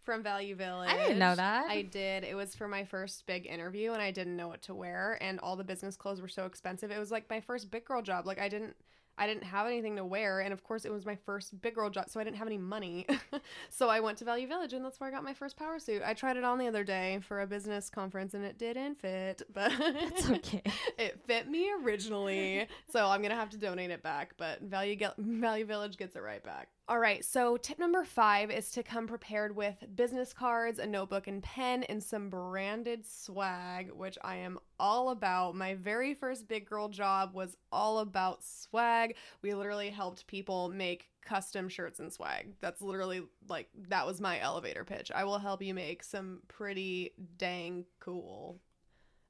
from 0.03 0.21
Value 0.21 0.55
Village. 0.55 0.89
I 0.89 0.97
didn't 0.97 1.19
know 1.19 1.35
that. 1.35 1.69
I 1.69 1.81
did. 1.83 2.23
It 2.23 2.35
was 2.35 2.55
for 2.55 2.67
my 2.67 2.83
first 2.83 3.25
big 3.25 3.47
interview 3.47 3.93
and 3.93 4.01
I 4.01 4.11
didn't 4.11 4.35
know 4.35 4.47
what 4.47 4.61
to 4.63 4.75
wear 4.75 5.17
and 5.21 5.39
all 5.39 5.55
the 5.55 5.63
business 5.63 5.95
clothes 5.95 6.21
were 6.21 6.27
so 6.27 6.45
expensive. 6.45 6.91
It 6.91 6.99
was 6.99 7.11
like 7.11 7.29
my 7.29 7.39
first 7.39 7.71
big 7.71 7.85
girl 7.85 8.01
job. 8.01 8.27
Like 8.27 8.39
I 8.39 8.49
didn't 8.49 8.75
I 9.17 9.27
didn't 9.27 9.43
have 9.43 9.67
anything 9.67 9.95
to 9.97 10.05
wear 10.05 10.39
and 10.39 10.51
of 10.53 10.63
course 10.63 10.85
it 10.85 10.91
was 10.91 11.05
my 11.05 11.15
first 11.15 11.61
big 11.61 11.75
girl 11.75 11.89
job 11.89 12.09
so 12.09 12.19
I 12.19 12.23
didn't 12.23 12.37
have 12.37 12.47
any 12.47 12.57
money. 12.57 13.05
so 13.69 13.89
I 13.89 13.99
went 13.99 14.17
to 14.19 14.25
Value 14.25 14.47
Village 14.47 14.73
and 14.73 14.83
that's 14.83 14.99
where 14.99 15.09
I 15.09 15.11
got 15.11 15.23
my 15.23 15.33
first 15.33 15.55
power 15.57 15.79
suit. 15.79 16.01
I 16.05 16.13
tried 16.13 16.37
it 16.37 16.43
on 16.43 16.57
the 16.57 16.67
other 16.67 16.83
day 16.83 17.19
for 17.27 17.41
a 17.41 17.47
business 17.47 17.89
conference 17.89 18.33
and 18.33 18.43
it 18.43 18.57
didn't 18.57 18.99
fit, 18.99 19.41
but 19.53 19.71
It's 19.79 20.29
okay. 20.29 20.63
it 20.97 21.19
fit 21.25 21.49
me 21.49 21.71
originally, 21.83 22.67
so 22.91 23.05
I'm 23.07 23.21
gonna 23.21 23.35
have 23.35 23.49
to 23.51 23.57
donate 23.57 23.91
it 23.91 24.01
back. 24.03 24.33
But 24.37 24.61
Value 24.61 24.95
Gel- 24.95 25.15
Value 25.17 25.65
Village 25.65 25.97
gets 25.97 26.15
it 26.15 26.21
right 26.21 26.43
back. 26.43 26.69
All 26.89 26.99
right, 26.99 27.23
so 27.23 27.55
tip 27.55 27.79
number 27.79 28.03
five 28.03 28.51
is 28.51 28.69
to 28.71 28.83
come 28.83 29.07
prepared 29.07 29.55
with 29.55 29.75
business 29.95 30.33
cards, 30.33 30.79
a 30.79 30.85
notebook 30.85 31.27
and 31.27 31.41
pen, 31.41 31.83
and 31.83 32.03
some 32.03 32.29
branded 32.29 33.05
swag, 33.07 33.89
which 33.93 34.17
I 34.21 34.35
am 34.35 34.59
all 34.77 35.11
about. 35.11 35.55
My 35.55 35.75
very 35.75 36.13
first 36.13 36.45
big 36.45 36.67
girl 36.67 36.89
job 36.89 37.33
was 37.33 37.55
all 37.71 37.99
about 37.99 38.43
swag. 38.43 39.15
We 39.41 39.53
literally 39.53 39.91
helped 39.91 40.27
people 40.27 40.67
make 40.67 41.07
custom 41.23 41.69
shirts 41.69 42.01
and 42.01 42.11
swag. 42.11 42.49
That's 42.59 42.81
literally 42.81 43.23
like 43.47 43.69
that 43.87 44.05
was 44.05 44.19
my 44.19 44.41
elevator 44.41 44.83
pitch. 44.83 45.09
I 45.15 45.23
will 45.23 45.39
help 45.39 45.61
you 45.61 45.73
make 45.73 46.03
some 46.03 46.41
pretty 46.49 47.13
dang 47.37 47.85
cool 48.01 48.59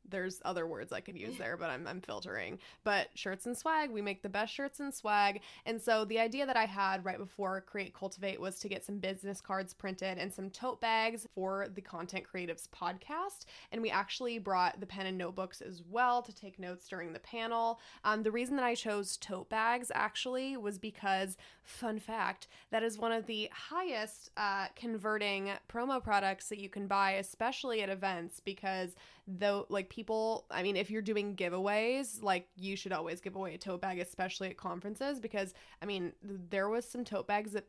there's 0.10 0.42
other 0.46 0.66
words 0.66 0.92
I 0.92 1.02
could 1.02 1.18
use 1.18 1.38
there, 1.38 1.58
but 1.58 1.70
I'm, 1.70 1.88
I'm 1.88 2.02
filtering. 2.02 2.60
But 2.84 3.08
shirts 3.16 3.46
and 3.46 3.58
swag, 3.58 3.90
we 3.90 4.02
make 4.02 4.22
the 4.22 4.30
best 4.30 4.54
shirts 4.54 4.80
and 4.80 4.94
swag. 4.94 5.42
And 5.66 5.82
so 5.82 6.06
the 6.06 6.20
idea 6.20 6.46
that 6.46 6.58
I 6.58 6.66
had 6.66 7.06
right 7.06 7.18
before 7.18 7.62
Create 7.62 7.94
Cultivate 7.94 8.40
was 8.40 8.60
to 8.60 8.70
get 8.70 8.86
some 8.86 8.98
business 8.98 9.42
cards 9.42 9.74
printed 9.74 10.18
and 10.18 10.34
some 10.34 10.50
tote 10.50 10.82
bags 10.82 11.28
for 11.34 11.68
the 11.74 11.82
Content 11.82 12.26
Creatives 12.32 12.68
podcast. 12.70 13.46
And 13.72 13.82
we 13.82 13.90
actually 13.90 14.40
brought 14.40 14.80
the 14.80 14.86
pen 14.86 15.06
and 15.06 15.18
notebooks 15.18 15.62
as 15.62 15.82
well 15.90 16.22
to 16.22 16.34
take 16.34 16.60
notes 16.60 16.88
during 16.88 17.14
the 17.14 17.20
panel. 17.20 17.80
Um, 18.04 18.24
the 18.24 18.32
reason 18.32 18.56
that 18.58 18.66
I 18.66 18.76
chose 18.76 19.18
tote 19.18 19.50
bags 19.50 19.92
actually 19.94 20.58
was 20.58 20.78
because, 20.78 21.38
fun 21.64 22.00
fact, 22.00 22.48
that 22.72 22.84
is 22.84 22.98
one 22.98 23.12
of 23.12 23.26
the 23.26 23.50
highest 23.52 24.32
uh, 24.38 24.68
converting 24.76 25.52
promo 25.70 26.04
products 26.04 26.50
that 26.50 26.60
you 26.60 26.70
can 26.70 26.88
buy, 26.88 27.12
especially 27.12 27.82
at 27.82 27.90
events, 27.90 28.40
because 28.40 28.96
though 29.28 29.66
like 29.70 29.90
people 29.90 30.46
i 30.52 30.62
mean 30.62 30.76
if 30.76 30.92
you're 30.92 31.02
doing 31.02 31.36
giveaways 31.36 32.22
like 32.22 32.48
you 32.58 32.76
should 32.76 32.92
always 32.92 33.22
give 33.22 33.36
away 33.36 33.54
a 33.54 33.58
tote 33.58 33.82
bag 33.82 34.00
especially 34.00 34.50
at 34.50 34.58
conferences 34.58 35.20
because 35.20 35.54
i 35.82 35.86
mean 35.86 36.12
there 36.50 36.70
was 36.70 36.84
some 36.84 37.04
tote 37.04 37.28
bags 37.28 37.52
that 37.54 37.66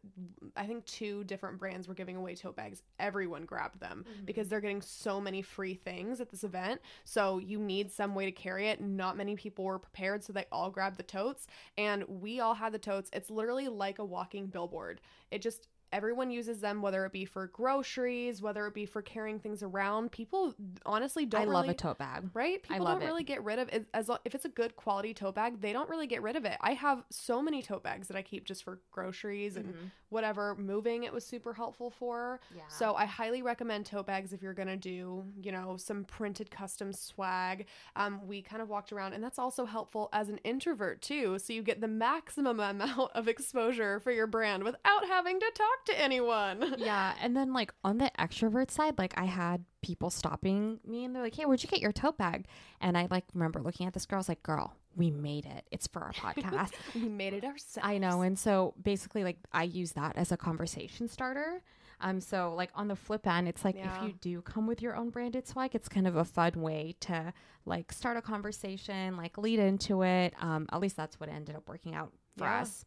i 0.57 0.67
think 0.67 0.85
two 0.85 1.25
different 1.25 1.59
brands 1.59 1.89
were 1.89 1.95
giving 1.95 2.17
away 2.17 2.35
tote 2.35 2.57
bags. 2.57 2.83
Everyone 2.99 3.45
grabbed 3.45 3.81
them 3.81 4.05
mm-hmm. 4.09 4.25
because 4.25 4.49
they're 4.49 4.61
getting 4.61 4.83
so 4.83 5.21
many 5.21 5.43
free 5.43 5.75
things 5.75 6.21
at 6.21 6.31
this 6.31 6.45
event. 6.45 6.81
So 7.05 7.39
you 7.39 7.59
need 7.59 7.91
some 7.91 8.15
way 8.15 8.25
to 8.27 8.33
carry 8.33 8.69
it. 8.69 8.81
Not 8.81 9.17
many 9.17 9.37
people 9.37 9.65
were 9.65 9.79
prepared 9.79 10.23
so 10.23 10.33
they 10.33 10.45
all 10.53 10.71
grabbed 10.71 10.97
the 10.97 11.03
totes. 11.03 11.47
And 11.79 12.05
we 12.09 12.41
all 12.41 12.55
had 12.55 12.73
the 12.73 12.79
totes. 12.79 13.11
It's 13.13 13.31
literally 13.31 13.69
like 13.69 13.99
a 13.99 14.05
walking 14.05 14.47
billboard. 14.47 15.01
It 15.31 15.43
just 15.43 15.69
everyone 15.95 16.31
uses 16.31 16.61
them 16.61 16.83
whether 16.83 17.07
it 17.07 17.13
be 17.13 17.25
for 17.25 17.47
groceries 17.47 18.43
whether 18.43 18.67
it 18.67 18.75
be 18.75 18.85
for 18.85 19.01
carrying 19.01 19.39
things 19.39 19.63
around. 19.63 20.11
People 20.13 20.53
honestly 20.85 21.25
don't 21.25 21.43
I 21.43 21.45
love 21.45 21.69
a 21.69 21.75
tote 21.75 21.99
bag. 21.99 22.25
right? 22.35 22.63
People 22.63 22.85
love 22.85 22.99
don't 22.99 23.03
it. 23.05 23.07
really 23.07 23.25
get 23.25 23.43
rid 23.45 23.59
of 23.59 23.69
it. 23.69 23.87
As 23.95 24.11
if 24.25 24.35
it's 24.35 24.45
a 24.45 24.49
good 24.51 24.77
quality 24.77 25.15
tote 25.15 25.37
bag 25.37 25.61
they 25.61 25.73
don't 25.73 25.89
really 25.89 26.07
get 26.07 26.21
rid 26.23 26.37
of 26.37 26.45
it. 26.45 26.57
I 26.61 26.73
have 26.75 27.05
so 27.11 27.41
many 27.41 27.63
tote 27.63 27.83
bags 27.83 28.09
that 28.09 28.17
i 28.17 28.23
keep 28.23 28.45
just 28.45 28.65
for 28.65 28.81
groceries 28.91 29.57
and 29.57 29.73
whatever. 30.11 30.55
Moving 30.57 31.05
it 31.05 31.13
was 31.13 31.25
super 31.25 31.55
helpful 31.55 31.91
for. 31.91 32.41
Yeah. 32.55 32.63
so 32.69 32.95
i 32.95 33.05
highly 33.05 33.43
recommend 33.43 33.87
tote 33.87 34.07
bags 34.07 34.33
if 34.33 34.43
you're 34.43 34.55
gonna 34.55 34.77
do 34.77 35.25
you 35.41 35.53
know 35.53 35.77
some 35.77 36.05
printed 36.05 36.51
custom 36.51 36.93
swag. 36.93 37.67
Um, 37.97 38.21
we 38.27 38.43
kind 38.43 38.61
of 38.61 38.69
walked 38.69 38.93
around 38.93 39.13
and 39.13 39.23
that's 39.23 39.39
also 39.39 39.65
helpful 39.65 40.09
as 40.13 40.29
an 40.29 40.39
introvert 40.39 41.01
too. 41.03 41.39
So 41.39 41.53
you 41.53 41.63
get 41.63 41.81
the 41.81 41.89
maximum 41.89 42.59
amount 42.71 43.11
of 43.15 43.29
exposure 43.29 44.01
for 44.01 44.11
your 44.11 44.27
brand 44.27 44.65
without 44.65 45.07
having 45.07 45.39
to 45.41 45.51
talk 45.55 45.84
to 45.87 46.01
anyone 46.01 46.75
yeah, 46.79 47.15
and 47.21 47.37
then 47.37 47.53
like 47.53 47.73
on 47.85 47.99
the 47.99 48.11
extrovert 48.19 48.71
side, 48.71 48.99
like 48.99 49.15
I 49.17 49.25
had 49.25 49.65
people 49.83 50.11
stopping 50.11 50.81
me 50.87 51.05
and 51.05 51.15
they're 51.15 51.23
like, 51.23 51.35
"Hey, 51.35 51.45
where'd 51.45 51.63
you 51.63 51.69
get 51.69 51.81
your 51.81 51.93
tote 51.93 52.17
bag?" 52.19 52.47
And 52.81 52.97
I 52.97 53.07
like 53.11 53.25
remember 53.35 53.61
looking 53.61 53.87
at 53.87 53.93
this 53.93 54.07
girl, 54.07 54.17
I 54.17 54.21
was 54.21 54.29
like, 54.29 54.43
"Girl, 54.43 54.75
we 54.97 55.11
made 55.11 55.47
it. 55.47 55.67
It's 55.71 55.87
for 55.87 56.03
our 56.03 56.13
podcast." 56.15 56.73
we 56.95 57.09
made 57.09 57.33
it 57.35 57.45
ourselves 57.45 57.79
I 57.83 57.99
know, 57.99 58.23
and 58.23 58.39
so 58.39 58.75
basically, 58.83 59.25
like 59.25 59.39
I 59.53 59.65
use 59.65 59.93
that 59.93 60.17
as 60.17 60.33
a 60.33 60.37
conversation 60.37 61.09
starter. 61.09 61.63
Um, 62.01 62.21
so 62.21 62.53
like 62.57 62.71
on 62.75 62.89
the 62.89 62.97
flip 62.97 63.27
end, 63.27 63.47
it's 63.49 63.65
like 63.65 63.77
Yeah. 63.77 63.97
if 63.97 64.03
you 64.09 64.15
do 64.21 64.43
come 64.43 64.67
with 64.67 64.83
your 64.83 64.97
own 64.97 65.11
branded 65.11 65.47
swag, 65.47 65.75
it's 65.75 65.89
kind 65.89 66.07
of 66.09 66.17
a 66.17 66.25
fun 66.25 66.53
way 66.57 66.97
to 67.01 67.33
like 67.67 67.93
start 67.93 68.17
a 68.17 68.23
conversation, 68.23 69.17
like 69.17 69.39
lead 69.39 69.59
into 69.61 70.03
it. 70.03 70.35
Um, 70.41 70.67
at 70.73 70.81
least 70.81 70.97
that's 70.97 71.19
what 71.21 71.29
ended 71.29 71.55
up 71.57 71.69
working 71.69 71.95
out 71.95 72.13
for 72.37 72.45
Yeah. 72.45 72.61
us. 72.63 72.85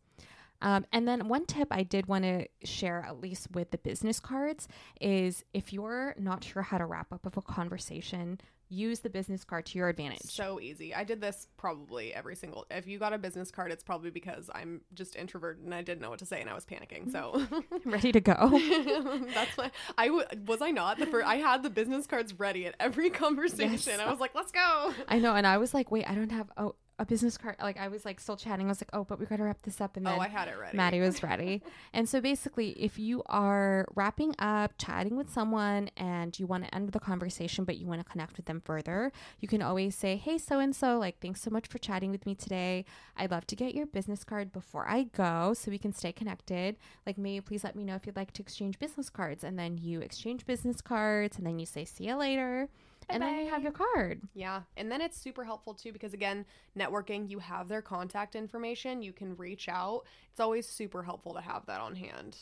Um, 0.61 0.85
and 0.91 1.07
then 1.07 1.27
one 1.27 1.45
tip 1.45 1.67
I 1.71 1.83
did 1.83 2.07
want 2.07 2.23
to 2.23 2.47
share, 2.63 3.03
at 3.07 3.19
least 3.19 3.49
with 3.53 3.71
the 3.71 3.77
business 3.77 4.19
cards, 4.19 4.67
is 4.99 5.43
if 5.53 5.71
you're 5.71 6.15
not 6.17 6.43
sure 6.43 6.63
how 6.63 6.77
to 6.77 6.85
wrap 6.85 7.13
up 7.13 7.25
of 7.25 7.37
a 7.37 7.41
conversation, 7.41 8.39
use 8.69 8.99
the 8.99 9.09
business 9.09 9.45
card 9.45 9.65
to 9.65 9.77
your 9.77 9.87
advantage. 9.87 10.19
so 10.23 10.59
easy. 10.59 10.93
I 10.93 11.05
did 11.05 11.21
this 11.21 11.47
probably 11.55 12.13
every 12.13 12.35
single. 12.35 12.65
If 12.69 12.85
you 12.85 12.99
got 12.99 13.13
a 13.13 13.17
business 13.17 13.49
card, 13.49 13.71
it's 13.71 13.83
probably 13.83 14.09
because 14.09 14.49
I'm 14.53 14.81
just 14.93 15.15
introverted 15.15 15.63
and 15.63 15.73
I 15.73 15.81
didn't 15.83 16.01
know 16.01 16.09
what 16.09 16.19
to 16.19 16.25
say 16.25 16.41
and 16.41 16.49
I 16.49 16.53
was 16.53 16.65
panicking. 16.65 17.09
So 17.09 17.47
Ready 17.85 18.11
to 18.11 18.19
go. 18.19 18.33
that's 19.33 19.55
why 19.55 19.71
I 19.97 20.07
w- 20.07 20.25
was 20.45 20.61
I 20.61 20.71
not 20.71 20.99
the 20.99 21.05
first. 21.05 21.25
I 21.25 21.35
had 21.37 21.63
the 21.63 21.69
business 21.69 22.07
cards 22.07 22.37
ready 22.37 22.65
at 22.65 22.75
every 22.79 23.09
conversation. 23.23 23.93
Yes. 23.97 23.99
I 24.01 24.11
was 24.11 24.19
like, 24.19 24.35
let's 24.35 24.51
go. 24.51 24.93
I 25.07 25.19
know, 25.19 25.33
and 25.33 25.47
I 25.47 25.59
was 25.59 25.73
like, 25.73 25.89
wait, 25.89 26.09
I 26.09 26.13
don't 26.15 26.31
have 26.33 26.49
oh, 26.57 26.75
a 26.99 27.05
business 27.05 27.37
card. 27.37 27.55
Like 27.61 27.77
I 27.77 27.87
was 27.89 28.05
like 28.05 28.19
still 28.19 28.37
chatting. 28.37 28.65
I 28.65 28.69
was 28.69 28.81
like, 28.81 28.89
oh, 28.91 29.03
but 29.03 29.19
we 29.19 29.25
got 29.27 29.37
to 29.37 29.43
wrap 29.43 29.61
this 29.61 29.79
up. 29.79 29.97
And 29.97 30.07
oh, 30.07 30.11
then 30.11 30.19
Oh, 30.19 30.21
I 30.23 30.27
had 30.27 30.47
it 30.47 30.57
ready. 30.59 30.75
Maddy 30.75 30.99
was 30.99 31.21
ready. 31.29 31.61
and 31.93 32.09
so 32.09 32.19
basically, 32.21 32.69
if 32.71 32.97
you 32.97 33.21
are 33.27 33.85
wrapping 33.95 34.33
up, 34.39 34.73
chatting 34.79 35.15
with 35.15 35.29
someone, 35.31 35.89
and 35.95 36.37
you 36.39 36.47
want 36.47 36.63
to 36.65 36.73
end 36.73 36.91
the 36.91 36.99
conversation, 36.99 37.65
but 37.65 37.77
you 37.77 37.85
want 37.85 38.03
to 38.03 38.11
connect 38.11 38.37
with 38.37 38.45
them 38.47 38.61
further, 38.65 39.11
you 39.39 39.47
can 39.47 39.61
always 39.61 39.93
say, 39.95 40.15
hey, 40.15 40.37
so 40.39 40.59
and 40.59 40.75
so, 40.75 40.97
like, 40.97 41.19
thanks 41.19 41.41
so 41.41 41.51
much 41.51 41.67
for 41.67 41.77
chatting 41.77 42.09
with 42.11 42.25
me 42.25 42.33
today. 42.33 42.83
I'd 43.15 43.31
love 43.31 43.45
to 43.47 43.55
get 43.55 43.75
your 43.75 43.85
business 43.85 44.23
card 44.23 44.51
before 44.51 44.87
I 44.87 45.03
go 45.03 45.53
so 45.53 45.69
we 45.69 45.77
can 45.77 45.93
stay 45.93 46.11
connected. 46.11 46.77
Like, 47.05 47.17
may 47.17 47.33
you 47.33 47.41
please 47.43 47.63
let 47.63 47.75
me 47.75 47.83
know 47.83 47.95
if 47.95 48.05
you'd 48.07 48.15
like 48.15 48.33
to 48.33 48.41
exchange 48.41 48.79
business 48.79 49.09
cards. 49.09 49.43
And 49.43 49.57
then 49.59 49.77
you 49.77 50.01
exchange 50.01 50.45
business 50.47 50.81
cards, 50.81 51.37
and 51.37 51.45
then 51.45 51.59
you 51.59 51.65
say, 51.67 51.85
see 51.85 52.05
you 52.07 52.15
later. 52.15 52.69
And 53.09 53.23
then 53.23 53.39
you 53.45 53.49
have 53.49 53.63
your 53.63 53.71
card. 53.71 54.21
Yeah. 54.33 54.61
And 54.75 54.91
then 54.91 55.01
it's 55.01 55.17
super 55.17 55.43
helpful 55.43 55.73
too 55.73 55.91
because, 55.91 56.13
again, 56.13 56.45
networking, 56.77 57.29
you 57.29 57.39
have 57.39 57.67
their 57.67 57.81
contact 57.81 58.35
information, 58.35 59.01
you 59.01 59.13
can 59.13 59.35
reach 59.37 59.69
out. 59.69 60.03
It's 60.31 60.39
always 60.39 60.67
super 60.67 61.03
helpful 61.03 61.33
to 61.33 61.41
have 61.41 61.65
that 61.67 61.79
on 61.79 61.95
hand. 61.95 62.37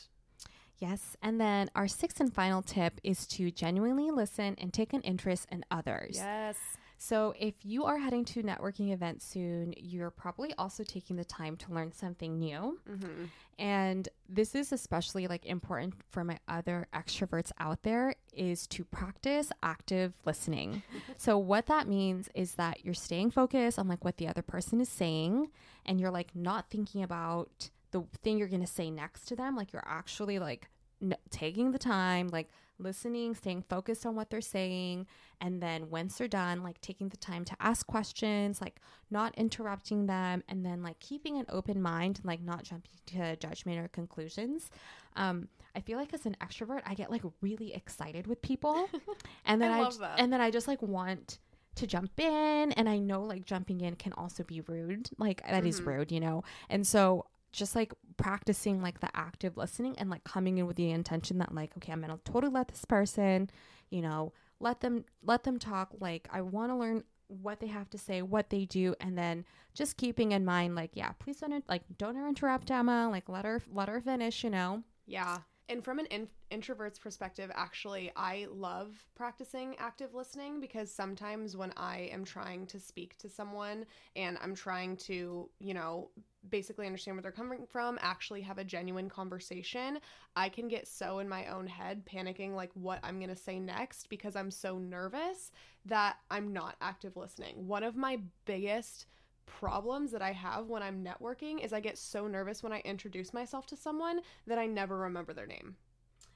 Yes. 0.78 1.16
And 1.22 1.40
then 1.40 1.70
our 1.74 1.88
sixth 1.88 2.20
and 2.20 2.32
final 2.32 2.62
tip 2.62 3.00
is 3.02 3.26
to 3.28 3.50
genuinely 3.50 4.10
listen 4.10 4.56
and 4.58 4.72
take 4.72 4.92
an 4.92 5.00
interest 5.02 5.46
in 5.50 5.64
others. 5.70 6.16
Yes. 6.16 6.56
So, 6.98 7.34
if 7.38 7.54
you 7.62 7.84
are 7.84 7.98
heading 7.98 8.24
to 8.26 8.42
networking 8.42 8.92
events 8.92 9.26
soon, 9.26 9.74
you're 9.76 10.10
probably 10.10 10.54
also 10.58 10.82
taking 10.82 11.16
the 11.16 11.24
time 11.24 11.56
to 11.58 11.72
learn 11.72 11.92
something 11.92 12.38
new. 12.38 12.78
Mm-hmm. 12.90 13.24
And 13.58 14.08
this 14.28 14.54
is 14.54 14.72
especially 14.72 15.26
like 15.26 15.46
important 15.46 15.94
for 16.10 16.24
my 16.24 16.38
other 16.46 16.88
extroverts 16.94 17.52
out 17.58 17.82
there 17.82 18.14
is 18.32 18.66
to 18.68 18.84
practice 18.84 19.50
active 19.62 20.12
listening. 20.24 20.82
so 21.16 21.38
what 21.38 21.66
that 21.66 21.88
means 21.88 22.28
is 22.34 22.54
that 22.54 22.84
you're 22.84 22.94
staying 22.94 23.30
focused 23.30 23.78
on 23.78 23.88
like 23.88 24.04
what 24.04 24.18
the 24.18 24.28
other 24.28 24.42
person 24.42 24.80
is 24.80 24.88
saying 24.88 25.48
and 25.86 26.00
you're 26.00 26.10
like 26.10 26.34
not 26.34 26.68
thinking 26.70 27.02
about 27.02 27.70
the 27.92 28.02
thing 28.22 28.36
you're 28.36 28.48
going 28.48 28.60
to 28.60 28.66
say 28.66 28.90
next 28.90 29.26
to 29.26 29.36
them 29.36 29.56
like 29.56 29.72
you're 29.72 29.84
actually 29.86 30.38
like 30.38 30.68
n- 31.00 31.16
taking 31.30 31.72
the 31.72 31.78
time 31.78 32.28
like 32.28 32.48
listening 32.78 33.34
staying 33.34 33.62
focused 33.62 34.04
on 34.04 34.14
what 34.14 34.28
they're 34.30 34.40
saying 34.40 35.06
and 35.40 35.62
then 35.62 35.88
once 35.88 36.18
they're 36.18 36.28
done 36.28 36.62
like 36.62 36.80
taking 36.80 37.08
the 37.08 37.16
time 37.16 37.44
to 37.44 37.56
ask 37.60 37.86
questions 37.86 38.60
like 38.60 38.80
not 39.10 39.34
interrupting 39.36 40.06
them 40.06 40.42
and 40.48 40.64
then 40.64 40.82
like 40.82 40.98
keeping 40.98 41.38
an 41.38 41.46
open 41.48 41.80
mind 41.80 42.16
and 42.18 42.26
like 42.26 42.42
not 42.42 42.64
jumping 42.64 42.90
to 43.06 43.34
judgment 43.36 43.78
or 43.78 43.88
conclusions 43.88 44.70
um 45.16 45.48
i 45.74 45.80
feel 45.80 45.98
like 45.98 46.12
as 46.12 46.26
an 46.26 46.36
extrovert 46.42 46.82
i 46.86 46.92
get 46.94 47.10
like 47.10 47.22
really 47.40 47.72
excited 47.74 48.26
with 48.26 48.42
people 48.42 48.88
and 49.46 49.60
then 49.62 49.72
I 49.72 49.78
i, 49.78 49.82
love 49.82 49.98
that. 49.98 50.18
and 50.20 50.32
then 50.32 50.40
i 50.40 50.50
just 50.50 50.68
like 50.68 50.82
want 50.82 51.38
to 51.76 51.86
jump 51.86 52.18
in 52.20 52.72
and 52.72 52.88
i 52.88 52.98
know 52.98 53.22
like 53.22 53.44
jumping 53.46 53.80
in 53.80 53.96
can 53.96 54.12
also 54.14 54.42
be 54.42 54.60
rude 54.62 55.08
like 55.18 55.42
that 55.48 55.64
is 55.64 55.80
Mhm. 55.80 55.86
rude 55.86 56.12
you 56.12 56.20
know 56.20 56.44
and 56.68 56.86
so 56.86 57.26
just 57.56 57.74
like 57.74 57.92
practicing 58.16 58.80
like 58.82 59.00
the 59.00 59.08
active 59.14 59.56
listening 59.56 59.94
and 59.98 60.10
like 60.10 60.24
coming 60.24 60.58
in 60.58 60.66
with 60.66 60.76
the 60.76 60.90
intention 60.90 61.38
that 61.38 61.54
like 61.54 61.72
okay 61.76 61.92
i'm 61.92 62.00
gonna 62.00 62.18
totally 62.24 62.52
let 62.52 62.68
this 62.68 62.84
person 62.84 63.50
you 63.90 64.00
know 64.00 64.32
let 64.60 64.80
them 64.80 65.04
let 65.22 65.42
them 65.44 65.58
talk 65.58 65.90
like 66.00 66.28
i 66.32 66.40
want 66.40 66.70
to 66.70 66.76
learn 66.76 67.02
what 67.28 67.58
they 67.60 67.66
have 67.66 67.90
to 67.90 67.98
say 67.98 68.22
what 68.22 68.50
they 68.50 68.64
do 68.64 68.94
and 69.00 69.18
then 69.18 69.44
just 69.74 69.96
keeping 69.96 70.32
in 70.32 70.44
mind 70.44 70.74
like 70.74 70.90
yeah 70.94 71.10
please 71.18 71.38
don't 71.38 71.68
like 71.68 71.82
don't 71.98 72.16
interrupt 72.16 72.70
emma 72.70 73.08
like 73.10 73.28
let 73.28 73.44
her 73.44 73.60
let 73.72 73.88
her 73.88 74.00
finish 74.00 74.44
you 74.44 74.50
know 74.50 74.82
Yeah. 75.06 75.38
And 75.68 75.82
from 75.82 75.98
an 75.98 76.06
in- 76.06 76.28
introvert's 76.50 76.98
perspective, 76.98 77.50
actually, 77.54 78.12
I 78.14 78.46
love 78.50 79.04
practicing 79.16 79.74
active 79.78 80.14
listening 80.14 80.60
because 80.60 80.92
sometimes 80.92 81.56
when 81.56 81.72
I 81.76 82.08
am 82.12 82.24
trying 82.24 82.66
to 82.68 82.78
speak 82.78 83.18
to 83.18 83.28
someone 83.28 83.84
and 84.14 84.38
I'm 84.40 84.54
trying 84.54 84.96
to, 84.98 85.48
you 85.58 85.74
know, 85.74 86.10
basically 86.48 86.86
understand 86.86 87.16
where 87.16 87.22
they're 87.22 87.32
coming 87.32 87.66
from, 87.66 87.98
actually 88.00 88.42
have 88.42 88.58
a 88.58 88.64
genuine 88.64 89.08
conversation, 89.08 89.98
I 90.36 90.48
can 90.48 90.68
get 90.68 90.86
so 90.86 91.18
in 91.18 91.28
my 91.28 91.46
own 91.46 91.66
head, 91.66 92.06
panicking 92.06 92.54
like 92.54 92.70
what 92.74 93.00
I'm 93.02 93.18
going 93.18 93.30
to 93.30 93.36
say 93.36 93.58
next 93.58 94.08
because 94.08 94.36
I'm 94.36 94.52
so 94.52 94.78
nervous 94.78 95.50
that 95.86 96.18
I'm 96.30 96.52
not 96.52 96.76
active 96.80 97.16
listening. 97.16 97.66
One 97.66 97.82
of 97.82 97.96
my 97.96 98.20
biggest 98.44 99.06
problems 99.46 100.10
that 100.12 100.22
I 100.22 100.32
have 100.32 100.66
when 100.66 100.82
I'm 100.82 101.04
networking 101.04 101.64
is 101.64 101.72
I 101.72 101.80
get 101.80 101.96
so 101.96 102.26
nervous 102.26 102.62
when 102.62 102.72
I 102.72 102.80
introduce 102.80 103.32
myself 103.32 103.66
to 103.68 103.76
someone 103.76 104.20
that 104.46 104.58
I 104.58 104.66
never 104.66 104.98
remember 104.98 105.32
their 105.32 105.46
name. 105.46 105.76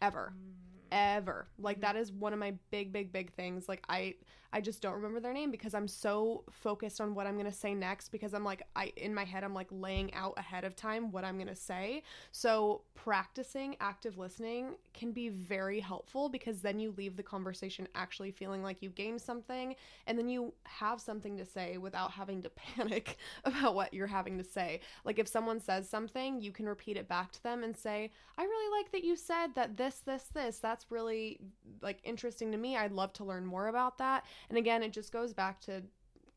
Ever. 0.01 0.33
Mm. 0.37 0.70
Ever. 0.93 1.49
Like 1.59 1.76
mm-hmm. 1.76 1.82
that 1.82 1.97
is 1.97 2.12
one 2.12 2.32
of 2.32 2.38
my 2.38 2.55
big 2.70 2.93
big 2.93 3.12
big 3.12 3.32
things. 3.32 3.68
Like 3.68 3.82
I 3.88 4.14
I 4.53 4.61
just 4.61 4.82
don't 4.82 4.95
remember 4.95 5.20
their 5.20 5.32
name 5.32 5.51
because 5.51 5.74
I'm 5.74 5.86
so 5.86 6.43
focused 6.51 7.01
on 7.01 7.14
what 7.14 7.26
I'm 7.26 7.34
going 7.34 7.47
to 7.47 7.53
say 7.53 7.72
next 7.72 8.09
because 8.09 8.34
I'm 8.34 8.45
like 8.45 8.62
I 8.74 8.93
in 8.97 9.14
my 9.14 9.24
head 9.24 9.45
I'm 9.45 9.55
like 9.55 9.68
laying 9.70 10.12
out 10.14 10.34
ahead 10.36 10.64
of 10.64 10.74
time 10.74 11.12
what 11.12 11.24
I'm 11.24 11.36
going 11.36 11.49
to 11.49 11.55
say. 11.55 12.03
So 12.32 12.82
practicing 12.95 13.76
active 13.80 14.18
listening 14.18 14.74
can 14.93 15.12
be 15.12 15.28
very 15.28 15.78
helpful 15.78 16.28
because 16.28 16.61
then 16.61 16.80
you 16.80 16.93
leave 16.97 17.16
the 17.16 17.22
conversation 17.22 17.86
actually 17.95 18.32
feeling 18.32 18.62
like 18.62 18.82
you 18.82 18.91
gained 18.91 19.20
something 19.20 19.76
and 20.07 20.18
then 20.18 20.28
you 20.28 20.53
have 20.64 21.01
something 21.01 21.36
to 21.38 21.45
say 21.45 21.78
without 21.78 22.11
having 22.11 22.43
to 22.43 22.51
panic 22.76 23.18
about 23.45 23.74
what 23.74 23.95
you're 23.95 24.07
having 24.09 24.36
to 24.38 24.45
say. 24.45 24.80
Like 25.05 25.18
if 25.18 25.28
someone 25.28 25.61
says 25.61 25.88
something, 25.88 26.41
you 26.41 26.51
can 26.51 26.66
repeat 26.66 26.97
it 26.97 27.09
back 27.09 27.30
to 27.32 27.43
them 27.43 27.62
and 27.62 27.76
say, 27.76 28.11
"I 28.36 28.43
really 28.43 28.78
like 28.78 28.91
that 28.93 29.05
you 29.05 29.14
said 29.16 29.55
that 29.55 29.76
this 29.76 30.01
this 30.01 30.24
this. 30.24 30.59
That's 30.59 30.80
really 30.89 31.39
like 31.83 31.99
interesting 32.05 32.53
to 32.53 32.59
me. 32.59 32.76
I'd 32.76 32.93
love 32.93 33.12
to 33.14 33.24
learn 33.24 33.45
more 33.47 33.68
about 33.68 33.99
that." 33.99 34.24
And 34.49 34.57
again, 34.59 34.83
it 34.83 34.93
just 34.93 35.12
goes 35.12 35.33
back 35.35 35.61
to 35.62 35.83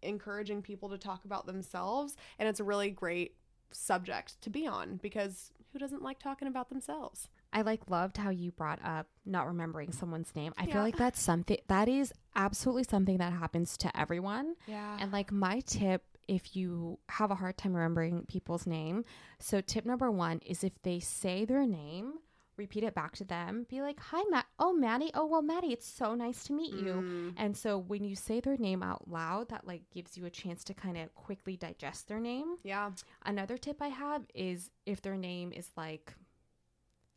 encouraging 0.02 0.62
people 0.62 0.90
to 0.90 0.98
talk 0.98 1.24
about 1.24 1.46
themselves 1.46 2.18
and 2.38 2.50
it's 2.50 2.60
a 2.60 2.64
really 2.64 2.90
great 2.90 3.38
subject 3.72 4.40
to 4.42 4.50
be 4.50 4.68
on 4.68 4.98
because 4.98 5.52
who 5.72 5.80
doesn't 5.80 6.04
like 6.04 6.20
talking 6.20 6.48
about 6.48 6.70
themselves? 6.70 7.30
I 7.52 7.62
like 7.62 7.90
loved 7.90 8.18
how 8.18 8.30
you 8.30 8.52
brought 8.52 8.84
up 8.84 9.08
not 9.26 9.48
remembering 9.48 9.92
someone's 9.92 10.36
name. 10.36 10.54
I 10.58 10.66
Yeah. 10.66 10.74
feel 10.74 10.82
like 10.84 10.98
that's 10.98 11.22
something 11.22 11.58
that 11.68 11.88
is 11.88 12.14
absolutely 12.36 12.84
something 12.84 13.18
that 13.18 13.34
happens 13.34 13.78
to 13.78 13.98
everyone. 13.98 14.56
Yeah. 14.68 14.98
And 15.00 15.12
like 15.12 15.32
my 15.32 15.62
tip 15.62 16.04
if 16.28 16.56
you 16.56 17.00
have 17.10 17.32
a 17.32 17.36
hard 17.36 17.58
time 17.58 17.74
remembering 17.74 18.26
people's 18.28 18.66
name, 18.66 19.04
so 19.40 19.60
tip 19.62 19.86
number 19.86 20.10
1 20.10 20.40
is 20.46 20.64
if 20.64 20.82
they 20.82 21.00
say 21.00 21.44
their 21.44 21.66
name, 21.68 22.20
repeat 22.58 22.84
it 22.84 22.94
back 22.94 23.16
to 23.18 23.24
them. 23.24 23.66
Be 23.70 23.82
like, 23.82 24.00
"Hi 24.00 24.24
Matt. 24.30 24.46
Oh, 24.60 24.74
Maddy. 24.74 25.12
Oh, 25.14 25.26
well, 25.26 25.42
Maddy, 25.42 25.74
it's 25.74 25.88
so 25.88 26.16
nice 26.16 26.44
to 26.46 26.54
meet 26.54 26.74
you." 26.74 26.94
Mm, 26.94 27.34
And 27.38 27.58
so 27.58 27.78
when 27.78 28.04
you 28.04 28.16
say 28.16 28.40
their 28.40 28.58
name 28.58 28.84
out 28.84 29.08
loud, 29.10 29.50
that 29.50 29.66
like 29.68 29.90
gives 29.92 30.18
you 30.18 30.26
a 30.26 30.30
chance 30.30 30.64
to 30.66 30.74
kind 30.74 30.98
of 30.98 31.14
quickly 31.16 31.58
digest 31.58 32.08
their 32.08 32.20
name. 32.20 32.58
yeah. 32.64 32.92
Another 33.26 33.58
tip 33.58 33.82
I 33.82 33.88
have 33.90 34.24
is 34.34 34.70
if 34.86 35.02
their 35.02 35.18
name 35.18 35.52
is 35.52 35.70
like 35.78 36.14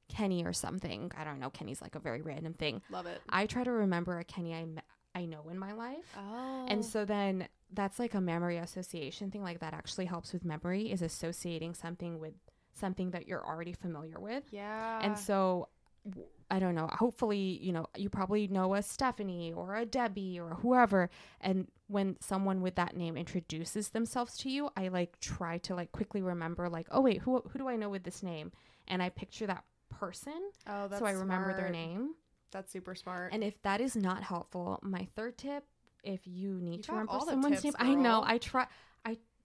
Kenny 0.09 0.45
or 0.45 0.53
something. 0.53 1.11
I 1.17 1.25
don't 1.25 1.41
know. 1.41 1.51
Kenny's 1.51 1.83
like 1.83 1.95
a 1.97 2.01
very 2.01 2.23
random 2.23 2.55
thing. 2.55 2.81
Love 2.91 3.07
it. 3.07 3.21
I 3.29 3.47
try 3.47 3.65
to 3.65 3.73
remember 3.73 4.19
a 4.19 4.25
Kenny 4.25 4.55
I 4.55 4.65
me- 4.65 4.83
I 5.15 5.25
know 5.25 5.49
in 5.51 5.59
my 5.59 5.73
life. 5.73 6.15
Oh. 6.17 6.67
And 6.69 6.85
so 6.85 7.05
then 7.05 7.49
that's 7.73 7.99
like 7.99 8.15
a 8.15 8.21
memory 8.21 8.59
association 8.59 9.31
thing. 9.31 9.43
Like 9.43 9.61
that 9.61 9.75
actually 9.75 10.05
helps 10.05 10.33
with 10.33 10.45
memory 10.45 10.93
is 10.93 11.03
associating 11.03 11.75
something 11.75 12.21
with 12.21 12.35
something 12.77 13.11
that 13.11 13.27
you're 13.27 13.45
already 13.45 13.73
familiar 13.73 14.19
with. 14.21 14.45
yeah. 14.51 15.01
And 15.03 15.19
so 15.19 15.69
I 16.51 16.61
don't 16.61 16.77
know. 16.77 16.89
Hopefully, 16.93 17.59
you 17.61 17.73
know, 17.73 17.87
you 17.97 18.09
probably 18.09 18.47
know 18.47 18.75
a 18.75 18.83
Stephanie 18.83 19.53
or 19.53 19.75
a 19.75 19.85
Debbie 19.85 20.39
or 20.39 20.51
whoever. 20.51 21.11
And 21.41 21.67
when 21.89 22.17
someone 22.21 22.61
with 22.61 22.77
that 22.77 22.97
name 22.97 23.17
introduces 23.17 23.89
themselves 23.89 24.37
to 24.39 24.51
you, 24.51 24.71
I 24.77 24.89
like 24.89 25.19
try 25.19 25.59
to 25.59 25.75
like 25.75 25.91
quickly 25.91 26.23
remember, 26.23 26.69
like, 26.69 26.87
oh 26.93 27.01
wait, 27.01 27.19
who 27.23 27.43
who 27.51 27.59
do 27.59 27.69
I 27.69 27.75
know 27.77 27.89
with 27.89 28.05
this 28.05 28.23
name? 28.23 28.53
And 28.87 29.03
I 29.03 29.09
picture 29.09 29.47
that 29.49 29.65
person, 29.89 30.51
oh, 30.69 30.87
that's 30.87 31.01
so 31.01 31.07
I 31.07 31.13
remember 31.13 31.57
their 31.57 31.71
name. 31.71 32.15
That's 32.53 32.71
super 32.73 32.95
smart. 32.95 33.33
And 33.33 33.43
if 33.43 33.61
that 33.63 33.81
is 33.81 33.97
not 33.97 34.23
helpful, 34.23 34.79
my 34.83 35.09
third 35.17 35.37
tip, 35.37 35.65
if 36.05 36.21
you 36.25 36.61
need 36.61 36.77
You 36.77 36.83
to 36.85 36.93
remember 36.93 37.19
someone's 37.27 37.63
tips, 37.63 37.77
name, 37.81 37.91
I 37.91 37.95
know. 37.95 38.23
I 38.25 38.39
try, 38.39 38.67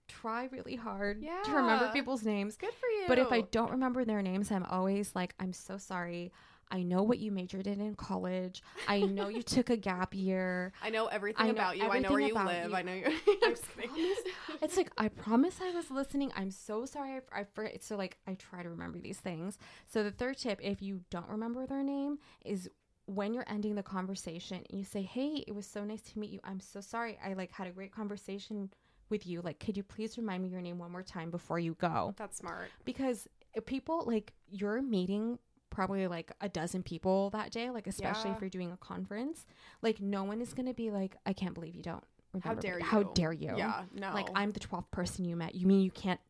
try 0.08 0.48
really 0.50 0.76
hard 0.76 1.22
to 1.44 1.52
remember 1.52 1.90
people's 1.92 2.24
names. 2.24 2.56
good 2.56 2.74
for 2.74 2.86
you. 2.88 3.04
But 3.08 3.18
if 3.18 3.32
I 3.32 3.42
don't 3.42 3.70
remember 3.70 4.04
their 4.04 4.22
names, 4.22 4.50
I'm 4.50 4.64
always 4.64 5.14
like, 5.14 5.34
I'm 5.40 5.52
so 5.52 5.78
sorry. 5.78 6.32
I 6.70 6.82
know 6.82 7.02
what 7.02 7.18
you 7.18 7.30
majored 7.32 7.66
in 7.66 7.82
in 7.82 7.94
college. 7.96 8.62
I 8.88 9.00
know 9.00 9.28
you 9.28 9.42
took 9.42 9.68
a 9.68 9.76
gap 9.76 10.14
year. 10.14 10.72
I 10.82 10.88
know 10.88 11.06
everything 11.06 11.42
I 11.42 11.46
know 11.48 11.52
about 11.52 11.76
you. 11.76 11.84
I 11.84 11.98
know 11.98 12.10
where 12.12 12.20
you 12.20 12.34
everything 12.34 12.46
live. 12.46 12.70
you. 12.70 12.76
I 12.76 12.82
know 12.82 12.92
you. 12.94 13.04
I 13.06 13.38
I'm 13.44 13.50
just 13.50 13.74
kidding. 13.76 13.90
promise. 13.90 14.18
It's 14.62 14.76
like 14.78 14.90
I 14.96 15.08
promise 15.08 15.58
I 15.62 15.70
was 15.72 15.90
listening. 15.90 16.32
I'm 16.34 16.50
so 16.50 16.86
sorry. 16.86 17.20
I, 17.34 17.40
I 17.40 17.44
forget. 17.44 17.82
So 17.82 17.96
like 17.96 18.16
I 18.26 18.34
try 18.34 18.62
to 18.62 18.70
remember 18.70 18.98
these 18.98 19.18
things. 19.18 19.58
So 19.86 20.02
the 20.02 20.10
third 20.10 20.38
tip, 20.38 20.60
if 20.62 20.80
you 20.80 21.00
don't 21.10 21.28
remember 21.28 21.66
their 21.66 21.82
name, 21.82 22.18
is 22.42 22.70
when 23.04 23.34
you're 23.34 23.44
ending 23.48 23.74
the 23.74 23.82
conversation, 23.82 24.62
you 24.70 24.84
say, 24.84 25.02
"Hey, 25.02 25.44
it 25.46 25.54
was 25.54 25.66
so 25.66 25.84
nice 25.84 26.00
to 26.02 26.18
meet 26.18 26.30
you. 26.30 26.40
I'm 26.42 26.60
so 26.60 26.80
sorry. 26.80 27.18
I 27.22 27.34
like 27.34 27.52
had 27.52 27.66
a 27.66 27.70
great 27.72 27.92
conversation 27.92 28.70
with 29.12 29.24
you. 29.28 29.40
Like, 29.42 29.60
could 29.60 29.76
you 29.76 29.84
please 29.84 30.18
remind 30.18 30.42
me 30.42 30.48
your 30.48 30.60
name 30.60 30.78
one 30.78 30.90
more 30.90 31.04
time 31.04 31.30
before 31.30 31.60
you 31.60 31.74
go?" 31.74 32.14
That's 32.16 32.38
smart. 32.38 32.68
because 32.84 33.28
people 33.66 34.02
like 34.06 34.32
you're 34.50 34.82
meeting 34.82 35.38
probably 35.70 36.06
like 36.06 36.32
a 36.40 36.48
dozen 36.48 36.82
people 36.82 37.30
that 37.30 37.50
day 37.50 37.70
like 37.70 37.86
especially 37.86 38.28
Yeah. 38.30 38.36
if 38.36 38.40
you're 38.42 38.50
doing 38.50 38.72
a 38.72 38.76
conference 38.78 39.46
like 39.82 40.00
no 40.00 40.24
one 40.24 40.40
is 40.40 40.52
going 40.54 40.66
to 40.66 40.74
be 40.74 40.90
like 40.90 41.16
i 41.26 41.32
can't 41.34 41.54
believe 41.54 41.74
you 41.74 41.82
don't 41.82 42.04
remember 42.34 42.48
How 42.48 42.54
me. 42.54 42.60
dare 42.60 42.78
you? 42.78 42.84
how 42.84 43.02
dare 43.02 43.32
you 43.32 43.54
Yeah. 43.56 43.82
No. 43.94 44.12
like 44.14 44.28
i'm 44.34 44.52
the 44.52 44.60
12th 44.60 44.90
person 44.90 45.24
you 45.26 45.36
met 45.36 45.54
you 45.54 45.66
mean 45.66 45.80
you 45.82 45.90
can't 45.90 46.20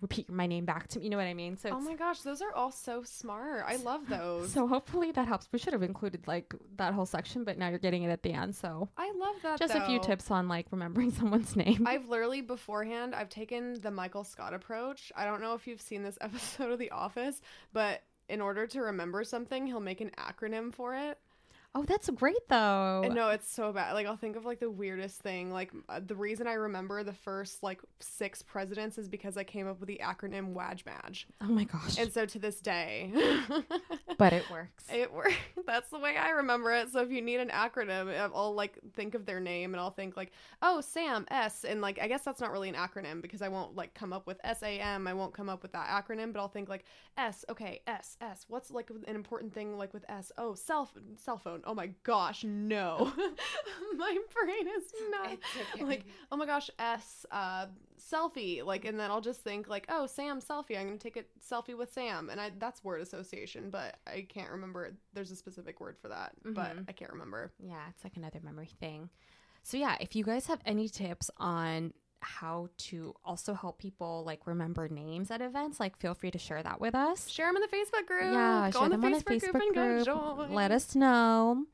repeat 0.00 0.30
my 0.30 0.46
name 0.46 0.64
back 0.64 0.88
to 0.88 0.98
me 0.98 1.04
you 1.04 1.10
know 1.10 1.16
what 1.16 1.26
i 1.26 1.34
mean 1.34 1.56
so 1.56 1.70
Oh 1.70 1.80
my 1.80 1.94
gosh, 1.94 2.20
those 2.20 2.40
are 2.42 2.54
all 2.54 2.70
so 2.70 3.02
smart. 3.02 3.64
I 3.66 3.76
love 3.76 4.08
those. 4.08 4.52
so 4.52 4.66
hopefully 4.66 5.10
that 5.12 5.26
helps 5.26 5.48
we 5.52 5.58
should 5.58 5.72
have 5.72 5.82
included 5.82 6.26
like 6.26 6.54
that 6.76 6.92
whole 6.94 7.06
section 7.06 7.44
but 7.44 7.58
now 7.58 7.68
you're 7.68 7.78
getting 7.78 8.02
it 8.02 8.10
at 8.10 8.22
the 8.22 8.32
end 8.32 8.54
so 8.54 8.88
I 8.96 9.12
love 9.18 9.36
that. 9.42 9.58
just 9.58 9.74
a 9.74 9.84
few 9.86 9.98
tips 10.00 10.30
on 10.30 10.48
like 10.48 10.66
remembering 10.70 11.10
someone's 11.20 11.56
name 11.56 11.86
I've 11.86 12.08
literally 12.08 12.40
beforehand 12.42 13.14
I've 13.14 13.28
taken 13.30 13.80
the 13.80 13.90
Michael 13.90 14.24
Scott 14.24 14.54
approach. 14.54 15.12
I 15.16 15.24
don't 15.24 15.40
know 15.40 15.54
if 15.54 15.66
you've 15.66 15.80
seen 15.80 16.02
this 16.02 16.18
episode 16.20 16.70
of 16.72 16.78
The 16.78 16.90
Office, 16.90 17.40
but 17.72 18.02
in 18.28 18.40
order 18.40 18.66
to 18.68 18.80
remember 18.80 19.24
something, 19.24 19.66
he'll 19.66 19.80
make 19.80 20.00
an 20.00 20.10
acronym 20.16 20.72
for 20.72 20.94
it. 20.94 21.18
Oh, 21.74 21.84
that's 21.84 22.10
great 22.10 22.48
though. 22.50 23.00
And 23.02 23.14
no, 23.14 23.30
it's 23.30 23.50
so 23.50 23.72
bad. 23.72 23.94
Like 23.94 24.06
I'll 24.06 24.16
think 24.16 24.36
of 24.36 24.44
like 24.44 24.60
the 24.60 24.70
weirdest 24.70 25.20
thing. 25.20 25.50
Like 25.50 25.72
uh, 25.88 26.00
the 26.06 26.14
reason 26.14 26.46
I 26.46 26.52
remember 26.52 27.02
the 27.02 27.14
first 27.14 27.62
like 27.62 27.80
six 27.98 28.42
presidents 28.42 28.98
is 28.98 29.08
because 29.08 29.38
I 29.38 29.44
came 29.44 29.66
up 29.66 29.80
with 29.80 29.86
the 29.86 29.98
acronym 30.04 30.52
WAJ 30.52 30.84
Madge. 30.84 31.26
Oh 31.40 31.46
my 31.46 31.64
gosh. 31.64 31.96
And 31.98 32.12
so 32.12 32.26
to 32.26 32.38
this 32.38 32.60
day, 32.60 33.10
but 34.18 34.34
it 34.34 34.50
works. 34.50 34.84
It 34.92 35.10
works. 35.10 35.32
That's 35.66 35.88
the 35.88 35.98
way 35.98 36.14
I 36.18 36.30
remember 36.30 36.72
it. 36.72 36.90
So 36.90 37.00
if 37.00 37.10
you 37.10 37.22
need 37.22 37.40
an 37.40 37.48
acronym, 37.48 38.14
I'll 38.34 38.54
like 38.54 38.78
think 38.92 39.14
of 39.14 39.24
their 39.24 39.40
name 39.40 39.72
and 39.72 39.80
I'll 39.80 39.90
think 39.90 40.14
like, 40.14 40.32
oh, 40.60 40.82
Sam 40.82 41.26
S. 41.30 41.64
And 41.64 41.80
like 41.80 41.98
I 42.02 42.06
guess 42.06 42.22
that's 42.22 42.40
not 42.40 42.52
really 42.52 42.68
an 42.68 42.74
acronym 42.74 43.22
because 43.22 43.40
I 43.40 43.48
won't 43.48 43.74
like 43.74 43.94
come 43.94 44.12
up 44.12 44.26
with 44.26 44.38
S 44.44 44.62
A 44.62 44.78
M. 44.78 45.06
I 45.06 45.14
won't 45.14 45.32
come 45.32 45.48
up 45.48 45.62
with 45.62 45.72
that 45.72 45.88
acronym, 45.88 46.34
but 46.34 46.40
I'll 46.40 46.48
think 46.48 46.68
like 46.68 46.84
S. 47.16 47.46
Okay, 47.48 47.80
S 47.86 48.18
S. 48.20 48.44
What's 48.48 48.70
like 48.70 48.90
an 48.90 49.16
important 49.16 49.54
thing 49.54 49.78
like 49.78 49.94
with 49.94 50.04
S? 50.10 50.30
Oh, 50.36 50.54
cell 50.54 50.90
cell 51.16 51.38
phone 51.38 51.61
oh 51.66 51.74
my 51.74 51.90
gosh, 52.02 52.44
no. 52.44 53.12
my 53.96 54.18
brain 54.32 54.68
is 54.76 54.92
not 55.10 55.38
okay. 55.74 55.84
like, 55.84 56.04
oh 56.30 56.36
my 56.36 56.46
gosh, 56.46 56.70
S 56.78 57.26
uh 57.30 57.66
selfie. 57.98 58.64
Like 58.64 58.84
and 58.84 58.98
then 58.98 59.10
I'll 59.10 59.20
just 59.20 59.42
think 59.42 59.68
like, 59.68 59.86
oh, 59.88 60.06
Sam 60.06 60.40
selfie. 60.40 60.78
I'm 60.78 60.86
gonna 60.86 60.98
take 60.98 61.16
a 61.16 61.24
selfie 61.40 61.76
with 61.76 61.92
Sam. 61.92 62.30
And 62.30 62.40
I 62.40 62.52
that's 62.58 62.82
word 62.84 63.00
association, 63.00 63.70
but 63.70 63.96
I 64.06 64.26
can't 64.28 64.50
remember 64.50 64.92
there's 65.12 65.30
a 65.30 65.36
specific 65.36 65.80
word 65.80 65.96
for 66.00 66.08
that. 66.08 66.32
Mm-hmm. 66.44 66.54
But 66.54 66.76
I 66.88 66.92
can't 66.92 67.12
remember. 67.12 67.52
Yeah, 67.58 67.82
it's 67.90 68.04
like 68.04 68.16
another 68.16 68.40
memory 68.42 68.70
thing. 68.80 69.10
So 69.62 69.76
yeah, 69.76 69.96
if 70.00 70.16
you 70.16 70.24
guys 70.24 70.46
have 70.46 70.60
any 70.66 70.88
tips 70.88 71.30
on 71.36 71.92
how 72.22 72.68
to 72.76 73.14
also 73.24 73.54
help 73.54 73.78
people 73.78 74.22
like 74.24 74.46
remember 74.46 74.88
names 74.88 75.30
at 75.30 75.40
events, 75.40 75.80
like 75.80 75.98
feel 75.98 76.14
free 76.14 76.30
to 76.30 76.38
share 76.38 76.62
that 76.62 76.80
with 76.80 76.94
us. 76.94 77.28
Share 77.28 77.46
them 77.46 77.56
in 77.56 77.62
the 77.62 77.68
Facebook 77.68 78.06
group. 78.06 78.32
Yeah, 78.32 78.70
go 78.72 78.78
share 78.78 78.84
on 78.84 78.90
them 78.90 79.00
the 79.00 79.06
on 79.08 79.12
the 79.12 79.24
Facebook 79.24 79.72
group. 79.74 80.06
group. 80.06 80.50
Let 80.50 80.70
us 80.70 80.94
know. 80.94 81.66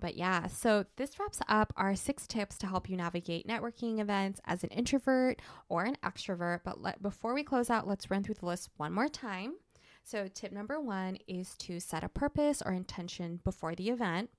But 0.00 0.16
yeah, 0.16 0.48
so 0.48 0.84
this 0.96 1.18
wraps 1.18 1.38
up 1.48 1.72
our 1.76 1.94
six 1.94 2.26
tips 2.26 2.58
to 2.58 2.66
help 2.66 2.90
you 2.90 2.96
navigate 2.96 3.46
networking 3.46 4.00
events 4.00 4.40
as 4.44 4.64
an 4.64 4.70
introvert 4.70 5.40
or 5.68 5.84
an 5.84 5.96
extrovert. 6.04 6.60
But 6.64 6.82
let, 6.82 7.00
before 7.00 7.34
we 7.34 7.44
close 7.44 7.70
out, 7.70 7.86
let's 7.86 8.10
run 8.10 8.24
through 8.24 8.34
the 8.34 8.46
list 8.46 8.70
one 8.76 8.92
more 8.92 9.08
time. 9.08 9.54
So, 10.02 10.26
tip 10.26 10.50
number 10.50 10.80
one 10.80 11.18
is 11.28 11.54
to 11.58 11.78
set 11.78 12.02
a 12.02 12.08
purpose 12.08 12.60
or 12.60 12.72
intention 12.72 13.38
before 13.44 13.76
the 13.76 13.90
event. 13.90 14.30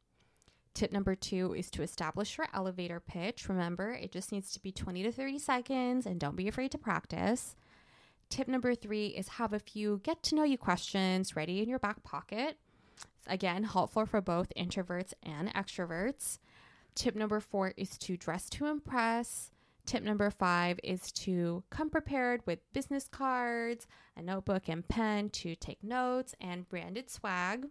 Tip 0.74 0.92
number 0.92 1.16
two 1.16 1.54
is 1.54 1.70
to 1.72 1.84
establish 1.84 2.38
your 2.38 2.48
elevator 2.54 3.00
pitch. 3.00 3.48
Remember, 3.48 3.92
it 3.92 4.12
just 4.12 4.32
needs 4.32 4.52
to 4.54 4.60
be 4.60 4.72
20 4.72 5.04
to 5.04 5.12
30 5.12 5.38
seconds 5.38 6.06
and 6.06 6.20
don't 6.20 6.36
be 6.36 6.48
afraid 6.48 6.72
to 6.72 6.78
practice. 6.80 7.56
Tip 8.30 8.48
number 8.48 8.74
three 8.74 9.08
is 9.08 9.28
have 9.28 9.54
a 9.54 9.60
few 9.60 10.02
get 10.04 10.24
to 10.24 10.36
know 10.36 10.44
you 10.44 10.58
questions 10.58 11.36
ready 11.36 11.62
in 11.62 11.70
your 11.70 11.78
back 11.78 12.04
pocket. 12.04 12.58
Again, 13.28 13.64
helpful 13.64 14.08
for 14.08 14.20
both 14.20 14.52
introverts 14.58 15.14
and 15.22 15.54
extroverts. 15.54 16.40
Tip 16.96 17.16
number 17.16 17.40
four 17.40 17.74
is 17.78 17.98
to 18.00 18.18
dress 18.18 18.50
to 18.52 18.66
impress. 18.66 19.52
Tip 19.86 20.02
number 20.02 20.32
five 20.32 20.80
is 20.84 21.12
to 21.12 21.64
come 21.70 21.90
prepared 21.90 22.42
with 22.46 22.60
business 22.74 23.08
cards, 23.08 23.86
a 24.18 24.22
notebook 24.22 24.68
and 24.68 24.88
pen 24.88 25.30
to 25.30 25.56
take 25.56 25.84
notes, 25.84 26.34
and 26.42 26.68
branded 26.68 27.12
swag. 27.12 27.68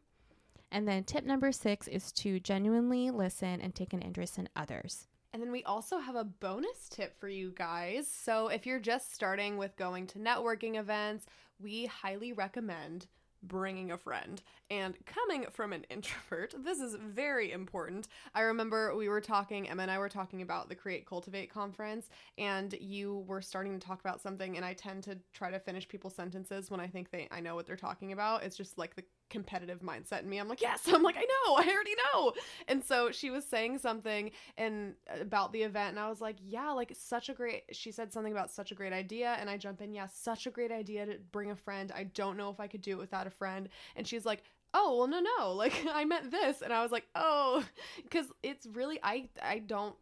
And 0.72 0.88
then 0.88 1.04
tip 1.04 1.24
number 1.24 1.52
six 1.52 1.86
is 1.86 2.10
to 2.12 2.40
genuinely 2.40 3.10
listen 3.10 3.60
and 3.60 3.74
take 3.74 3.92
an 3.92 4.00
interest 4.00 4.38
in 4.38 4.48
others. 4.56 5.06
And 5.34 5.42
then 5.42 5.52
we 5.52 5.62
also 5.64 5.98
have 5.98 6.16
a 6.16 6.24
bonus 6.24 6.88
tip 6.88 7.18
for 7.20 7.28
you 7.28 7.52
guys. 7.54 8.08
So 8.08 8.48
if 8.48 8.64
you're 8.64 8.80
just 8.80 9.14
starting 9.14 9.58
with 9.58 9.76
going 9.76 10.06
to 10.08 10.18
networking 10.18 10.78
events, 10.78 11.26
we 11.60 11.86
highly 11.86 12.32
recommend 12.32 13.06
bringing 13.42 13.90
a 13.90 13.98
friend. 13.98 14.40
And 14.72 14.96
coming 15.04 15.44
from 15.50 15.74
an 15.74 15.84
introvert, 15.90 16.54
this 16.64 16.80
is 16.80 16.94
very 16.94 17.52
important. 17.52 18.08
I 18.34 18.40
remember 18.40 18.96
we 18.96 19.06
were 19.06 19.20
talking, 19.20 19.68
Emma 19.68 19.82
and 19.82 19.90
I 19.90 19.98
were 19.98 20.08
talking 20.08 20.40
about 20.40 20.70
the 20.70 20.74
Create 20.74 21.04
Cultivate 21.04 21.52
conference, 21.52 22.08
and 22.38 22.74
you 22.80 23.22
were 23.26 23.42
starting 23.42 23.78
to 23.78 23.86
talk 23.86 24.00
about 24.00 24.22
something, 24.22 24.56
and 24.56 24.64
I 24.64 24.72
tend 24.72 25.02
to 25.04 25.18
try 25.34 25.50
to 25.50 25.60
finish 25.60 25.86
people's 25.86 26.14
sentences 26.14 26.70
when 26.70 26.80
I 26.80 26.86
think 26.86 27.10
they 27.10 27.28
I 27.30 27.40
know 27.40 27.54
what 27.54 27.66
they're 27.66 27.76
talking 27.76 28.12
about. 28.12 28.44
It's 28.44 28.56
just 28.56 28.78
like 28.78 28.96
the 28.96 29.04
competitive 29.28 29.80
mindset 29.80 30.22
in 30.22 30.30
me. 30.30 30.38
I'm 30.38 30.48
like, 30.48 30.62
yes. 30.62 30.82
I'm 30.86 31.02
like, 31.02 31.16
I 31.18 31.26
know. 31.26 31.54
I 31.56 31.68
already 31.70 31.94
know. 32.14 32.32
And 32.66 32.82
so 32.82 33.10
she 33.10 33.28
was 33.28 33.44
saying 33.44 33.78
something 33.78 34.30
and 34.56 34.94
about 35.20 35.52
the 35.52 35.64
event, 35.64 35.90
and 35.90 36.00
I 36.00 36.08
was 36.08 36.22
like, 36.22 36.36
yeah, 36.40 36.70
like 36.70 36.94
such 36.98 37.28
a 37.28 37.34
great. 37.34 37.64
She 37.72 37.92
said 37.92 38.10
something 38.10 38.32
about 38.32 38.50
such 38.50 38.72
a 38.72 38.74
great 38.74 38.94
idea, 38.94 39.36
and 39.38 39.50
I 39.50 39.58
jump 39.58 39.82
in, 39.82 39.92
yeah, 39.92 40.06
such 40.06 40.46
a 40.46 40.50
great 40.50 40.72
idea 40.72 41.04
to 41.04 41.18
bring 41.30 41.50
a 41.50 41.56
friend. 41.56 41.92
I 41.94 42.04
don't 42.04 42.38
know 42.38 42.48
if 42.48 42.58
I 42.58 42.68
could 42.68 42.80
do 42.80 42.92
it 42.92 42.98
without 42.98 43.26
a 43.26 43.30
friend. 43.30 43.68
And 43.96 44.06
she's 44.06 44.24
like, 44.24 44.44
oh 44.74 44.96
well 44.96 45.06
no 45.06 45.20
no 45.38 45.52
like 45.52 45.86
i 45.94 46.04
meant 46.04 46.30
this 46.30 46.62
and 46.62 46.72
i 46.72 46.82
was 46.82 46.92
like 46.92 47.06
oh 47.14 47.64
because 48.02 48.26
it's 48.42 48.66
really 48.66 48.98
i 49.02 49.28
i 49.42 49.58
don't 49.58 49.94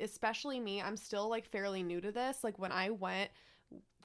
especially 0.00 0.58
me 0.58 0.80
i'm 0.80 0.96
still 0.96 1.28
like 1.28 1.46
fairly 1.46 1.82
new 1.82 2.00
to 2.00 2.10
this 2.10 2.42
like 2.42 2.58
when 2.58 2.72
i 2.72 2.90
went 2.90 3.30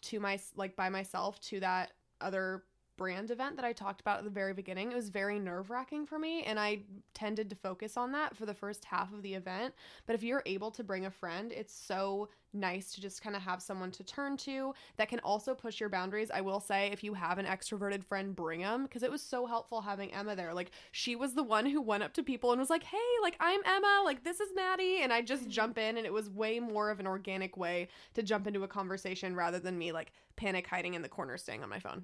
to 0.01 0.19
my 0.19 0.39
like 0.55 0.75
by 0.75 0.89
myself 0.89 1.39
to 1.39 1.59
that 1.59 1.91
other 2.21 2.63
brand 2.97 3.29
event 3.31 3.55
that 3.55 3.63
I 3.63 3.73
talked 3.73 4.01
about 4.01 4.17
at 4.17 4.23
the 4.23 4.29
very 4.29 4.53
beginning, 4.53 4.91
it 4.91 4.95
was 4.95 5.09
very 5.09 5.39
nerve 5.39 5.69
wracking 5.69 6.05
for 6.05 6.19
me. 6.19 6.43
And 6.43 6.59
I 6.59 6.79
tended 7.13 7.49
to 7.51 7.55
focus 7.55 7.95
on 7.95 8.11
that 8.13 8.35
for 8.35 8.45
the 8.45 8.53
first 8.53 8.83
half 8.83 9.13
of 9.13 9.21
the 9.21 9.35
event. 9.35 9.73
But 10.05 10.15
if 10.15 10.23
you're 10.23 10.43
able 10.45 10.71
to 10.71 10.83
bring 10.83 11.05
a 11.05 11.11
friend, 11.11 11.51
it's 11.51 11.73
so 11.73 12.27
nice 12.53 12.93
to 12.93 13.01
just 13.01 13.21
kind 13.21 13.35
of 13.35 13.41
have 13.41 13.61
someone 13.61 13.91
to 13.91 14.03
turn 14.03 14.37
to 14.37 14.73
that 14.97 15.09
can 15.09 15.19
also 15.19 15.53
push 15.53 15.79
your 15.79 15.89
boundaries. 15.89 16.31
I 16.31 16.41
will 16.41 16.59
say, 16.59 16.89
if 16.91 17.03
you 17.03 17.13
have 17.13 17.37
an 17.37 17.45
extroverted 17.45 18.03
friend, 18.03 18.35
bring 18.35 18.61
them 18.61 18.83
because 18.83 19.03
it 19.03 19.11
was 19.11 19.21
so 19.21 19.45
helpful 19.45 19.81
having 19.81 20.13
Emma 20.13 20.35
there. 20.35 20.53
Like, 20.53 20.71
she 20.91 21.15
was 21.15 21.33
the 21.33 21.43
one 21.43 21.65
who 21.65 21.81
went 21.81 22.03
up 22.03 22.13
to 22.13 22.23
people 22.23 22.51
and 22.51 22.59
was 22.59 22.69
like, 22.69 22.83
hey, 22.83 22.97
like, 23.21 23.35
I'm 23.39 23.61
Emma, 23.65 24.01
like, 24.03 24.23
this 24.23 24.39
is 24.39 24.49
Maddy. 24.55 24.99
And 25.01 25.13
I 25.13 25.21
just 25.21 25.43
mm-hmm. 25.43 25.51
jump 25.51 25.77
in, 25.77 25.97
and 25.97 26.05
it 26.05 26.13
was 26.13 26.29
way 26.29 26.59
more 26.59 26.89
of 26.89 26.99
an 26.99 27.07
organic 27.07 27.57
way 27.57 27.89
to 28.13 28.23
jump 28.23 28.47
into 28.47 28.63
a 28.63 28.67
conversation 28.67 29.35
rather 29.35 29.59
than 29.59 29.77
me, 29.77 29.91
like, 29.91 30.11
panic 30.35 30.67
hiding 30.67 30.93
in 30.93 31.01
the 31.01 31.09
corner 31.09 31.37
staying 31.37 31.63
on 31.63 31.69
my 31.69 31.79
phone. 31.79 32.03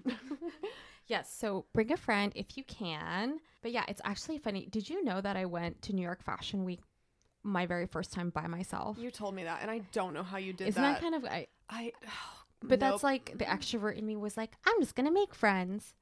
yes, 1.07 1.33
so 1.33 1.65
bring 1.73 1.91
a 1.91 1.97
friend 1.97 2.33
if 2.35 2.57
you 2.57 2.63
can. 2.63 3.39
But 3.61 3.71
yeah, 3.71 3.85
it's 3.87 4.01
actually 4.03 4.39
funny. 4.39 4.67
Did 4.69 4.89
you 4.89 5.03
know 5.03 5.21
that 5.21 5.37
I 5.37 5.45
went 5.45 5.81
to 5.83 5.93
New 5.93 6.01
York 6.01 6.23
Fashion 6.23 6.65
Week 6.65 6.81
my 7.43 7.65
very 7.65 7.85
first 7.87 8.11
time 8.13 8.29
by 8.29 8.47
myself. 8.47 8.97
You 8.97 9.11
told 9.11 9.35
me 9.35 9.43
that, 9.43 9.59
and 9.61 9.69
I 9.69 9.79
don't 9.91 10.13
know 10.13 10.23
how 10.23 10.37
you 10.37 10.53
did 10.53 10.69
Isn't 10.69 10.81
that. 10.81 10.93
that 10.93 11.01
kind 11.01 11.15
of 11.15 11.25
I? 11.25 11.47
I. 11.69 11.91
Oh, 12.05 12.42
but 12.63 12.79
nope. 12.79 12.91
that's 12.91 13.03
like 13.03 13.33
the 13.37 13.45
extrovert 13.45 13.97
in 13.97 14.05
me 14.05 14.15
was 14.15 14.37
like, 14.37 14.53
I'm 14.65 14.79
just 14.79 14.95
gonna 14.95 15.11
make 15.11 15.35
friends. 15.35 15.93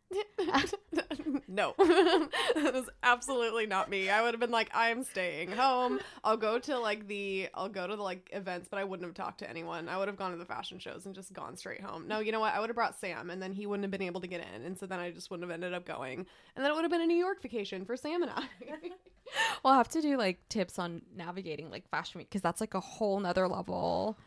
no, 1.48 1.74
that 1.78 2.72
was 2.74 2.90
absolutely 3.02 3.66
not 3.66 3.90
me. 3.90 4.10
I 4.10 4.22
would 4.22 4.34
have 4.34 4.40
been 4.40 4.52
like, 4.52 4.70
I'm 4.74 5.04
staying 5.04 5.52
home. 5.52 6.00
I'll 6.24 6.38
go 6.38 6.60
to 6.60 6.78
like 6.78 7.08
the, 7.08 7.50
I'll 7.54 7.70
go 7.70 7.88
to 7.88 7.96
the 7.96 8.02
like 8.04 8.30
events, 8.32 8.68
but 8.70 8.78
I 8.78 8.84
wouldn't 8.84 9.08
have 9.08 9.16
talked 9.16 9.40
to 9.40 9.50
anyone. 9.50 9.90
I 9.90 9.98
would 9.98 10.08
have 10.08 10.18
gone 10.18 10.32
to 10.32 10.38
the 10.38 10.46
fashion 10.46 10.80
shows 10.80 11.06
and 11.06 11.16
just 11.16 11.34
gone 11.34 11.56
straight 11.58 11.82
home. 11.82 12.08
No, 12.08 12.20
you 12.20 12.32
know 12.32 12.40
what? 12.40 12.54
I 12.54 12.60
would 12.60 12.70
have 12.70 12.76
brought 12.76 13.00
Sam, 13.00 13.30
and 13.30 13.42
then 13.42 13.54
he 13.54 13.66
wouldn't 13.66 13.84
have 13.84 13.92
been 13.92 14.02
able 14.02 14.22
to 14.22 14.28
get 14.28 14.46
in, 14.54 14.64
and 14.64 14.78
so 14.78 14.86
then 14.86 15.00
I 15.00 15.12
just 15.12 15.32
wouldn't 15.32 15.50
have 15.50 15.54
ended 15.54 15.74
up 15.74 15.86
going, 15.86 16.26
and 16.56 16.64
then 16.64 16.72
it 16.72 16.76
would 16.76 16.84
have 16.84 16.92
been 16.92 17.02
a 17.02 17.08
New 17.08 17.18
York 17.18 17.42
vacation 17.42 17.86
for 17.86 17.96
Sam 17.96 18.22
and 18.22 18.32
I. 18.32 18.44
we'll 19.64 19.74
have 19.74 19.90
to 19.90 20.02
do 20.02 20.18
like 20.18 20.40
tips 20.50 20.78
on 20.78 21.02
navigating 21.16 21.70
like 21.70 21.90
fashion 21.90 22.20
week 22.20 22.30
because 22.30 22.42
that's 22.42 22.62
like 22.62 22.74
a 22.74 22.80
whole 22.80 23.20
nother 23.20 23.48
level 23.48 24.18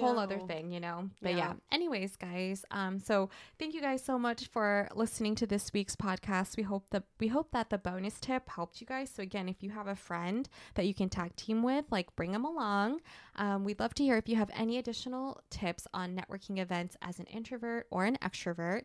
whole 0.00 0.18
other 0.18 0.38
thing, 0.38 0.72
you 0.72 0.80
know. 0.80 1.08
But 1.20 1.32
yeah. 1.32 1.36
yeah. 1.36 1.52
Anyways, 1.70 2.16
guys, 2.16 2.64
um, 2.70 2.98
so 2.98 3.30
thank 3.58 3.74
you 3.74 3.80
guys 3.80 4.02
so 4.02 4.18
much 4.18 4.46
for 4.48 4.88
listening 4.94 5.34
to 5.36 5.46
this 5.46 5.72
week's 5.72 5.96
podcast. 5.96 6.56
We 6.56 6.62
hope 6.62 6.86
that 6.90 7.04
we 7.20 7.28
hope 7.28 7.50
that 7.52 7.70
the 7.70 7.78
bonus 7.78 8.18
tip 8.20 8.48
helped 8.48 8.80
you 8.80 8.86
guys. 8.86 9.10
So 9.10 9.22
again, 9.22 9.48
if 9.48 9.62
you 9.62 9.70
have 9.70 9.86
a 9.86 9.96
friend 9.96 10.48
that 10.74 10.86
you 10.86 10.94
can 10.94 11.08
tag 11.08 11.36
team 11.36 11.62
with, 11.62 11.84
like 11.90 12.14
bring 12.16 12.32
them 12.32 12.44
along. 12.44 13.00
Um, 13.36 13.64
we'd 13.64 13.80
love 13.80 13.94
to 13.94 14.02
hear 14.02 14.16
if 14.16 14.28
you 14.28 14.36
have 14.36 14.50
any 14.54 14.78
additional 14.78 15.40
tips 15.50 15.86
on 15.94 16.16
networking 16.16 16.58
events 16.58 16.96
as 17.02 17.18
an 17.18 17.26
introvert 17.26 17.86
or 17.90 18.04
an 18.04 18.18
extrovert. 18.22 18.82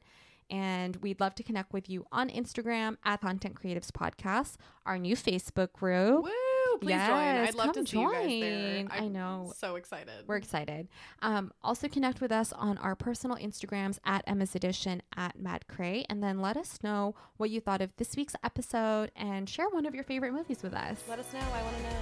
And 0.49 0.95
we'd 0.97 1.19
love 1.19 1.35
to 1.35 1.43
connect 1.43 1.73
with 1.73 1.89
you 1.89 2.05
on 2.11 2.29
Instagram 2.29 2.97
at 3.03 3.19
Content 3.21 3.55
Creatives 3.55 3.91
Podcast, 3.91 4.55
our 4.85 4.97
new 4.97 5.15
Facebook 5.15 5.73
group. 5.73 6.23
Woo! 6.23 6.56
Please 6.79 6.89
yes, 6.89 7.07
join. 7.07 7.17
I'd 7.19 7.55
love 7.55 7.73
to 7.73 7.85
see 7.85 7.91
join. 7.93 8.03
you 8.03 8.13
guys 8.13 8.41
there. 8.41 8.97
I'm 8.97 9.03
i 9.03 9.07
know. 9.07 9.53
So 9.55 9.75
excited. 9.75 10.13
We're 10.27 10.37
excited. 10.37 10.87
Um, 11.21 11.51
also 11.63 11.87
connect 11.87 12.21
with 12.21 12.31
us 12.31 12.53
on 12.53 12.77
our 12.77 12.95
personal 12.95 13.37
Instagrams 13.37 13.99
at 14.05 14.23
Emma's 14.27 14.55
Edition 14.55 15.01
at 15.15 15.39
Mad 15.39 15.67
Cray, 15.67 16.05
and 16.09 16.23
then 16.23 16.41
let 16.41 16.57
us 16.57 16.79
know 16.83 17.15
what 17.37 17.49
you 17.49 17.61
thought 17.61 17.81
of 17.81 17.95
this 17.97 18.15
week's 18.15 18.35
episode 18.43 19.11
and 19.15 19.49
share 19.49 19.69
one 19.69 19.85
of 19.85 19.95
your 19.95 20.03
favorite 20.03 20.33
movies 20.33 20.63
with 20.63 20.73
us. 20.73 21.01
Let 21.07 21.19
us 21.19 21.31
know. 21.33 21.39
I 21.39 21.61
want 21.63 21.77
to 21.77 21.83
know. 21.83 21.97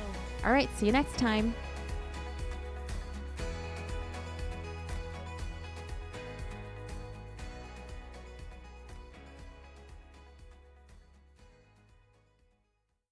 All 0.45 0.51
right. 0.51 0.69
See 0.77 0.85
you 0.85 0.91
next 0.91 1.17
time. 1.17 1.53